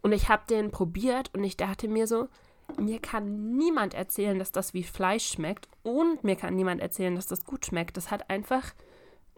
Und 0.00 0.12
ich 0.12 0.30
habe 0.30 0.42
den 0.48 0.70
probiert 0.70 1.30
und 1.34 1.44
ich 1.44 1.58
dachte 1.58 1.86
mir 1.86 2.06
so, 2.06 2.28
mir 2.78 2.98
kann 2.98 3.56
niemand 3.58 3.92
erzählen, 3.92 4.38
dass 4.38 4.52
das 4.52 4.72
wie 4.72 4.84
Fleisch 4.84 5.26
schmeckt 5.26 5.68
und 5.82 6.24
mir 6.24 6.36
kann 6.36 6.56
niemand 6.56 6.80
erzählen, 6.80 7.14
dass 7.14 7.26
das 7.26 7.44
gut 7.44 7.66
schmeckt. 7.66 7.98
Das 7.98 8.10
hat 8.10 8.30
einfach 8.30 8.72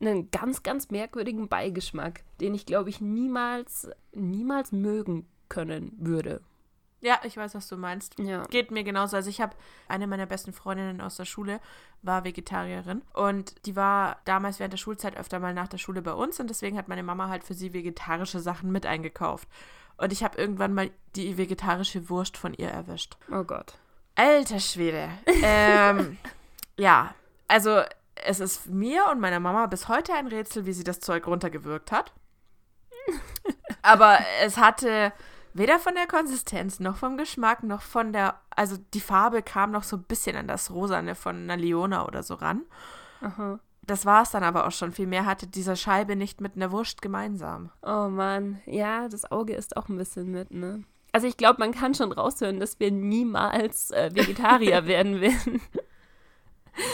einen 0.01 0.31
ganz, 0.31 0.63
ganz 0.63 0.91
merkwürdigen 0.91 1.49
Beigeschmack, 1.49 2.25
den 2.41 2.55
ich, 2.55 2.67
glaube 2.67 2.91
ich, 2.91 3.01
niemals, 3.01 3.89
niemals 4.13 4.73
mögen 4.73 5.27
können 5.49 5.93
würde. 5.99 6.41
Ja, 7.05 7.21
ich 7.23 7.37
weiß, 7.37 7.55
was 7.55 7.69
du 7.69 7.77
meinst. 7.77 8.19
Ja. 8.19 8.45
Geht 8.47 8.71
mir 8.71 8.83
genauso. 8.83 9.17
Also 9.17 9.29
ich 9.29 9.43
habe 9.43 9.55
eine 9.89 10.07
meiner 10.07 10.25
besten 10.25 10.55
Freundinnen 10.55 11.03
aus 11.03 11.17
der 11.17 11.27
Schule 11.27 11.61
war 12.01 12.25
Vegetarierin 12.25 13.03
und 13.13 13.67
die 13.67 13.77
war 13.77 14.21
damals 14.25 14.59
während 14.59 14.73
der 14.73 14.79
Schulzeit 14.79 15.15
öfter 15.17 15.39
mal 15.39 15.53
nach 15.53 15.69
der 15.69 15.77
Schule 15.77 16.01
bei 16.01 16.15
uns 16.15 16.41
und 16.41 16.49
deswegen 16.49 16.79
hat 16.79 16.89
meine 16.89 17.03
Mama 17.03 17.29
halt 17.29 17.45
für 17.45 17.53
sie 17.53 17.75
vegetarische 17.75 18.41
Sachen 18.41 18.73
mit 18.73 18.87
eingekauft. 18.87 19.49
Und 19.99 20.13
ich 20.15 20.25
habe 20.25 20.39
irgendwann 20.39 20.73
mal 20.73 20.91
die 21.15 21.37
vegetarische 21.37 22.09
Wurst 22.09 22.39
von 22.39 22.55
ihr 22.55 22.69
erwischt. 22.69 23.19
Oh 23.31 23.45
Gott. 23.45 23.75
Alter 24.15 24.61
Schwede. 24.61 25.11
ähm, 25.43 26.17
ja, 26.79 27.15
also 27.49 27.83
es 28.17 28.41
ist 28.41 28.67
mir 28.67 29.07
und 29.11 29.21
meiner 29.21 29.41
Mama 29.41 29.67
bis 29.67 29.89
heute 29.89 30.15
ein 30.15 30.27
Rätsel, 30.27 30.67
wie 30.67 30.73
sie 30.73 30.85
das 30.85 31.01
Zeug 31.01 31.27
runtergewürgt 31.27 31.93
hat. 31.93 32.13
Aber 33.83 34.19
es 34.43 34.57
hatte 34.57 35.13
weder 35.53 35.79
von 35.79 35.95
der 35.95 36.07
Konsistenz 36.07 36.81
noch 36.81 36.97
vom 36.97 37.17
Geschmack 37.17 37.63
noch 37.63 37.83
von 37.83 38.13
der, 38.13 38.41
also 38.51 38.77
die 38.93 39.01
Farbe 39.01 39.43
kam 39.43 39.71
noch 39.71 39.85
so 39.85 39.97
ein 39.97 40.05
bisschen 40.05 40.37
an 40.37 40.49
das 40.49 40.71
Rosane 40.71 41.15
von 41.15 41.37
einer 41.37 41.57
Leona 41.57 42.07
oder 42.07 42.23
so 42.23 42.35
ran. 42.35 42.63
Aha. 43.21 43.61
Das 43.87 44.07
war 44.07 44.23
es 44.23 44.31
dann 44.31 44.43
aber 44.43 44.67
auch 44.67 44.73
schon. 44.73 44.93
Viel 44.93 45.07
mehr 45.07 45.27
hatte 45.27 45.47
diese 45.47 45.77
Scheibe 45.77 46.17
nicht 46.17 46.41
mit 46.41 46.57
einer 46.57 46.73
Wurst 46.73 47.03
gemeinsam. 47.03 47.71
Oh 47.83 48.09
Mann. 48.09 48.61
Ja, 48.65 49.09
das 49.09 49.31
Auge 49.31 49.55
ist 49.55 49.77
auch 49.77 49.89
ein 49.89 49.99
bisschen 49.99 50.31
mit, 50.31 50.51
ne? 50.51 50.85
Also 51.13 51.27
ich 51.27 51.37
glaube, 51.37 51.61
man 51.61 51.73
kann 51.73 51.95
schon 51.95 52.11
raushören, 52.11 52.59
dass 52.59 52.81
wir 52.81 52.91
niemals 52.91 53.91
äh, 53.91 54.11
Vegetarier 54.15 54.87
werden 54.87 55.21
werden. 55.21 55.61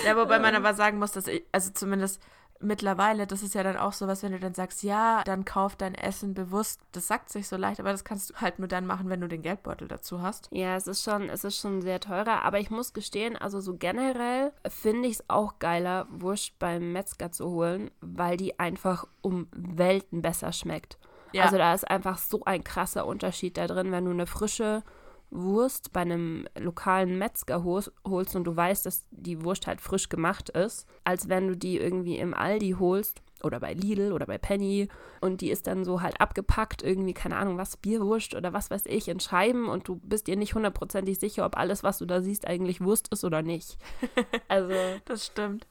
Ja, 0.04 0.16
wobei 0.16 0.38
man 0.38 0.54
aber 0.54 0.74
sagen 0.74 0.98
muss, 0.98 1.12
dass 1.12 1.26
ich, 1.26 1.44
also 1.52 1.70
zumindest 1.72 2.20
mittlerweile, 2.60 3.26
das 3.26 3.42
ist 3.42 3.54
ja 3.54 3.62
dann 3.62 3.76
auch 3.76 3.92
so 3.92 4.06
was, 4.06 4.22
wenn 4.22 4.32
du 4.32 4.38
dann 4.38 4.54
sagst, 4.54 4.82
ja, 4.82 5.22
dann 5.24 5.44
kauf 5.44 5.76
dein 5.76 5.94
Essen 5.94 6.34
bewusst. 6.34 6.80
Das 6.92 7.08
sagt 7.08 7.30
sich 7.30 7.48
so 7.48 7.56
leicht, 7.56 7.80
aber 7.80 7.90
das 7.90 8.04
kannst 8.04 8.30
du 8.30 8.34
halt 8.36 8.58
nur 8.58 8.68
dann 8.68 8.86
machen, 8.86 9.08
wenn 9.08 9.20
du 9.20 9.28
den 9.28 9.42
Geldbeutel 9.42 9.88
dazu 9.88 10.20
hast. 10.20 10.48
Ja, 10.52 10.76
es 10.76 10.86
ist 10.86 11.02
schon, 11.02 11.28
es 11.28 11.44
ist 11.44 11.58
schon 11.58 11.82
sehr 11.82 12.00
teurer, 12.00 12.44
aber 12.44 12.60
ich 12.60 12.70
muss 12.70 12.92
gestehen, 12.92 13.36
also 13.36 13.60
so 13.60 13.76
generell 13.76 14.52
finde 14.68 15.08
ich 15.08 15.14
es 15.14 15.24
auch 15.28 15.58
geiler, 15.58 16.06
Wurst 16.10 16.58
beim 16.58 16.92
Metzger 16.92 17.32
zu 17.32 17.50
holen, 17.50 17.90
weil 18.00 18.36
die 18.36 18.58
einfach 18.60 19.06
um 19.22 19.48
Welten 19.52 20.22
besser 20.22 20.52
schmeckt. 20.52 20.98
Ja. 21.32 21.44
Also 21.44 21.58
da 21.58 21.74
ist 21.74 21.88
einfach 21.88 22.18
so 22.18 22.44
ein 22.44 22.64
krasser 22.64 23.06
Unterschied 23.06 23.56
da 23.56 23.66
drin, 23.66 23.92
wenn 23.92 24.04
du 24.04 24.10
eine 24.10 24.26
frische 24.26 24.82
Wurst 25.30 25.92
bei 25.92 26.00
einem 26.00 26.46
lokalen 26.58 27.18
Metzger 27.18 27.62
hol- 27.62 27.92
holst 28.06 28.34
und 28.36 28.44
du 28.44 28.56
weißt, 28.56 28.84
dass 28.86 29.06
die 29.10 29.44
Wurst 29.44 29.66
halt 29.66 29.80
frisch 29.80 30.08
gemacht 30.08 30.50
ist, 30.50 30.86
als 31.04 31.28
wenn 31.28 31.46
du 31.48 31.56
die 31.56 31.78
irgendwie 31.78 32.16
im 32.18 32.34
Aldi 32.34 32.76
holst 32.78 33.22
oder 33.42 33.60
bei 33.60 33.72
Lidl 33.72 34.12
oder 34.12 34.26
bei 34.26 34.38
Penny 34.38 34.88
und 35.20 35.40
die 35.40 35.50
ist 35.50 35.66
dann 35.66 35.84
so 35.84 36.02
halt 36.02 36.20
abgepackt, 36.20 36.82
irgendwie, 36.82 37.14
keine 37.14 37.36
Ahnung, 37.36 37.58
was, 37.58 37.76
Bierwurst 37.76 38.34
oder 38.34 38.52
was 38.52 38.70
weiß 38.70 38.82
ich, 38.86 39.08
in 39.08 39.20
Scheiben 39.20 39.68
und 39.68 39.88
du 39.88 39.96
bist 40.02 40.26
dir 40.26 40.36
nicht 40.36 40.54
hundertprozentig 40.54 41.18
sicher, 41.18 41.46
ob 41.46 41.56
alles, 41.56 41.82
was 41.82 41.98
du 41.98 42.06
da 42.06 42.20
siehst, 42.20 42.46
eigentlich 42.46 42.80
Wurst 42.80 43.08
ist 43.12 43.24
oder 43.24 43.42
nicht. 43.42 43.78
Also, 44.48 44.74
Das 45.04 45.26
stimmt. 45.26 45.66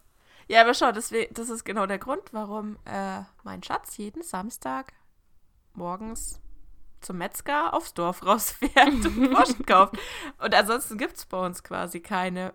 Ja, 0.48 0.62
aber 0.62 0.74
schau, 0.74 0.92
das, 0.92 1.14
das 1.32 1.50
ist 1.50 1.64
genau 1.64 1.86
der 1.86 2.00
Grund, 2.00 2.24
warum 2.32 2.78
äh, 2.86 3.22
mein 3.44 3.62
Schatz 3.62 3.98
jeden 3.98 4.24
Samstag 4.24 4.94
morgens 5.76 6.40
zum 7.02 7.18
Metzger 7.18 7.74
aufs 7.74 7.94
Dorf 7.94 8.24
rausfährt 8.26 9.06
und 9.06 9.32
Wurst 9.32 9.66
kauft. 9.66 9.98
Und 10.38 10.54
ansonsten 10.54 10.98
gibt 10.98 11.18
es 11.18 11.26
bei 11.26 11.46
uns 11.46 11.64
quasi 11.64 12.00
keine, 12.00 12.54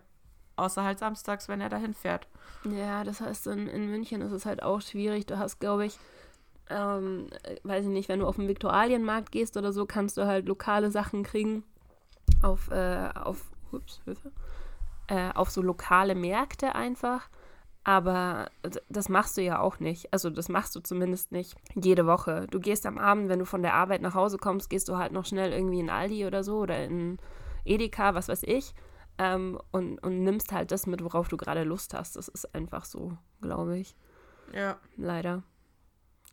außer 0.55 0.83
halt 0.83 0.99
samstags, 0.99 1.47
wenn 1.47 1.61
er 1.61 1.69
dahin 1.69 1.93
fährt. 1.93 2.27
Ja, 2.65 3.03
das 3.03 3.21
heißt, 3.21 3.47
in, 3.47 3.67
in 3.67 3.89
München 3.89 4.21
ist 4.21 4.31
es 4.31 4.45
halt 4.45 4.63
auch 4.63 4.81
schwierig. 4.81 5.25
Du 5.25 5.37
hast, 5.37 5.59
glaube 5.59 5.85
ich, 5.85 5.99
ähm, 6.69 7.27
äh, 7.43 7.57
weiß 7.63 7.85
ich 7.85 7.91
nicht, 7.91 8.09
wenn 8.09 8.19
du 8.19 8.27
auf 8.27 8.37
den 8.37 8.47
Viktualienmarkt 8.47 9.31
gehst 9.31 9.57
oder 9.57 9.71
so, 9.71 9.85
kannst 9.85 10.17
du 10.17 10.25
halt 10.25 10.47
lokale 10.47 10.91
Sachen 10.91 11.23
kriegen. 11.23 11.63
Auf, 12.41 12.71
äh, 12.71 13.09
auf, 13.13 13.45
ups, 13.71 14.01
Hilfe. 14.05 14.31
Äh, 15.07 15.31
auf 15.33 15.51
so 15.51 15.61
lokale 15.61 16.15
Märkte 16.15 16.73
einfach. 16.73 17.29
Aber 17.87 18.49
das 18.89 19.09
machst 19.09 19.37
du 19.37 19.43
ja 19.43 19.59
auch 19.59 19.79
nicht. 19.79 20.11
Also 20.11 20.31
das 20.31 20.49
machst 20.49 20.75
du 20.75 20.79
zumindest 20.79 21.31
nicht 21.31 21.55
jede 21.75 22.07
Woche. 22.07 22.47
Du 22.49 22.59
gehst 22.59 22.87
am 22.87 22.97
Abend, 22.97 23.29
wenn 23.29 23.37
du 23.37 23.45
von 23.45 23.61
der 23.61 23.75
Arbeit 23.75 24.01
nach 24.01 24.15
Hause 24.15 24.37
kommst, 24.37 24.71
gehst 24.71 24.89
du 24.89 24.97
halt 24.97 25.11
noch 25.11 25.25
schnell 25.25 25.53
irgendwie 25.53 25.81
in 25.81 25.91
Aldi 25.91 26.25
oder 26.25 26.43
so 26.43 26.57
oder 26.57 26.83
in 26.83 27.19
Edeka, 27.63 28.15
was 28.15 28.27
weiß 28.27 28.41
ich. 28.43 28.73
Ähm, 29.19 29.59
und, 29.71 29.99
und 29.99 30.23
nimmst 30.23 30.51
halt 30.51 30.71
das 30.71 30.87
mit, 30.87 31.03
worauf 31.03 31.27
du 31.27 31.37
gerade 31.37 31.63
Lust 31.63 31.93
hast. 31.93 32.15
Das 32.15 32.27
ist 32.27 32.55
einfach 32.55 32.85
so, 32.85 33.15
glaube 33.39 33.77
ich. 33.77 33.95
Ja. 34.51 34.77
Leider. 34.97 35.43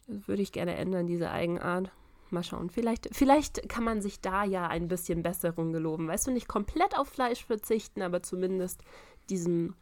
Das 0.07 0.27
würde 0.27 0.41
ich 0.41 0.53
gerne 0.53 0.77
ändern, 0.77 1.07
diese 1.07 1.31
Eigenart. 1.31 1.93
Mal 2.31 2.43
schauen. 2.43 2.71
Vielleicht, 2.71 3.11
vielleicht 3.13 3.69
kann 3.69 3.85
man 3.85 4.01
sich 4.01 4.23
da 4.23 4.45
ja 4.45 4.69
ein 4.69 4.89
bisschen 4.89 5.23
Besserung 5.23 5.71
geloben. 5.71 6.09
Weißt 6.09 6.27
du, 6.27 6.31
nicht 6.31 6.49
komplett 6.49 6.97
auf 6.99 7.09
Fleisch 7.09 7.45
verzichten, 7.45 8.01
aber 8.01 8.23
zumindest 8.23 8.83
diesem, 9.29 9.75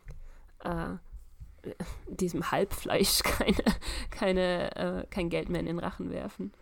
äh, 0.64 0.94
diesem 2.08 2.50
Halbfleisch 2.50 3.22
keine, 3.24 3.64
keine, 4.10 4.76
äh, 4.76 5.06
kein 5.10 5.30
Geld 5.30 5.48
mehr 5.48 5.60
in 5.60 5.66
den 5.66 5.78
Rachen 5.78 6.10
werfen. 6.10 6.52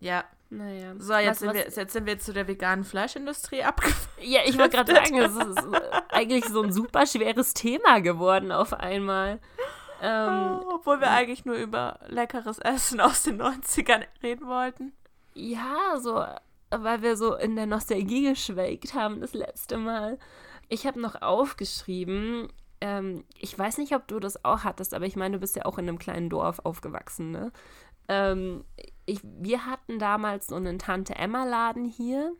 Ja. 0.00 0.24
Naja. 0.48 0.94
So, 0.98 1.14
jetzt, 1.14 1.28
Was- 1.28 1.38
sind, 1.40 1.54
wir, 1.54 1.64
jetzt 1.64 1.92
sind 1.92 2.06
wir 2.06 2.18
zu 2.20 2.32
der 2.32 2.46
veganen 2.46 2.84
Fleischindustrie 2.84 3.64
abgefahren. 3.64 4.08
Ja, 4.20 4.40
ich 4.46 4.56
wollte 4.56 4.76
gerade 4.76 4.94
sagen, 4.94 5.18
es 5.18 5.34
ist 5.34 5.58
eigentlich 6.10 6.44
so 6.44 6.62
ein 6.62 6.72
super 6.72 7.04
schweres 7.06 7.52
Thema 7.52 8.00
geworden 8.00 8.52
auf 8.52 8.72
einmal. 8.72 9.40
Ähm, 10.00 10.60
Obwohl 10.72 11.00
wir 11.00 11.10
eigentlich 11.10 11.46
nur 11.46 11.56
über 11.56 11.98
leckeres 12.06 12.58
Essen 12.58 13.00
aus 13.00 13.22
den 13.24 13.40
90ern 13.42 14.04
reden 14.22 14.46
wollten. 14.46 14.92
Ja, 15.34 15.98
so, 15.98 16.24
weil 16.70 17.02
wir 17.02 17.16
so 17.16 17.34
in 17.34 17.56
der 17.56 17.66
Nostalgie 17.66 18.28
geschwelgt 18.28 18.94
haben 18.94 19.20
das 19.20 19.34
letzte 19.34 19.78
Mal. 19.78 20.18
Ich 20.68 20.86
habe 20.86 21.00
noch 21.00 21.22
aufgeschrieben, 21.22 22.52
ähm, 22.80 23.24
ich 23.38 23.58
weiß 23.58 23.78
nicht, 23.78 23.94
ob 23.94 24.06
du 24.08 24.20
das 24.20 24.44
auch 24.44 24.64
hattest, 24.64 24.94
aber 24.94 25.06
ich 25.06 25.16
meine, 25.16 25.36
du 25.36 25.40
bist 25.40 25.56
ja 25.56 25.64
auch 25.64 25.78
in 25.78 25.88
einem 25.88 25.98
kleinen 25.98 26.28
Dorf 26.28 26.60
aufgewachsen, 26.60 27.30
ne? 27.30 27.52
Ähm, 28.08 28.64
ich, 29.04 29.20
wir 29.22 29.66
hatten 29.66 29.98
damals 29.98 30.48
so 30.48 30.56
einen 30.56 30.78
Tante-Emma-Laden 30.78 31.84
hier. 31.84 32.32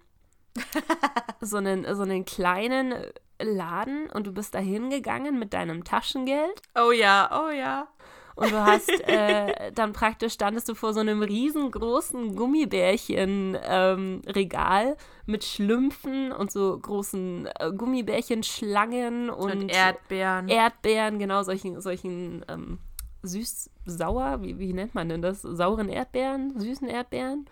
so, 1.40 1.58
einen, 1.58 1.94
so 1.94 2.02
einen 2.02 2.24
kleinen 2.24 2.94
Laden 3.40 4.08
und 4.10 4.26
du 4.26 4.32
bist 4.32 4.54
da 4.54 4.58
hingegangen 4.58 5.38
mit 5.38 5.52
deinem 5.52 5.84
Taschengeld. 5.84 6.62
Oh 6.74 6.90
ja, 6.90 7.30
oh 7.32 7.50
ja. 7.50 7.88
Und 8.36 8.52
du 8.52 8.64
hast 8.64 8.88
äh, 9.08 9.72
dann 9.72 9.92
praktisch 9.94 10.34
standest 10.34 10.68
du 10.68 10.74
vor 10.74 10.92
so 10.92 11.00
einem 11.00 11.22
riesengroßen 11.22 12.36
Gummibärchen-Regal 12.36 14.86
ähm, 14.86 14.94
mit 15.24 15.42
Schlümpfen 15.42 16.32
und 16.32 16.52
so 16.52 16.78
großen 16.78 17.48
äh, 17.58 17.72
Gummibärchenschlangen 17.72 19.30
und, 19.30 19.52
und, 19.52 19.70
Erdbeeren. 19.70 20.48
Erdbeeren, 20.48 21.18
genau, 21.18 21.42
solchen, 21.42 21.80
solchen 21.80 22.44
ähm, 22.48 22.78
süß-sauer, 23.22 24.42
wie, 24.42 24.58
wie 24.58 24.74
nennt 24.74 24.94
man 24.94 25.08
denn 25.08 25.22
das? 25.22 25.40
Sauren 25.40 25.88
Erdbeeren, 25.88 26.60
süßen 26.60 26.88
Erdbeeren. 26.88 27.46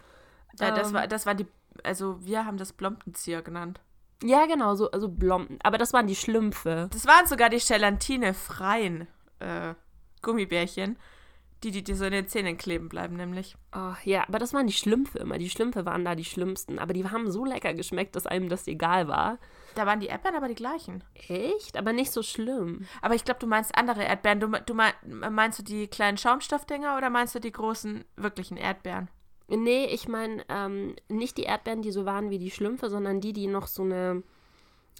Ja, 0.60 0.70
das 0.70 0.92
war, 0.92 1.04
ähm, 1.04 1.08
das 1.08 1.24
war 1.24 1.34
die, 1.34 1.46
also 1.82 2.22
wir 2.24 2.44
haben 2.44 2.58
das 2.58 2.74
Blompenzieher 2.74 3.40
genannt. 3.40 3.80
Ja, 4.22 4.44
genau, 4.46 4.74
so 4.74 4.90
also 4.90 5.08
Blompen. 5.08 5.58
Aber 5.62 5.78
das 5.78 5.94
waren 5.94 6.06
die 6.06 6.14
Schlümpfe. 6.14 6.88
Das 6.92 7.06
waren 7.06 7.26
sogar 7.26 7.48
die 7.48 7.58
Gelatine 7.58 8.34
freien 8.34 9.08
äh, 9.38 9.72
Gummibärchen, 10.24 10.96
die, 11.62 11.70
die 11.70 11.82
dir 11.82 11.96
so 11.96 12.04
in 12.04 12.12
den 12.12 12.28
Zähnen 12.28 12.58
kleben 12.58 12.88
bleiben, 12.88 13.16
nämlich. 13.16 13.56
Oh, 13.74 13.94
ja, 14.04 14.26
aber 14.28 14.38
das 14.38 14.52
waren 14.52 14.66
die 14.66 14.72
Schlümpfe 14.72 15.18
immer. 15.18 15.38
Die 15.38 15.48
Schlümpfe 15.48 15.86
waren 15.86 16.04
da 16.04 16.14
die 16.14 16.24
schlimmsten. 16.24 16.78
Aber 16.78 16.92
die 16.92 17.04
haben 17.08 17.30
so 17.30 17.44
lecker 17.44 17.72
geschmeckt, 17.74 18.16
dass 18.16 18.26
einem 18.26 18.48
das 18.48 18.66
egal 18.66 19.08
war. 19.08 19.38
Da 19.74 19.86
waren 19.86 20.00
die 20.00 20.06
Erdbeeren 20.06 20.36
aber 20.36 20.48
die 20.48 20.54
gleichen. 20.54 21.02
Echt? 21.28 21.76
Aber 21.76 21.92
nicht 21.92 22.12
so 22.12 22.22
schlimm. 22.22 22.86
Aber 23.00 23.14
ich 23.14 23.24
glaube, 23.24 23.40
du 23.40 23.46
meinst 23.46 23.76
andere 23.76 24.04
Erdbeeren. 24.04 24.40
Du, 24.40 24.48
du 24.48 24.74
meinst 25.30 25.58
du 25.58 25.62
die 25.62 25.88
kleinen 25.88 26.18
Schaumstoffdinger 26.18 26.96
oder 26.96 27.08
meinst 27.10 27.34
du 27.34 27.38
die 27.38 27.52
großen, 27.52 28.04
wirklichen 28.16 28.56
Erdbeeren? 28.56 29.08
Nee, 29.48 29.86
ich 29.86 30.08
meine 30.08 30.44
ähm, 30.48 30.96
nicht 31.08 31.36
die 31.36 31.42
Erdbeeren, 31.42 31.82
die 31.82 31.92
so 31.92 32.06
waren 32.06 32.30
wie 32.30 32.38
die 32.38 32.50
Schlümpfe, 32.50 32.88
sondern 32.88 33.20
die, 33.20 33.32
die 33.32 33.46
noch 33.46 33.66
so 33.66 33.82
eine 33.82 34.22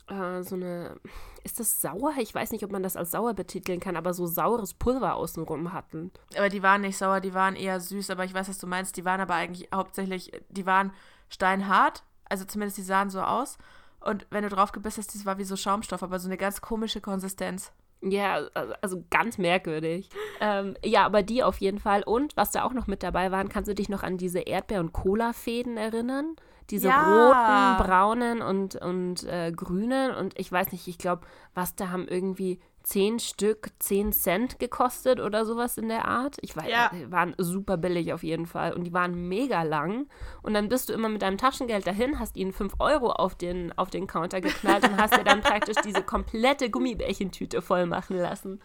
äh, 0.08 0.42
so 0.42 0.54
eine, 0.54 0.96
ist 1.44 1.60
das 1.60 1.80
sauer? 1.80 2.12
Ich 2.18 2.34
weiß 2.34 2.52
nicht, 2.52 2.64
ob 2.64 2.72
man 2.72 2.82
das 2.82 2.96
als 2.96 3.10
sauer 3.10 3.34
betiteln 3.34 3.80
kann, 3.80 3.96
aber 3.96 4.14
so 4.14 4.26
saures 4.26 4.74
Pulver 4.74 5.14
außenrum 5.14 5.72
hatten. 5.72 6.12
Aber 6.36 6.48
die 6.48 6.62
waren 6.62 6.82
nicht 6.82 6.96
sauer, 6.96 7.20
die 7.20 7.34
waren 7.34 7.56
eher 7.56 7.80
süß, 7.80 8.10
aber 8.10 8.24
ich 8.24 8.34
weiß, 8.34 8.48
was 8.48 8.58
du 8.58 8.66
meinst. 8.66 8.96
Die 8.96 9.04
waren 9.04 9.20
aber 9.20 9.34
eigentlich 9.34 9.68
hauptsächlich, 9.74 10.32
die 10.48 10.66
waren 10.66 10.92
steinhart, 11.28 12.04
also 12.28 12.44
zumindest 12.44 12.78
die 12.78 12.82
sahen 12.82 13.10
so 13.10 13.20
aus. 13.20 13.58
Und 14.00 14.26
wenn 14.30 14.42
du 14.42 14.50
drauf 14.50 14.72
gebissen 14.72 15.00
hast, 15.00 15.14
das 15.14 15.24
war 15.24 15.38
wie 15.38 15.44
so 15.44 15.56
Schaumstoff, 15.56 16.02
aber 16.02 16.18
so 16.18 16.28
eine 16.28 16.36
ganz 16.36 16.60
komische 16.60 17.00
Konsistenz. 17.00 17.72
Ja, 18.02 18.46
also 18.82 19.02
ganz 19.08 19.38
merkwürdig. 19.38 20.10
ähm, 20.40 20.76
ja, 20.84 21.06
aber 21.06 21.22
die 21.22 21.42
auf 21.42 21.58
jeden 21.58 21.78
Fall. 21.78 22.02
Und 22.02 22.36
was 22.36 22.50
da 22.50 22.64
auch 22.64 22.74
noch 22.74 22.86
mit 22.86 23.02
dabei 23.02 23.32
waren, 23.32 23.48
kannst 23.48 23.68
du 23.70 23.74
dich 23.74 23.88
noch 23.88 24.02
an 24.02 24.18
diese 24.18 24.40
Erdbeer- 24.40 24.80
und 24.80 24.92
Cola-Fäden 24.92 25.78
erinnern? 25.78 26.36
Diese 26.70 26.88
ja. 26.88 27.02
roten, 27.02 27.86
braunen 27.86 28.42
und, 28.42 28.76
und 28.76 29.24
äh, 29.24 29.52
grünen. 29.52 30.14
Und 30.14 30.38
ich 30.38 30.50
weiß 30.50 30.72
nicht, 30.72 30.88
ich 30.88 30.98
glaube, 30.98 31.26
was 31.54 31.74
da 31.74 31.90
haben 31.90 32.08
irgendwie 32.08 32.60
zehn 32.84 33.18
Stück, 33.18 33.70
zehn 33.78 34.12
Cent 34.12 34.58
gekostet 34.58 35.18
oder 35.18 35.44
sowas 35.44 35.78
in 35.78 35.88
der 35.88 36.06
Art. 36.06 36.36
Ich 36.42 36.56
weiß, 36.56 36.68
ja. 36.68 36.90
die 36.92 37.10
waren 37.10 37.34
super 37.38 37.76
billig 37.76 38.12
auf 38.12 38.22
jeden 38.22 38.46
Fall. 38.46 38.72
Und 38.74 38.84
die 38.84 38.92
waren 38.92 39.28
mega 39.28 39.62
lang. 39.62 40.06
Und 40.42 40.54
dann 40.54 40.68
bist 40.68 40.88
du 40.88 40.92
immer 40.92 41.08
mit 41.08 41.22
deinem 41.22 41.38
Taschengeld 41.38 41.86
dahin, 41.86 42.20
hast 42.20 42.36
ihnen 42.36 42.52
fünf 42.52 42.74
Euro 42.78 43.10
auf 43.10 43.34
den, 43.34 43.76
auf 43.76 43.90
den 43.90 44.06
Counter 44.06 44.40
geknallt 44.40 44.88
und 44.88 45.00
hast 45.00 45.16
dir 45.16 45.24
dann 45.24 45.40
praktisch 45.40 45.76
diese 45.84 46.02
komplette 46.02 46.70
Gummibärchentüte 46.70 47.62
voll 47.62 47.86
machen 47.86 48.18
lassen. 48.18 48.60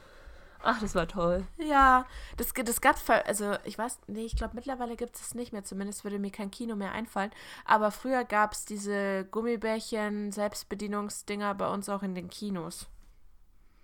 Ach, 0.62 0.80
das 0.82 0.94
war 0.94 1.08
toll. 1.08 1.46
Ja, 1.58 2.06
das, 2.38 2.54
das 2.54 2.82
gab 2.82 2.98
es, 2.98 3.10
also 3.10 3.56
ich 3.64 3.78
weiß, 3.78 4.00
nee, 4.08 4.26
ich 4.26 4.36
glaube 4.36 4.56
mittlerweile 4.56 4.98
gibt 4.98 5.16
es 5.16 5.34
nicht 5.34 5.54
mehr, 5.54 5.64
zumindest 5.64 6.04
würde 6.04 6.20
mir 6.20 6.32
kein 6.32 6.52
Kino 6.52 6.76
mehr 6.76 6.92
einfallen. 6.92 7.32
Aber 7.66 7.92
früher 7.92 8.26
gab 8.26 8.52
es 8.54 8.66
diese 8.66 9.26
Gummibärchen, 9.32 10.32
Selbstbedienungsdinger 10.32 11.56
bei 11.56 11.70
uns 11.70 11.88
auch 11.88 12.04
in 12.04 12.14
den 12.14 12.30
Kinos. 12.30 12.88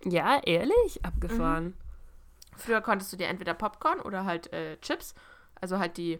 Ja, 0.03 0.41
ehrlich? 0.43 1.03
Abgefahren. 1.03 1.65
Mhm. 1.65 1.73
Früher 2.57 2.81
konntest 2.81 3.11
du 3.11 3.17
dir 3.17 3.27
entweder 3.27 3.53
Popcorn 3.53 4.01
oder 4.01 4.25
halt 4.25 4.51
äh, 4.53 4.77
Chips, 4.81 5.15
also 5.59 5.79
halt 5.79 5.97
die, 5.97 6.19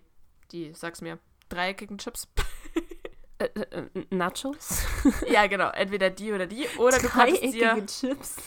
die, 0.51 0.73
sag's 0.73 1.01
mir, 1.01 1.19
dreieckigen 1.49 1.97
Chips. 1.97 2.27
Äh, 3.38 3.45
äh, 3.45 4.05
Nachos? 4.11 4.86
ja, 5.29 5.47
genau. 5.47 5.69
Entweder 5.69 6.09
die 6.09 6.31
oder 6.31 6.47
die. 6.47 6.67
Oder 6.77 6.99
du 6.99 7.09
konntest 7.09 7.43
dir. 7.43 7.86
Chips. 7.86 8.38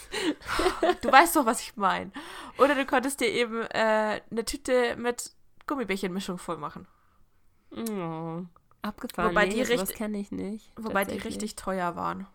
du 1.03 1.13
weißt 1.13 1.37
doch, 1.37 1.45
was 1.45 1.61
ich 1.61 1.77
meine. 1.77 2.11
Oder 2.57 2.75
du 2.75 2.87
konntest 2.87 3.21
dir 3.21 3.29
eben 3.29 3.63
äh, 3.63 4.21
eine 4.31 4.45
Tüte 4.47 4.97
mit 4.97 5.33
Gummibärchenmischung 5.67 6.39
voll 6.39 6.57
machen. 6.57 6.87
Oh, 7.71 8.43
abgefahren. 8.81 9.31
Wobei 9.31 9.47
nee, 9.47 9.55
die 9.55 9.63
richtig, 9.63 9.97
kenne 9.97 10.19
ich 10.19 10.33
nicht. 10.33 10.73
Wobei 10.77 11.05
die 11.05 11.19
richtig 11.19 11.55
teuer 11.57 11.95
waren. 11.95 12.27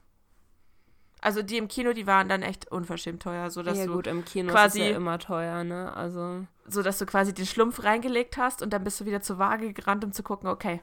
Also 1.21 1.41
die 1.41 1.57
im 1.57 1.69
Kino, 1.69 1.93
die 1.93 2.05
waren 2.05 2.27
dann 2.27 2.41
echt 2.41 2.69
unverschämt 2.69 3.23
teuer, 3.23 3.49
so 3.49 3.63
dass 3.63 3.77
ja, 3.77 3.85
du 3.85 3.93
gut, 3.93 4.07
im 4.07 4.25
Kino 4.25 4.51
quasi 4.51 4.81
ist 4.81 4.89
ja 4.89 4.97
immer 4.97 5.17
teuer, 5.19 5.63
ne? 5.63 5.95
Also 5.95 6.45
so 6.67 6.83
dass 6.83 6.97
du 6.97 7.05
quasi 7.05 7.33
den 7.33 7.45
Schlumpf 7.45 7.81
reingelegt 7.83 8.35
hast 8.35 8.61
und 8.61 8.71
dann 8.71 8.83
bist 8.83 8.99
du 8.99 9.05
wieder 9.05 9.21
zur 9.21 9.39
Waage 9.39 9.71
gerannt, 9.71 10.03
um 10.03 10.11
zu 10.11 10.21
gucken, 10.21 10.49
okay, 10.49 10.81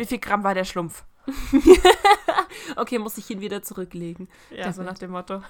wie 0.00 0.06
viel 0.06 0.18
Gramm 0.18 0.44
war 0.44 0.54
der 0.54 0.64
Schlumpf? 0.64 1.04
okay, 2.76 2.98
muss 2.98 3.18
ich 3.18 3.28
ihn 3.30 3.40
wieder 3.40 3.62
zurücklegen. 3.62 4.28
Ja, 4.50 4.62
Damit. 4.62 4.74
so 4.74 4.82
nach 4.82 4.98
dem 4.98 5.10
Motto. 5.10 5.42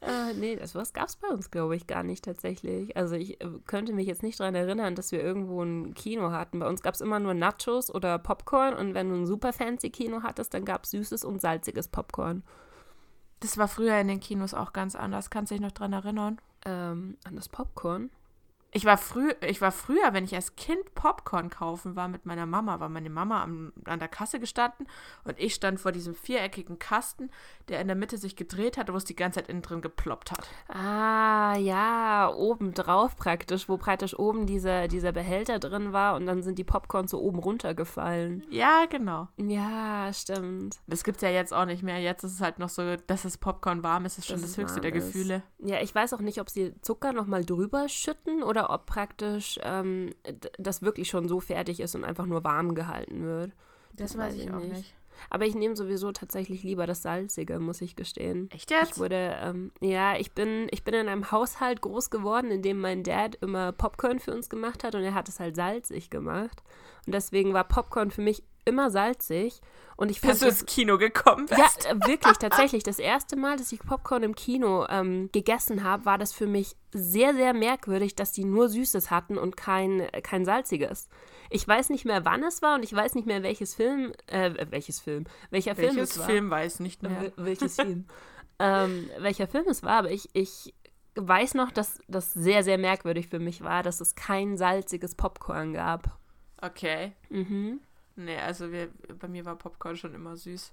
äh, 0.00 0.32
nee, 0.38 0.56
das 0.56 0.74
was 0.74 0.94
gab 0.94 1.08
es 1.08 1.16
bei 1.16 1.28
uns, 1.28 1.50
glaube 1.50 1.76
ich, 1.76 1.86
gar 1.86 2.02
nicht 2.02 2.24
tatsächlich. 2.24 2.96
Also 2.96 3.16
ich 3.16 3.40
äh, 3.42 3.48
könnte 3.66 3.92
mich 3.92 4.06
jetzt 4.06 4.22
nicht 4.22 4.40
daran 4.40 4.54
erinnern, 4.54 4.94
dass 4.94 5.12
wir 5.12 5.22
irgendwo 5.22 5.62
ein 5.62 5.92
Kino 5.92 6.30
hatten. 6.30 6.60
Bei 6.60 6.68
uns 6.68 6.82
gab 6.82 6.94
es 6.94 7.02
immer 7.02 7.20
nur 7.20 7.34
Nachos 7.34 7.94
oder 7.94 8.18
Popcorn 8.18 8.74
und 8.74 8.94
wenn 8.94 9.10
du 9.10 9.16
ein 9.16 9.26
super 9.26 9.52
fancy 9.52 9.90
Kino 9.90 10.22
hattest, 10.22 10.54
dann 10.54 10.64
gab 10.64 10.84
es 10.84 10.92
süßes 10.92 11.24
und 11.24 11.42
salziges 11.42 11.88
Popcorn. 11.88 12.42
Das 13.40 13.58
war 13.58 13.68
früher 13.68 14.00
in 14.00 14.08
den 14.08 14.20
Kinos 14.20 14.54
auch 14.54 14.72
ganz 14.72 14.96
anders. 14.96 15.30
Kannst 15.30 15.50
du 15.50 15.54
dich 15.54 15.62
noch 15.62 15.72
daran 15.72 15.92
erinnern? 15.92 16.40
Ähm, 16.64 17.18
an 17.24 17.36
das 17.36 17.48
Popcorn? 17.48 18.10
Ich 18.70 18.84
war, 18.84 18.98
früh, 18.98 19.32
ich 19.40 19.62
war 19.62 19.72
früher, 19.72 20.12
wenn 20.12 20.24
ich 20.24 20.34
als 20.34 20.54
Kind 20.56 20.94
Popcorn 20.94 21.48
kaufen 21.48 21.96
war 21.96 22.06
mit 22.06 22.26
meiner 22.26 22.44
Mama, 22.44 22.80
war 22.80 22.90
meine 22.90 23.08
Mama 23.08 23.42
am, 23.42 23.72
an 23.86 23.98
der 23.98 24.08
Kasse 24.08 24.38
gestanden 24.38 24.86
und 25.24 25.38
ich 25.38 25.54
stand 25.54 25.80
vor 25.80 25.90
diesem 25.90 26.14
viereckigen 26.14 26.78
Kasten, 26.78 27.30
der 27.68 27.80
in 27.80 27.86
der 27.86 27.96
Mitte 27.96 28.18
sich 28.18 28.36
gedreht 28.36 28.76
hat, 28.76 28.92
wo 28.92 28.96
es 28.96 29.04
die 29.04 29.16
ganze 29.16 29.40
Zeit 29.40 29.48
innen 29.48 29.62
drin 29.62 29.80
geploppt 29.80 30.32
hat. 30.32 30.46
Ah, 30.68 31.56
ja, 31.56 32.30
oben 32.34 32.74
drauf 32.74 33.16
praktisch, 33.16 33.70
wo 33.70 33.78
praktisch 33.78 34.18
oben 34.18 34.44
dieser, 34.44 34.86
dieser 34.86 35.12
Behälter 35.12 35.58
drin 35.58 35.94
war 35.94 36.14
und 36.16 36.26
dann 36.26 36.42
sind 36.42 36.58
die 36.58 36.64
Popcorn 36.64 37.08
so 37.08 37.20
oben 37.22 37.38
runtergefallen. 37.38 38.44
Ja, 38.50 38.84
genau. 38.84 39.28
Ja, 39.38 40.12
stimmt. 40.12 40.76
Das 40.86 41.04
gibt 41.04 41.16
es 41.16 41.22
ja 41.22 41.30
jetzt 41.30 41.54
auch 41.54 41.64
nicht 41.64 41.82
mehr. 41.82 42.00
Jetzt 42.00 42.22
ist 42.22 42.34
es 42.34 42.40
halt 42.42 42.58
noch 42.58 42.68
so, 42.68 42.96
dass 43.06 43.22
das 43.22 43.38
Popcorn 43.38 43.82
warm 43.82 44.04
ist, 44.04 44.18
ist 44.18 44.26
schon 44.26 44.42
das, 44.42 44.50
das 44.50 44.58
höchste 44.58 44.82
der 44.82 44.92
Gefühle. 44.92 45.42
Ja, 45.58 45.80
ich 45.80 45.94
weiß 45.94 46.12
auch 46.12 46.20
nicht, 46.20 46.38
ob 46.38 46.50
sie 46.50 46.74
Zucker 46.82 47.14
nochmal 47.14 47.46
drüber 47.46 47.88
schütten 47.88 48.42
oder 48.42 48.57
oder 48.58 48.70
ob 48.70 48.86
praktisch 48.86 49.58
ähm, 49.62 50.10
das 50.58 50.82
wirklich 50.82 51.08
schon 51.08 51.28
so 51.28 51.40
fertig 51.40 51.80
ist 51.80 51.94
und 51.94 52.04
einfach 52.04 52.26
nur 52.26 52.44
warm 52.44 52.74
gehalten 52.74 53.24
wird. 53.24 53.52
Das, 53.92 54.12
das 54.12 54.18
weiß 54.18 54.34
ich 54.34 54.50
auch 54.50 54.60
nicht. 54.60 54.72
nicht. 54.72 54.94
Aber 55.30 55.46
ich 55.46 55.54
nehme 55.56 55.74
sowieso 55.74 56.12
tatsächlich 56.12 56.62
lieber 56.62 56.86
das 56.86 57.02
Salzige, 57.02 57.58
muss 57.58 57.80
ich 57.80 57.96
gestehen. 57.96 58.48
Echt 58.52 58.70
jetzt? 58.70 58.92
Ich 58.92 58.98
wurde, 58.98 59.36
ähm, 59.42 59.72
ja, 59.80 60.16
ich 60.16 60.32
bin, 60.32 60.68
ich 60.70 60.84
bin 60.84 60.94
in 60.94 61.08
einem 61.08 61.32
Haushalt 61.32 61.80
groß 61.80 62.10
geworden, 62.10 62.52
in 62.52 62.62
dem 62.62 62.80
mein 62.80 63.02
Dad 63.02 63.36
immer 63.40 63.72
Popcorn 63.72 64.20
für 64.20 64.32
uns 64.32 64.48
gemacht 64.48 64.84
hat 64.84 64.94
und 64.94 65.02
er 65.02 65.14
hat 65.14 65.28
es 65.28 65.40
halt 65.40 65.56
salzig 65.56 66.10
gemacht. 66.10 66.62
Und 67.06 67.14
deswegen 67.14 67.52
war 67.52 67.64
Popcorn 67.64 68.12
für 68.12 68.22
mich 68.22 68.44
immer 68.68 68.90
salzig. 68.90 69.60
Und 69.96 70.12
ich 70.12 70.20
Bis 70.20 70.38
du 70.38 70.46
ins 70.46 70.64
Kino 70.64 70.96
gekommen 70.96 71.46
bist. 71.46 71.84
Ja, 71.84 71.90
äh, 71.90 72.06
wirklich, 72.06 72.38
tatsächlich. 72.38 72.84
Das 72.84 73.00
erste 73.00 73.34
Mal, 73.34 73.56
dass 73.56 73.72
ich 73.72 73.80
Popcorn 73.80 74.22
im 74.22 74.36
Kino 74.36 74.86
ähm, 74.88 75.28
gegessen 75.32 75.82
habe, 75.82 76.04
war 76.04 76.18
das 76.18 76.32
für 76.32 76.46
mich 76.46 76.76
sehr, 76.92 77.34
sehr 77.34 77.52
merkwürdig, 77.52 78.14
dass 78.14 78.30
die 78.30 78.44
nur 78.44 78.68
Süßes 78.68 79.10
hatten 79.10 79.36
und 79.36 79.56
kein, 79.56 80.06
kein 80.22 80.44
Salziges. 80.44 81.08
Ich 81.50 81.66
weiß 81.66 81.90
nicht 81.90 82.04
mehr, 82.04 82.24
wann 82.24 82.44
es 82.44 82.62
war 82.62 82.76
und 82.76 82.84
ich 82.84 82.92
weiß 82.92 83.16
nicht 83.16 83.26
mehr, 83.26 83.42
welches 83.42 83.74
Film, 83.74 84.12
äh, 84.28 84.54
welches 84.70 85.00
Film, 85.00 85.24
welcher 85.50 85.76
welches 85.76 85.94
Film 85.94 86.04
es 86.04 86.18
war. 86.18 86.26
Film 86.26 86.50
weiß 86.50 86.78
nicht 86.78 87.02
mehr. 87.02 87.24
Äh, 87.24 87.32
welches 87.36 87.74
Film. 87.74 88.06
ähm, 88.60 89.10
welcher 89.18 89.48
Film 89.48 89.66
es 89.66 89.82
war, 89.82 89.98
aber 89.98 90.12
ich, 90.12 90.28
ich 90.32 90.74
weiß 91.16 91.54
noch, 91.54 91.72
dass 91.72 91.98
das 92.06 92.32
sehr, 92.32 92.62
sehr 92.62 92.78
merkwürdig 92.78 93.26
für 93.26 93.40
mich 93.40 93.62
war, 93.62 93.82
dass 93.82 94.00
es 94.00 94.14
kein 94.14 94.56
salziges 94.56 95.16
Popcorn 95.16 95.72
gab. 95.72 96.18
Okay. 96.60 97.12
Mhm. 97.30 97.80
Nee, 98.18 98.36
also 98.36 98.72
wir, 98.72 98.88
bei 99.16 99.28
mir 99.28 99.44
war 99.44 99.54
Popcorn 99.54 99.96
schon 99.96 100.12
immer 100.12 100.36
süß. 100.36 100.72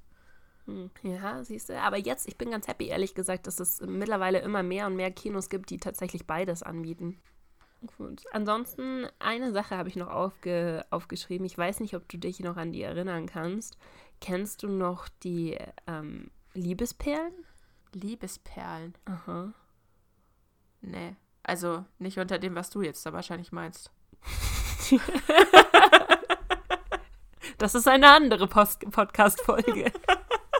Hm. 0.65 0.89
Ja, 1.03 1.43
siehst 1.43 1.69
du. 1.69 1.79
Aber 1.79 1.97
jetzt, 1.97 2.27
ich 2.27 2.39
bin 2.39 2.49
ganz 2.49 2.67
happy, 2.67 2.87
ehrlich 2.87 3.13
gesagt, 3.13 3.45
dass 3.45 3.59
es 3.59 3.81
mittlerweile 3.81 4.39
immer 4.39 4.63
mehr 4.63 4.87
und 4.87 4.95
mehr 4.95 5.11
Kinos 5.11 5.49
gibt, 5.49 5.69
die 5.69 5.77
tatsächlich 5.77 6.25
beides 6.25 6.63
anbieten. 6.63 7.21
Gut. 7.97 8.23
Ansonsten, 8.31 9.05
eine 9.19 9.51
Sache 9.51 9.77
habe 9.77 9.89
ich 9.89 9.95
noch 9.95 10.09
aufge 10.09 10.83
aufgeschrieben. 10.89 11.45
Ich 11.45 11.55
weiß 11.55 11.81
nicht, 11.81 11.95
ob 11.95 12.09
du 12.09 12.17
dich 12.17 12.39
noch 12.39 12.57
an 12.57 12.71
die 12.71 12.81
erinnern 12.81 13.27
kannst. 13.27 13.77
Kennst 14.21 14.63
du 14.63 14.67
noch 14.67 15.07
die 15.21 15.55
ähm, 15.85 16.31
Liebesperlen? 16.55 17.33
Liebesperlen. 17.93 18.95
Aha. 19.05 19.53
Nee. 20.81 21.15
Also 21.43 21.85
nicht 21.99 22.17
unter 22.17 22.39
dem, 22.39 22.55
was 22.55 22.71
du 22.71 22.81
jetzt 22.81 23.05
da 23.05 23.13
wahrscheinlich 23.13 23.51
meinst. 23.51 23.91
Das 27.57 27.75
ist 27.75 27.87
eine 27.87 28.09
andere 28.09 28.47
Podcast-Folge. 28.47 29.91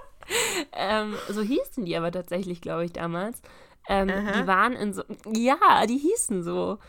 ähm, 0.74 1.16
so 1.30 1.42
hießen 1.42 1.86
die 1.86 1.96
aber 1.96 2.12
tatsächlich, 2.12 2.62
glaube 2.62 2.86
ich, 2.86 2.94
damals. 2.94 3.42
Ähm, 3.88 4.08
die 4.08 4.48
waren 4.48 4.74
in 4.74 4.94
so. 4.94 5.04
Ja, 5.34 5.86
die 5.88 5.98
hießen 5.98 6.44
so. 6.44 6.80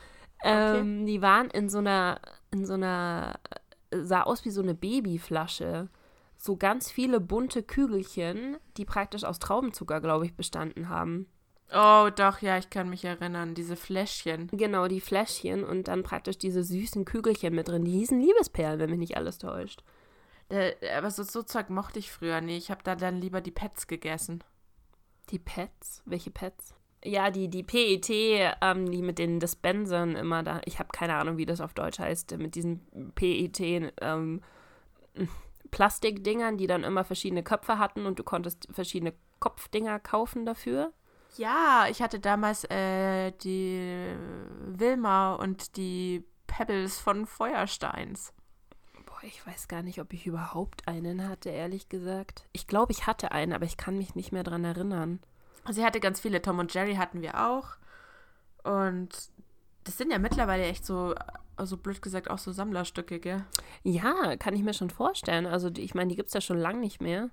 Ähm, 0.45 1.07
Die 1.07 1.23
waren 1.23 1.51
in 1.51 1.69
so 1.69 1.79
einer. 1.79 2.21
In 2.51 2.67
so 2.67 2.75
einer. 2.75 3.39
Sah 3.93 4.23
aus 4.23 4.45
wie 4.45 4.51
so 4.51 4.63
eine 4.63 4.75
Babyflasche. 4.75 5.89
So 6.37 6.57
ganz 6.57 6.91
viele 6.91 7.21
bunte 7.21 7.63
Kügelchen, 7.63 8.59
die 8.77 8.85
praktisch 8.85 9.25
aus 9.25 9.39
Traubenzucker, 9.39 10.01
glaube 10.01 10.27
ich, 10.27 10.37
bestanden 10.37 10.89
haben. 10.91 11.27
Oh, 11.73 12.09
doch, 12.15 12.41
ja, 12.43 12.59
ich 12.59 12.71
kann 12.71 12.91
mich 12.91 13.05
erinnern. 13.05 13.55
Diese 13.55 13.75
Fläschchen. 13.75 14.49
Genau, 14.53 14.87
die 14.87 15.01
Fläschchen 15.01 15.65
und 15.65 15.89
dann 15.89 16.03
praktisch 16.03 16.39
diese 16.39 16.63
süßen 16.63 17.05
Kügelchen 17.05 17.55
mit 17.55 17.69
drin. 17.69 17.85
Die 17.85 17.93
hießen 17.93 18.21
Liebesperlen, 18.21 18.79
wenn 18.79 18.91
mich 18.91 18.99
nicht 18.99 19.17
alles 19.17 19.39
täuscht. 19.39 19.83
Äh, 20.49 20.75
aber 20.97 21.11
so, 21.11 21.23
so 21.23 21.43
Zeug 21.43 21.71
mochte 21.71 21.99
ich 21.99 22.11
früher 22.11 22.41
nie. 22.41 22.57
Ich 22.57 22.71
habe 22.71 22.83
da 22.85 22.95
dann 22.95 23.21
lieber 23.21 23.41
die 23.41 23.51
Pets 23.51 23.87
gegessen. 23.87 24.45
Die 25.31 25.39
Pets? 25.39 26.03
Welche 26.05 26.31
Pets? 26.31 26.75
Ja, 27.05 27.31
die, 27.31 27.49
die 27.49 27.63
PET, 27.63 28.09
ähm, 28.11 28.91
die 28.91 29.03
mit 29.03 29.19
den 29.19 29.39
Dispensern 29.39 30.17
immer 30.17 30.43
da. 30.43 30.61
Ich 30.65 30.79
habe 30.79 30.89
keine 30.93 31.17
Ahnung, 31.17 31.37
wie 31.37 31.47
das 31.47 31.61
auf 31.61 31.75
Deutsch 31.75 31.99
heißt. 31.99 32.37
Mit 32.39 32.55
diesen 32.55 33.13
PET 33.15 33.93
ähm, 34.01 34.41
Plastikdingern, 35.71 36.57
die 36.59 36.67
dann 36.67 36.85
immer 36.85 37.05
verschiedene 37.05 37.43
Köpfe 37.43 37.79
hatten 37.79 38.07
und 38.07 38.19
du 38.19 38.25
konntest 38.25 38.69
verschiedene 38.71 39.15
Kopfdinger 39.41 40.01
kaufen 40.01 40.47
dafür. 40.47 40.93
Ja, 41.37 41.87
ich 41.91 42.01
hatte 42.01 42.19
damals 42.19 42.65
äh, 42.65 43.33
die 43.43 44.17
Wilma 44.65 45.35
und 45.35 45.77
die 45.77 46.25
Pebbles 46.47 46.99
von 46.99 47.27
Feuersteins. 47.27 48.33
Ich 49.27 49.45
weiß 49.45 49.66
gar 49.66 49.83
nicht, 49.83 50.01
ob 50.01 50.12
ich 50.12 50.27
überhaupt 50.27 50.87
einen 50.87 51.29
hatte, 51.29 51.51
ehrlich 51.51 51.89
gesagt. 51.89 52.45
Ich 52.53 52.68
glaube, 52.68 52.93
ich 52.93 53.09
hatte 53.09 53.33
einen, 53.33 53.53
aber 53.53 53.64
ich 53.64 53.77
kann 53.77 53.99
mich 53.99 54.14
nicht 54.14 54.31
mehr 54.31 54.45
dran 54.45 54.64
erinnern. 54.64 55.18
Sie 55.68 55.85
hatte 55.85 55.99
ganz 55.99 56.20
viele. 56.20 56.41
Tom 56.41 56.61
und 56.61 56.72
Jerry 56.72 56.95
hatten 56.95 57.22
wir 57.22 57.49
auch. 57.49 57.70
Und 58.62 59.09
das 59.83 59.99
sind 59.99 60.12
ja 60.12 60.20
mittlerweile 60.20 60.64
echt 60.64 60.87
so, 60.87 61.14
also 61.57 61.77
blöd 61.77 62.03
gesagt, 62.03 62.31
auch 62.31 62.39
so 62.39 62.53
Sammlerstücke, 62.53 63.18
gell? 63.18 63.45
Ja, 63.83 64.37
kann 64.37 64.55
ich 64.55 64.62
mir 64.62 64.74
schon 64.74 64.91
vorstellen. 64.91 65.47
Also, 65.47 65.70
die, 65.70 65.83
ich 65.83 65.95
meine, 65.97 66.11
die 66.11 66.16
gibt 66.16 66.29
es 66.29 66.35
ja 66.35 66.41
schon 66.41 66.59
lange 66.59 66.79
nicht 66.79 67.03
mehr. 67.03 67.31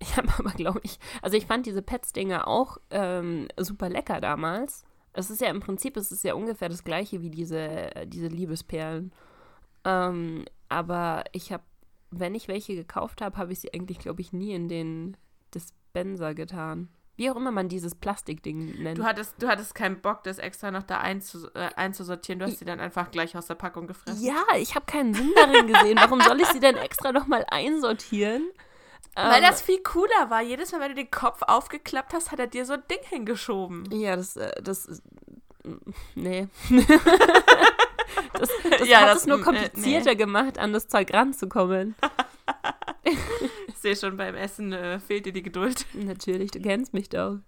Ich 0.00 0.16
habe 0.16 0.28
aber, 0.38 0.50
glaube 0.50 0.80
ich, 0.82 0.98
also 1.22 1.36
ich 1.36 1.46
fand 1.46 1.66
diese 1.66 1.82
Pets-Dinger 1.82 2.48
auch 2.48 2.78
ähm, 2.90 3.46
super 3.60 3.88
lecker 3.88 4.20
damals. 4.20 4.84
Es 5.12 5.30
ist 5.30 5.40
ja 5.40 5.50
im 5.50 5.60
Prinzip, 5.60 5.96
es 5.96 6.10
ist 6.10 6.24
ja 6.24 6.34
ungefähr 6.34 6.68
das 6.68 6.82
gleiche 6.82 7.22
wie 7.22 7.30
diese, 7.30 7.90
diese 8.06 8.26
Liebesperlen. 8.26 9.12
Ähm, 9.84 10.44
aber 10.72 11.24
ich 11.32 11.52
habe, 11.52 11.62
wenn 12.10 12.34
ich 12.34 12.48
welche 12.48 12.74
gekauft 12.74 13.20
habe, 13.20 13.36
habe 13.36 13.52
ich 13.52 13.60
sie 13.60 13.72
eigentlich, 13.72 13.98
glaube 13.98 14.20
ich, 14.20 14.32
nie 14.32 14.54
in 14.54 14.68
den 14.68 15.16
Dispenser 15.54 16.34
getan. 16.34 16.88
Wie 17.16 17.30
auch 17.30 17.36
immer 17.36 17.50
man 17.52 17.68
dieses 17.68 17.94
Plastikding 17.94 18.82
nennt. 18.82 18.96
Du 18.98 19.04
hattest, 19.04 19.34
du 19.40 19.46
hattest 19.46 19.74
keinen 19.74 20.00
Bock, 20.00 20.24
das 20.24 20.38
extra 20.38 20.70
noch 20.70 20.82
da 20.82 20.98
einzus 20.98 21.44
äh, 21.54 21.68
einzusortieren. 21.76 22.38
Du 22.38 22.46
hast 22.46 22.58
sie 22.58 22.64
dann 22.64 22.80
einfach 22.80 23.10
gleich 23.10 23.36
aus 23.36 23.46
der 23.46 23.54
Packung 23.54 23.86
gefressen. 23.86 24.24
ja, 24.24 24.42
ich 24.58 24.74
habe 24.74 24.86
keinen 24.86 25.12
Sinn 25.12 25.30
darin 25.36 25.66
gesehen. 25.66 25.98
Warum 25.98 26.20
soll 26.22 26.40
ich 26.40 26.46
sie 26.48 26.60
denn 26.60 26.76
extra 26.76 27.12
nochmal 27.12 27.44
einsortieren? 27.50 28.50
Weil 29.14 29.42
Ähm, 29.42 29.42
das 29.42 29.60
viel 29.60 29.82
cooler 29.82 30.30
war. 30.30 30.40
Jedes 30.40 30.72
Mal, 30.72 30.80
wenn 30.80 30.88
du 30.88 30.94
den 30.94 31.10
Kopf 31.10 31.42
aufgeklappt 31.42 32.14
hast, 32.14 32.32
hat 32.32 32.38
er 32.40 32.46
dir 32.46 32.64
so 32.64 32.72
ein 32.72 32.82
Ding 32.90 33.02
hingeschoben. 33.02 33.84
Ja, 33.92 34.16
das, 34.16 34.36
äh, 34.36 34.50
das 34.62 34.86
ist. 34.86 35.02
Nee. 36.14 36.48
das 38.34 38.48
das 38.78 38.88
Ja, 38.88 39.00
hat 39.02 39.08
das- 39.08 39.18
es 39.22 39.26
nur 39.26 39.38
äh, 39.38 39.42
komplizierter 39.42 40.14
gemacht, 40.14 40.58
an 40.58 40.72
das 40.72 40.88
Zeug 40.88 41.12
ranzukommen. 41.12 41.94
Ich 43.66 43.78
sehe 43.78 43.96
schon, 43.96 44.16
beim 44.16 44.36
Essen 44.36 44.72
äh, 44.72 45.00
fehlt 45.00 45.26
dir 45.26 45.32
die 45.32 45.42
Geduld. 45.42 45.86
Natürlich, 45.92 46.52
du 46.52 46.60
kennst 46.60 46.94
mich 46.94 47.08
doch. 47.08 47.38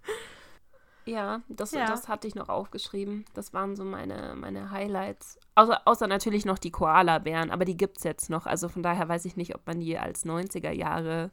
Ja, 1.05 1.41
das, 1.47 1.71
Ja. 1.71 1.85
das 1.85 2.09
hatte 2.09 2.27
ich 2.27 2.35
noch 2.35 2.49
aufgeschrieben. 2.49 3.23
Das 3.33 3.53
waren 3.53 3.75
so 3.77 3.85
meine, 3.85 4.35
meine 4.35 4.71
Highlights. 4.71 5.39
Außer, 5.55 5.81
außer 5.85 6.07
natürlich 6.07 6.43
noch 6.43 6.57
die 6.57 6.71
Koala-Bären, 6.71 7.51
aber 7.51 7.63
die 7.63 7.77
gibt 7.77 7.99
es 7.99 8.03
jetzt 8.03 8.29
noch. 8.29 8.47
Also 8.47 8.67
von 8.67 8.83
daher 8.83 9.07
weiß 9.07 9.23
ich 9.25 9.37
nicht, 9.37 9.55
ob 9.55 9.65
man 9.65 9.79
die 9.79 9.97
als 9.97 10.25
90er 10.25 10.71
Jahre 10.71 11.31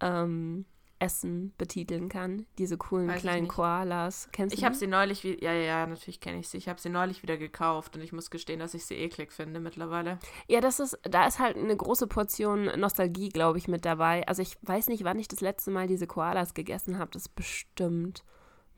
ähm, 0.00 0.64
Essen 1.00 1.52
betiteln 1.58 2.08
kann. 2.08 2.46
Diese 2.58 2.76
coolen 2.78 3.08
Weiß 3.08 3.16
ich 3.16 3.22
kleinen. 3.22 3.48
Koalas. 3.48 4.28
Kennst 4.32 4.54
Ich 4.54 4.60
du 4.60 4.66
habe 4.66 4.74
die? 4.74 4.78
sie 4.80 4.86
neulich, 4.86 5.24
wie 5.24 5.42
ja, 5.42 5.52
ja, 5.52 5.86
natürlich 5.86 6.20
kenne 6.20 6.38
ich 6.38 6.48
sie. 6.48 6.58
Ich 6.58 6.68
habe 6.68 6.80
sie 6.80 6.90
neulich 6.90 7.22
wieder 7.22 7.36
gekauft 7.36 7.96
und 7.96 8.02
ich 8.02 8.12
muss 8.12 8.30
gestehen, 8.30 8.60
dass 8.60 8.74
ich 8.74 8.84
sie 8.84 8.94
eklig 8.96 9.32
finde 9.32 9.60
mittlerweile. 9.60 10.18
Ja, 10.46 10.60
das 10.60 10.78
ist, 10.78 10.98
da 11.02 11.26
ist 11.26 11.38
halt 11.38 11.56
eine 11.56 11.76
große 11.76 12.06
Portion 12.06 12.66
Nostalgie, 12.78 13.30
glaube 13.30 13.58
ich, 13.58 13.66
mit 13.66 13.84
dabei. 13.84 14.28
Also 14.28 14.42
ich 14.42 14.56
weiß 14.62 14.88
nicht, 14.88 15.02
wann 15.04 15.18
ich 15.18 15.26
das 15.28 15.40
letzte 15.40 15.70
Mal 15.70 15.86
diese 15.86 16.06
Koalas 16.06 16.54
gegessen 16.54 16.98
habe. 16.98 17.10
Das 17.12 17.22
ist 17.22 17.34
bestimmt, 17.34 18.22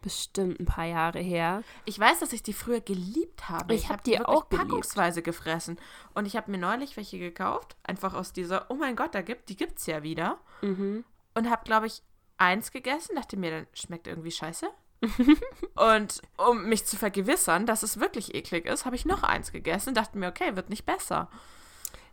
bestimmt 0.00 0.60
ein 0.60 0.64
paar 0.66 0.86
Jahre 0.86 1.18
her. 1.18 1.62
Ich 1.84 1.98
weiß, 1.98 2.20
dass 2.20 2.32
ich 2.32 2.42
die 2.42 2.52
früher 2.52 2.80
geliebt 2.80 3.48
habe. 3.48 3.74
Ich 3.74 3.88
hab 3.88 3.98
hab 3.98 4.04
die 4.04 4.12
wirklich 4.12 4.28
auch 4.28 4.48
geliebt. 4.48 4.68
packungsweise 4.68 5.22
gefressen. 5.22 5.76
Und 6.14 6.26
ich 6.26 6.36
habe 6.36 6.50
mir 6.50 6.58
neulich 6.58 6.96
welche 6.96 7.18
gekauft, 7.18 7.76
einfach 7.82 8.14
aus 8.14 8.32
dieser, 8.32 8.70
oh 8.70 8.74
mein 8.74 8.94
Gott, 8.96 9.14
da 9.14 9.22
gibt, 9.22 9.48
die 9.48 9.56
gibt's 9.56 9.86
ja 9.86 10.02
wieder. 10.02 10.38
Mhm. 10.60 11.04
Und 11.34 11.50
habe, 11.50 11.64
glaube 11.64 11.86
ich, 11.86 12.02
eins 12.42 12.72
gegessen, 12.72 13.16
dachte 13.16 13.36
mir, 13.36 13.50
dann 13.50 13.66
schmeckt 13.72 14.06
irgendwie 14.06 14.30
scheiße. 14.30 14.68
und 15.74 16.22
um 16.36 16.68
mich 16.68 16.86
zu 16.86 16.96
vergewissern, 16.96 17.66
dass 17.66 17.82
es 17.82 17.98
wirklich 17.98 18.34
eklig 18.34 18.66
ist, 18.66 18.84
habe 18.84 18.96
ich 18.96 19.04
noch 19.04 19.22
eins 19.22 19.52
gegessen, 19.52 19.94
dachte 19.94 20.18
mir, 20.18 20.28
okay, 20.28 20.54
wird 20.54 20.70
nicht 20.70 20.86
besser. 20.86 21.28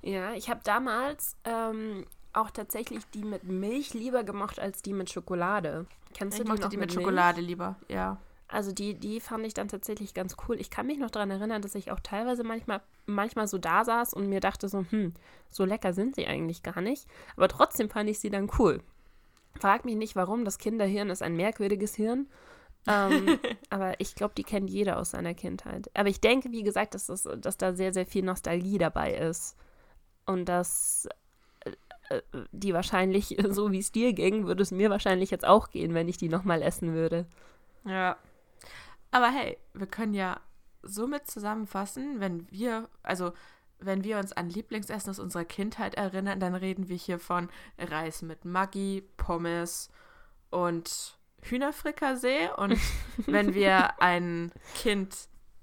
Ja, 0.01 0.33
ich 0.33 0.49
habe 0.49 0.61
damals 0.63 1.35
ähm, 1.43 2.05
auch 2.33 2.49
tatsächlich 2.51 3.03
die 3.13 3.23
mit 3.23 3.43
Milch 3.43 3.93
lieber 3.93 4.23
gemacht 4.23 4.59
als 4.59 4.81
die 4.81 4.93
mit 4.93 5.09
Schokolade. 5.11 5.85
Kennst 6.13 6.39
du 6.39 6.43
Ich 6.43 6.47
die 6.47 6.51
mochte 6.51 6.69
die 6.69 6.77
mit 6.77 6.89
Milch? 6.89 7.03
Schokolade 7.03 7.41
lieber, 7.41 7.75
ja. 7.87 8.17
Also 8.47 8.71
die, 8.71 8.95
die 8.95 9.19
fand 9.19 9.45
ich 9.45 9.53
dann 9.53 9.67
tatsächlich 9.67 10.15
ganz 10.15 10.35
cool. 10.47 10.59
Ich 10.59 10.71
kann 10.71 10.87
mich 10.87 10.97
noch 10.97 11.11
daran 11.11 11.29
erinnern, 11.29 11.61
dass 11.61 11.75
ich 11.75 11.91
auch 11.91 11.99
teilweise 11.99 12.43
manchmal, 12.43 12.81
manchmal 13.05 13.47
so 13.47 13.59
da 13.59 13.85
saß 13.85 14.15
und 14.15 14.27
mir 14.27 14.39
dachte 14.39 14.67
so, 14.67 14.85
hm, 14.89 15.13
so 15.51 15.65
lecker 15.65 15.93
sind 15.93 16.15
sie 16.15 16.25
eigentlich 16.25 16.63
gar 16.63 16.81
nicht. 16.81 17.05
Aber 17.35 17.47
trotzdem 17.47 17.91
fand 17.91 18.09
ich 18.09 18.17
sie 18.17 18.31
dann 18.31 18.49
cool. 18.57 18.81
Frag 19.59 19.83
mich 19.85 19.95
nicht, 19.95 20.15
warum. 20.15 20.45
Das 20.45 20.57
Kinderhirn 20.57 21.09
ist 21.09 21.21
ein 21.21 21.35
merkwürdiges 21.35 21.95
Hirn. 21.95 22.27
ähm, 22.87 23.39
aber 23.69 23.99
ich 23.99 24.15
glaube, 24.15 24.33
die 24.35 24.43
kennt 24.43 24.69
jeder 24.69 24.97
aus 24.97 25.11
seiner 25.11 25.33
Kindheit. 25.33 25.91
Aber 25.93 26.09
ich 26.09 26.21
denke, 26.21 26.51
wie 26.51 26.63
gesagt, 26.63 26.93
dass, 26.93 27.07
das, 27.07 27.27
dass 27.37 27.57
da 27.57 27.73
sehr, 27.73 27.93
sehr 27.93 28.05
viel 28.05 28.23
Nostalgie 28.23 28.77
dabei 28.77 29.13
ist. 29.13 29.57
Und 30.25 30.45
dass 30.45 31.09
äh, 31.65 32.15
äh, 32.15 32.21
die 32.51 32.73
wahrscheinlich, 32.73 33.37
so 33.49 33.71
wie 33.71 33.79
es 33.79 33.91
dir 33.91 34.13
ging, 34.13 34.47
würde 34.47 34.63
es 34.63 34.71
mir 34.71 34.89
wahrscheinlich 34.89 35.29
jetzt 35.29 35.45
auch 35.45 35.69
gehen, 35.69 35.93
wenn 35.93 36.07
ich 36.07 36.17
die 36.17 36.29
nochmal 36.29 36.61
essen 36.61 36.93
würde. 36.93 37.25
Ja. 37.85 38.17
Aber 39.11 39.29
hey, 39.29 39.57
wir 39.73 39.87
können 39.87 40.13
ja 40.13 40.39
somit 40.83 41.27
zusammenfassen, 41.27 42.21
wenn 42.21 42.49
wir, 42.49 42.87
also 43.03 43.33
wenn 43.79 44.03
wir 44.03 44.19
uns 44.19 44.33
an 44.33 44.49
Lieblingsessen 44.49 45.11
aus 45.11 45.19
unserer 45.19 45.45
Kindheit 45.45 45.95
erinnern, 45.95 46.39
dann 46.39 46.55
reden 46.55 46.89
wir 46.89 46.97
hier 46.97 47.19
von 47.19 47.49
Reis 47.77 48.21
mit 48.21 48.45
Maggi, 48.45 49.07
Pommes 49.17 49.89
und 50.49 51.17
Hühnerfrikassee. 51.41 52.49
Und 52.57 52.77
wenn 53.25 53.53
wir 53.53 54.01
ein 54.01 54.51
Kind 54.75 55.15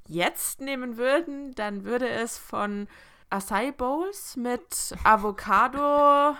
jetzt 0.09 0.61
nehmen 0.61 0.97
würden, 0.97 1.55
dann 1.55 1.85
würde 1.85 2.09
es 2.09 2.39
von 2.39 2.89
Acai 3.29 3.73
Bowls 3.73 4.37
mit 4.37 4.95
Avocado, 5.03 6.37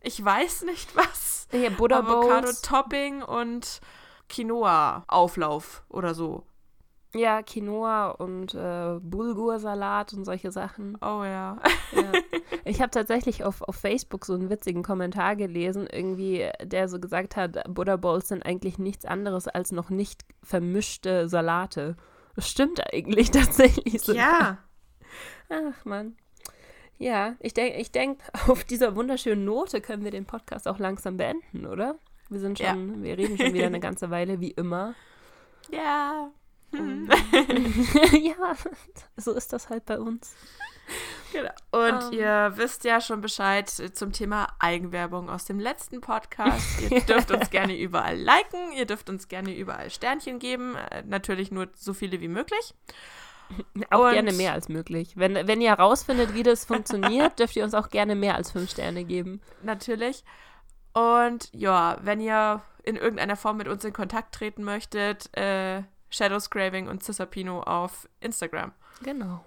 ich 0.00 0.24
weiß 0.24 0.62
nicht 0.62 0.94
was, 0.94 1.48
Bowls. 2.02 2.26
Avocado-Topping 2.26 3.22
und 3.22 3.80
Quinoa-Auflauf 4.28 5.82
oder 5.88 6.14
so. 6.14 6.44
Ja, 7.14 7.42
Quinoa 7.42 8.10
und 8.10 8.54
äh, 8.54 8.98
Bulgursalat 9.00 10.12
und 10.12 10.24
solche 10.26 10.52
Sachen. 10.52 10.96
Oh 11.00 11.24
ja. 11.24 11.58
Ja. 11.92 12.12
Ich 12.64 12.82
habe 12.82 12.90
tatsächlich 12.90 13.44
auf, 13.44 13.62
auf 13.62 13.76
Facebook 13.76 14.26
so 14.26 14.34
einen 14.34 14.50
witzigen 14.50 14.82
Kommentar 14.82 15.36
gelesen, 15.36 15.86
irgendwie, 15.90 16.46
der 16.62 16.86
so 16.88 17.00
gesagt 17.00 17.34
hat, 17.36 17.62
Buddha 17.66 17.96
Bowls 17.96 18.28
sind 18.28 18.44
eigentlich 18.44 18.78
nichts 18.78 19.06
anderes 19.06 19.48
als 19.48 19.72
noch 19.72 19.88
nicht 19.88 20.24
vermischte 20.42 21.28
Salate. 21.30 21.96
Das 22.36 22.48
stimmt 22.48 22.82
eigentlich 22.92 23.30
tatsächlich 23.32 24.02
so. 24.02 24.12
Ja. 24.12 24.58
Ach 25.48 25.84
man. 25.86 26.16
Ja, 26.98 27.36
ich 27.40 27.54
denke, 27.54 27.78
ich 27.78 27.90
denk, 27.90 28.20
auf 28.48 28.64
dieser 28.64 28.96
wunderschönen 28.96 29.46
Note 29.46 29.80
können 29.80 30.04
wir 30.04 30.10
den 30.10 30.26
Podcast 30.26 30.68
auch 30.68 30.78
langsam 30.78 31.16
beenden, 31.16 31.64
oder? 31.64 31.96
Wir 32.28 32.40
sind 32.40 32.58
Ja. 32.58 32.70
schon, 32.70 33.02
wir 33.02 33.16
reden 33.16 33.38
schon 33.38 33.54
wieder 33.54 33.66
eine 33.66 33.80
ganze 33.88 34.10
Weile, 34.10 34.40
wie 34.40 34.50
immer. 34.50 34.94
Ja. 35.70 36.30
ja, 38.12 38.54
so 39.16 39.32
ist 39.32 39.52
das 39.52 39.68
halt 39.70 39.84
bei 39.86 39.98
uns. 39.98 40.34
Genau. 41.32 41.50
Und 41.70 42.12
Ähm. 42.12 42.18
ihr 42.18 42.52
wisst 42.56 42.84
ja 42.84 43.00
schon 43.00 43.20
Bescheid 43.20 43.68
zum 43.68 44.12
Thema 44.12 44.48
Eigenwerbung 44.58 45.28
aus 45.28 45.44
dem 45.44 45.60
letzten 45.60 46.00
Podcast. 46.00 46.80
Ihr 46.80 47.00
dürft 47.06 47.30
uns 47.30 47.50
gerne 47.50 47.78
überall 47.78 48.16
liken, 48.16 48.72
ihr 48.74 48.86
dürft 48.86 49.10
uns 49.10 49.28
gerne 49.28 49.54
überall 49.54 49.90
Sternchen 49.90 50.38
geben, 50.38 50.76
äh, 50.90 51.02
natürlich 51.06 51.50
nur 51.50 51.68
so 51.74 51.92
viele 51.92 52.20
wie 52.20 52.28
möglich. 52.28 52.74
Auch 53.90 54.06
Und- 54.06 54.12
gerne 54.12 54.32
mehr 54.32 54.52
als 54.54 54.68
möglich. 54.68 55.12
Wenn, 55.16 55.34
wenn 55.46 55.60
ihr 55.60 55.70
herausfindet, 55.70 56.34
wie 56.34 56.42
das 56.42 56.64
funktioniert, 56.64 57.38
dürft 57.38 57.56
ihr 57.56 57.64
uns 57.64 57.74
auch 57.74 57.90
gerne 57.90 58.14
mehr 58.14 58.34
als 58.36 58.52
fünf 58.52 58.70
Sterne 58.70 59.04
geben. 59.04 59.40
Natürlich. 59.62 60.24
Und 60.94 61.50
ja, 61.52 61.98
wenn 62.02 62.20
ihr 62.20 62.62
in 62.82 62.96
irgendeiner 62.96 63.36
Form 63.36 63.58
mit 63.58 63.68
uns 63.68 63.84
in 63.84 63.92
Kontakt 63.92 64.34
treten 64.34 64.64
möchtet, 64.64 65.28
äh, 65.36 65.82
Shadowscraving 66.10 66.88
und 66.88 67.02
Cisapino 67.02 67.60
auf 67.62 68.08
Instagram. 68.20 68.72
Genau. 69.02 69.44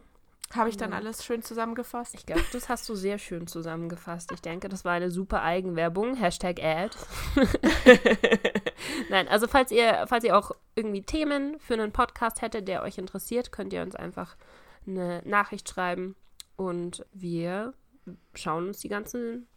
Habe 0.54 0.68
ich 0.70 0.76
dann 0.76 0.92
Ja. 0.92 0.98
alles 0.98 1.24
schön 1.24 1.42
zusammengefasst? 1.44 2.14
Ich 2.14 2.26
glaube, 2.26 2.44
das 2.52 2.68
hast 2.68 2.88
du 2.90 2.96
sehr 2.96 3.18
schön 3.18 3.48
zusammengefasst. 3.48 4.32
Ich 4.34 4.42
denke, 4.42 4.68
das 4.68 4.84
war 4.84 4.92
eine 4.94 5.10
super 5.10 5.42
Eigenwerbung. 5.44 6.16
Hashtag 6.16 6.62
Ad. 6.62 6.96
Nein, 9.10 9.28
also 9.28 9.48
falls 9.48 9.72
ihr, 9.72 10.06
falls 10.08 10.24
ihr 10.24 10.38
auch 10.38 10.52
irgendwie 10.76 11.04
Themen 11.04 11.60
für 11.60 11.74
einen 11.76 11.92
Podcast 11.92 12.42
hättet, 12.42 12.68
der 12.68 12.84
euch 12.84 12.98
interessiert, 12.98 13.52
könnt 13.52 13.74
ihr 13.74 13.82
uns 13.82 13.96
einfach 13.96 14.36
eine 14.86 15.22
Nachricht 15.26 15.70
schreiben 15.70 16.16
und 16.58 17.06
wir 17.14 17.74
schauen 18.34 18.68
uns 18.68 18.80
die 18.80 18.90
ganzen 18.90 19.48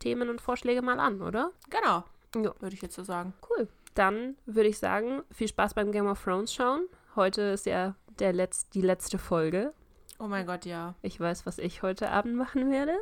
Themen 0.00 0.28
und 0.28 0.40
Vorschläge 0.40 0.82
mal 0.82 0.98
an, 1.00 1.22
oder? 1.22 1.52
Genau, 1.70 2.04
Ja. 2.34 2.52
würde 2.60 2.74
ich 2.74 2.82
jetzt 2.82 2.96
so 2.96 3.04
sagen. 3.04 3.32
Cool. 3.48 3.68
Dann 3.94 4.36
würde 4.46 4.68
ich 4.68 4.78
sagen, 4.78 5.22
viel 5.30 5.48
Spaß 5.48 5.74
beim 5.74 5.92
Game 5.92 6.06
of 6.06 6.22
Thrones 6.22 6.52
schauen. 6.52 6.86
Heute 7.16 7.42
ist 7.42 7.66
ja 7.66 7.94
der 8.18 8.32
Letz 8.32 8.68
die 8.70 8.80
letzte 8.80 9.18
Folge. 9.18 9.72
Oh 10.18 10.26
mein 10.26 10.46
Gott, 10.46 10.64
ja. 10.64 10.94
Ich 11.02 11.18
weiß, 11.18 11.46
was 11.46 11.58
ich 11.58 11.82
heute 11.82 12.10
Abend 12.10 12.36
machen 12.36 12.70
werde. 12.70 12.96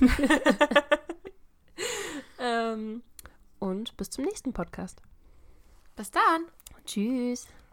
ähm, 2.38 3.02
und 3.58 3.96
bis 3.96 4.10
zum 4.10 4.24
nächsten 4.24 4.52
Podcast. 4.52 5.02
Bis 5.96 6.10
dann. 6.10 6.46
Tschüss. 6.84 7.46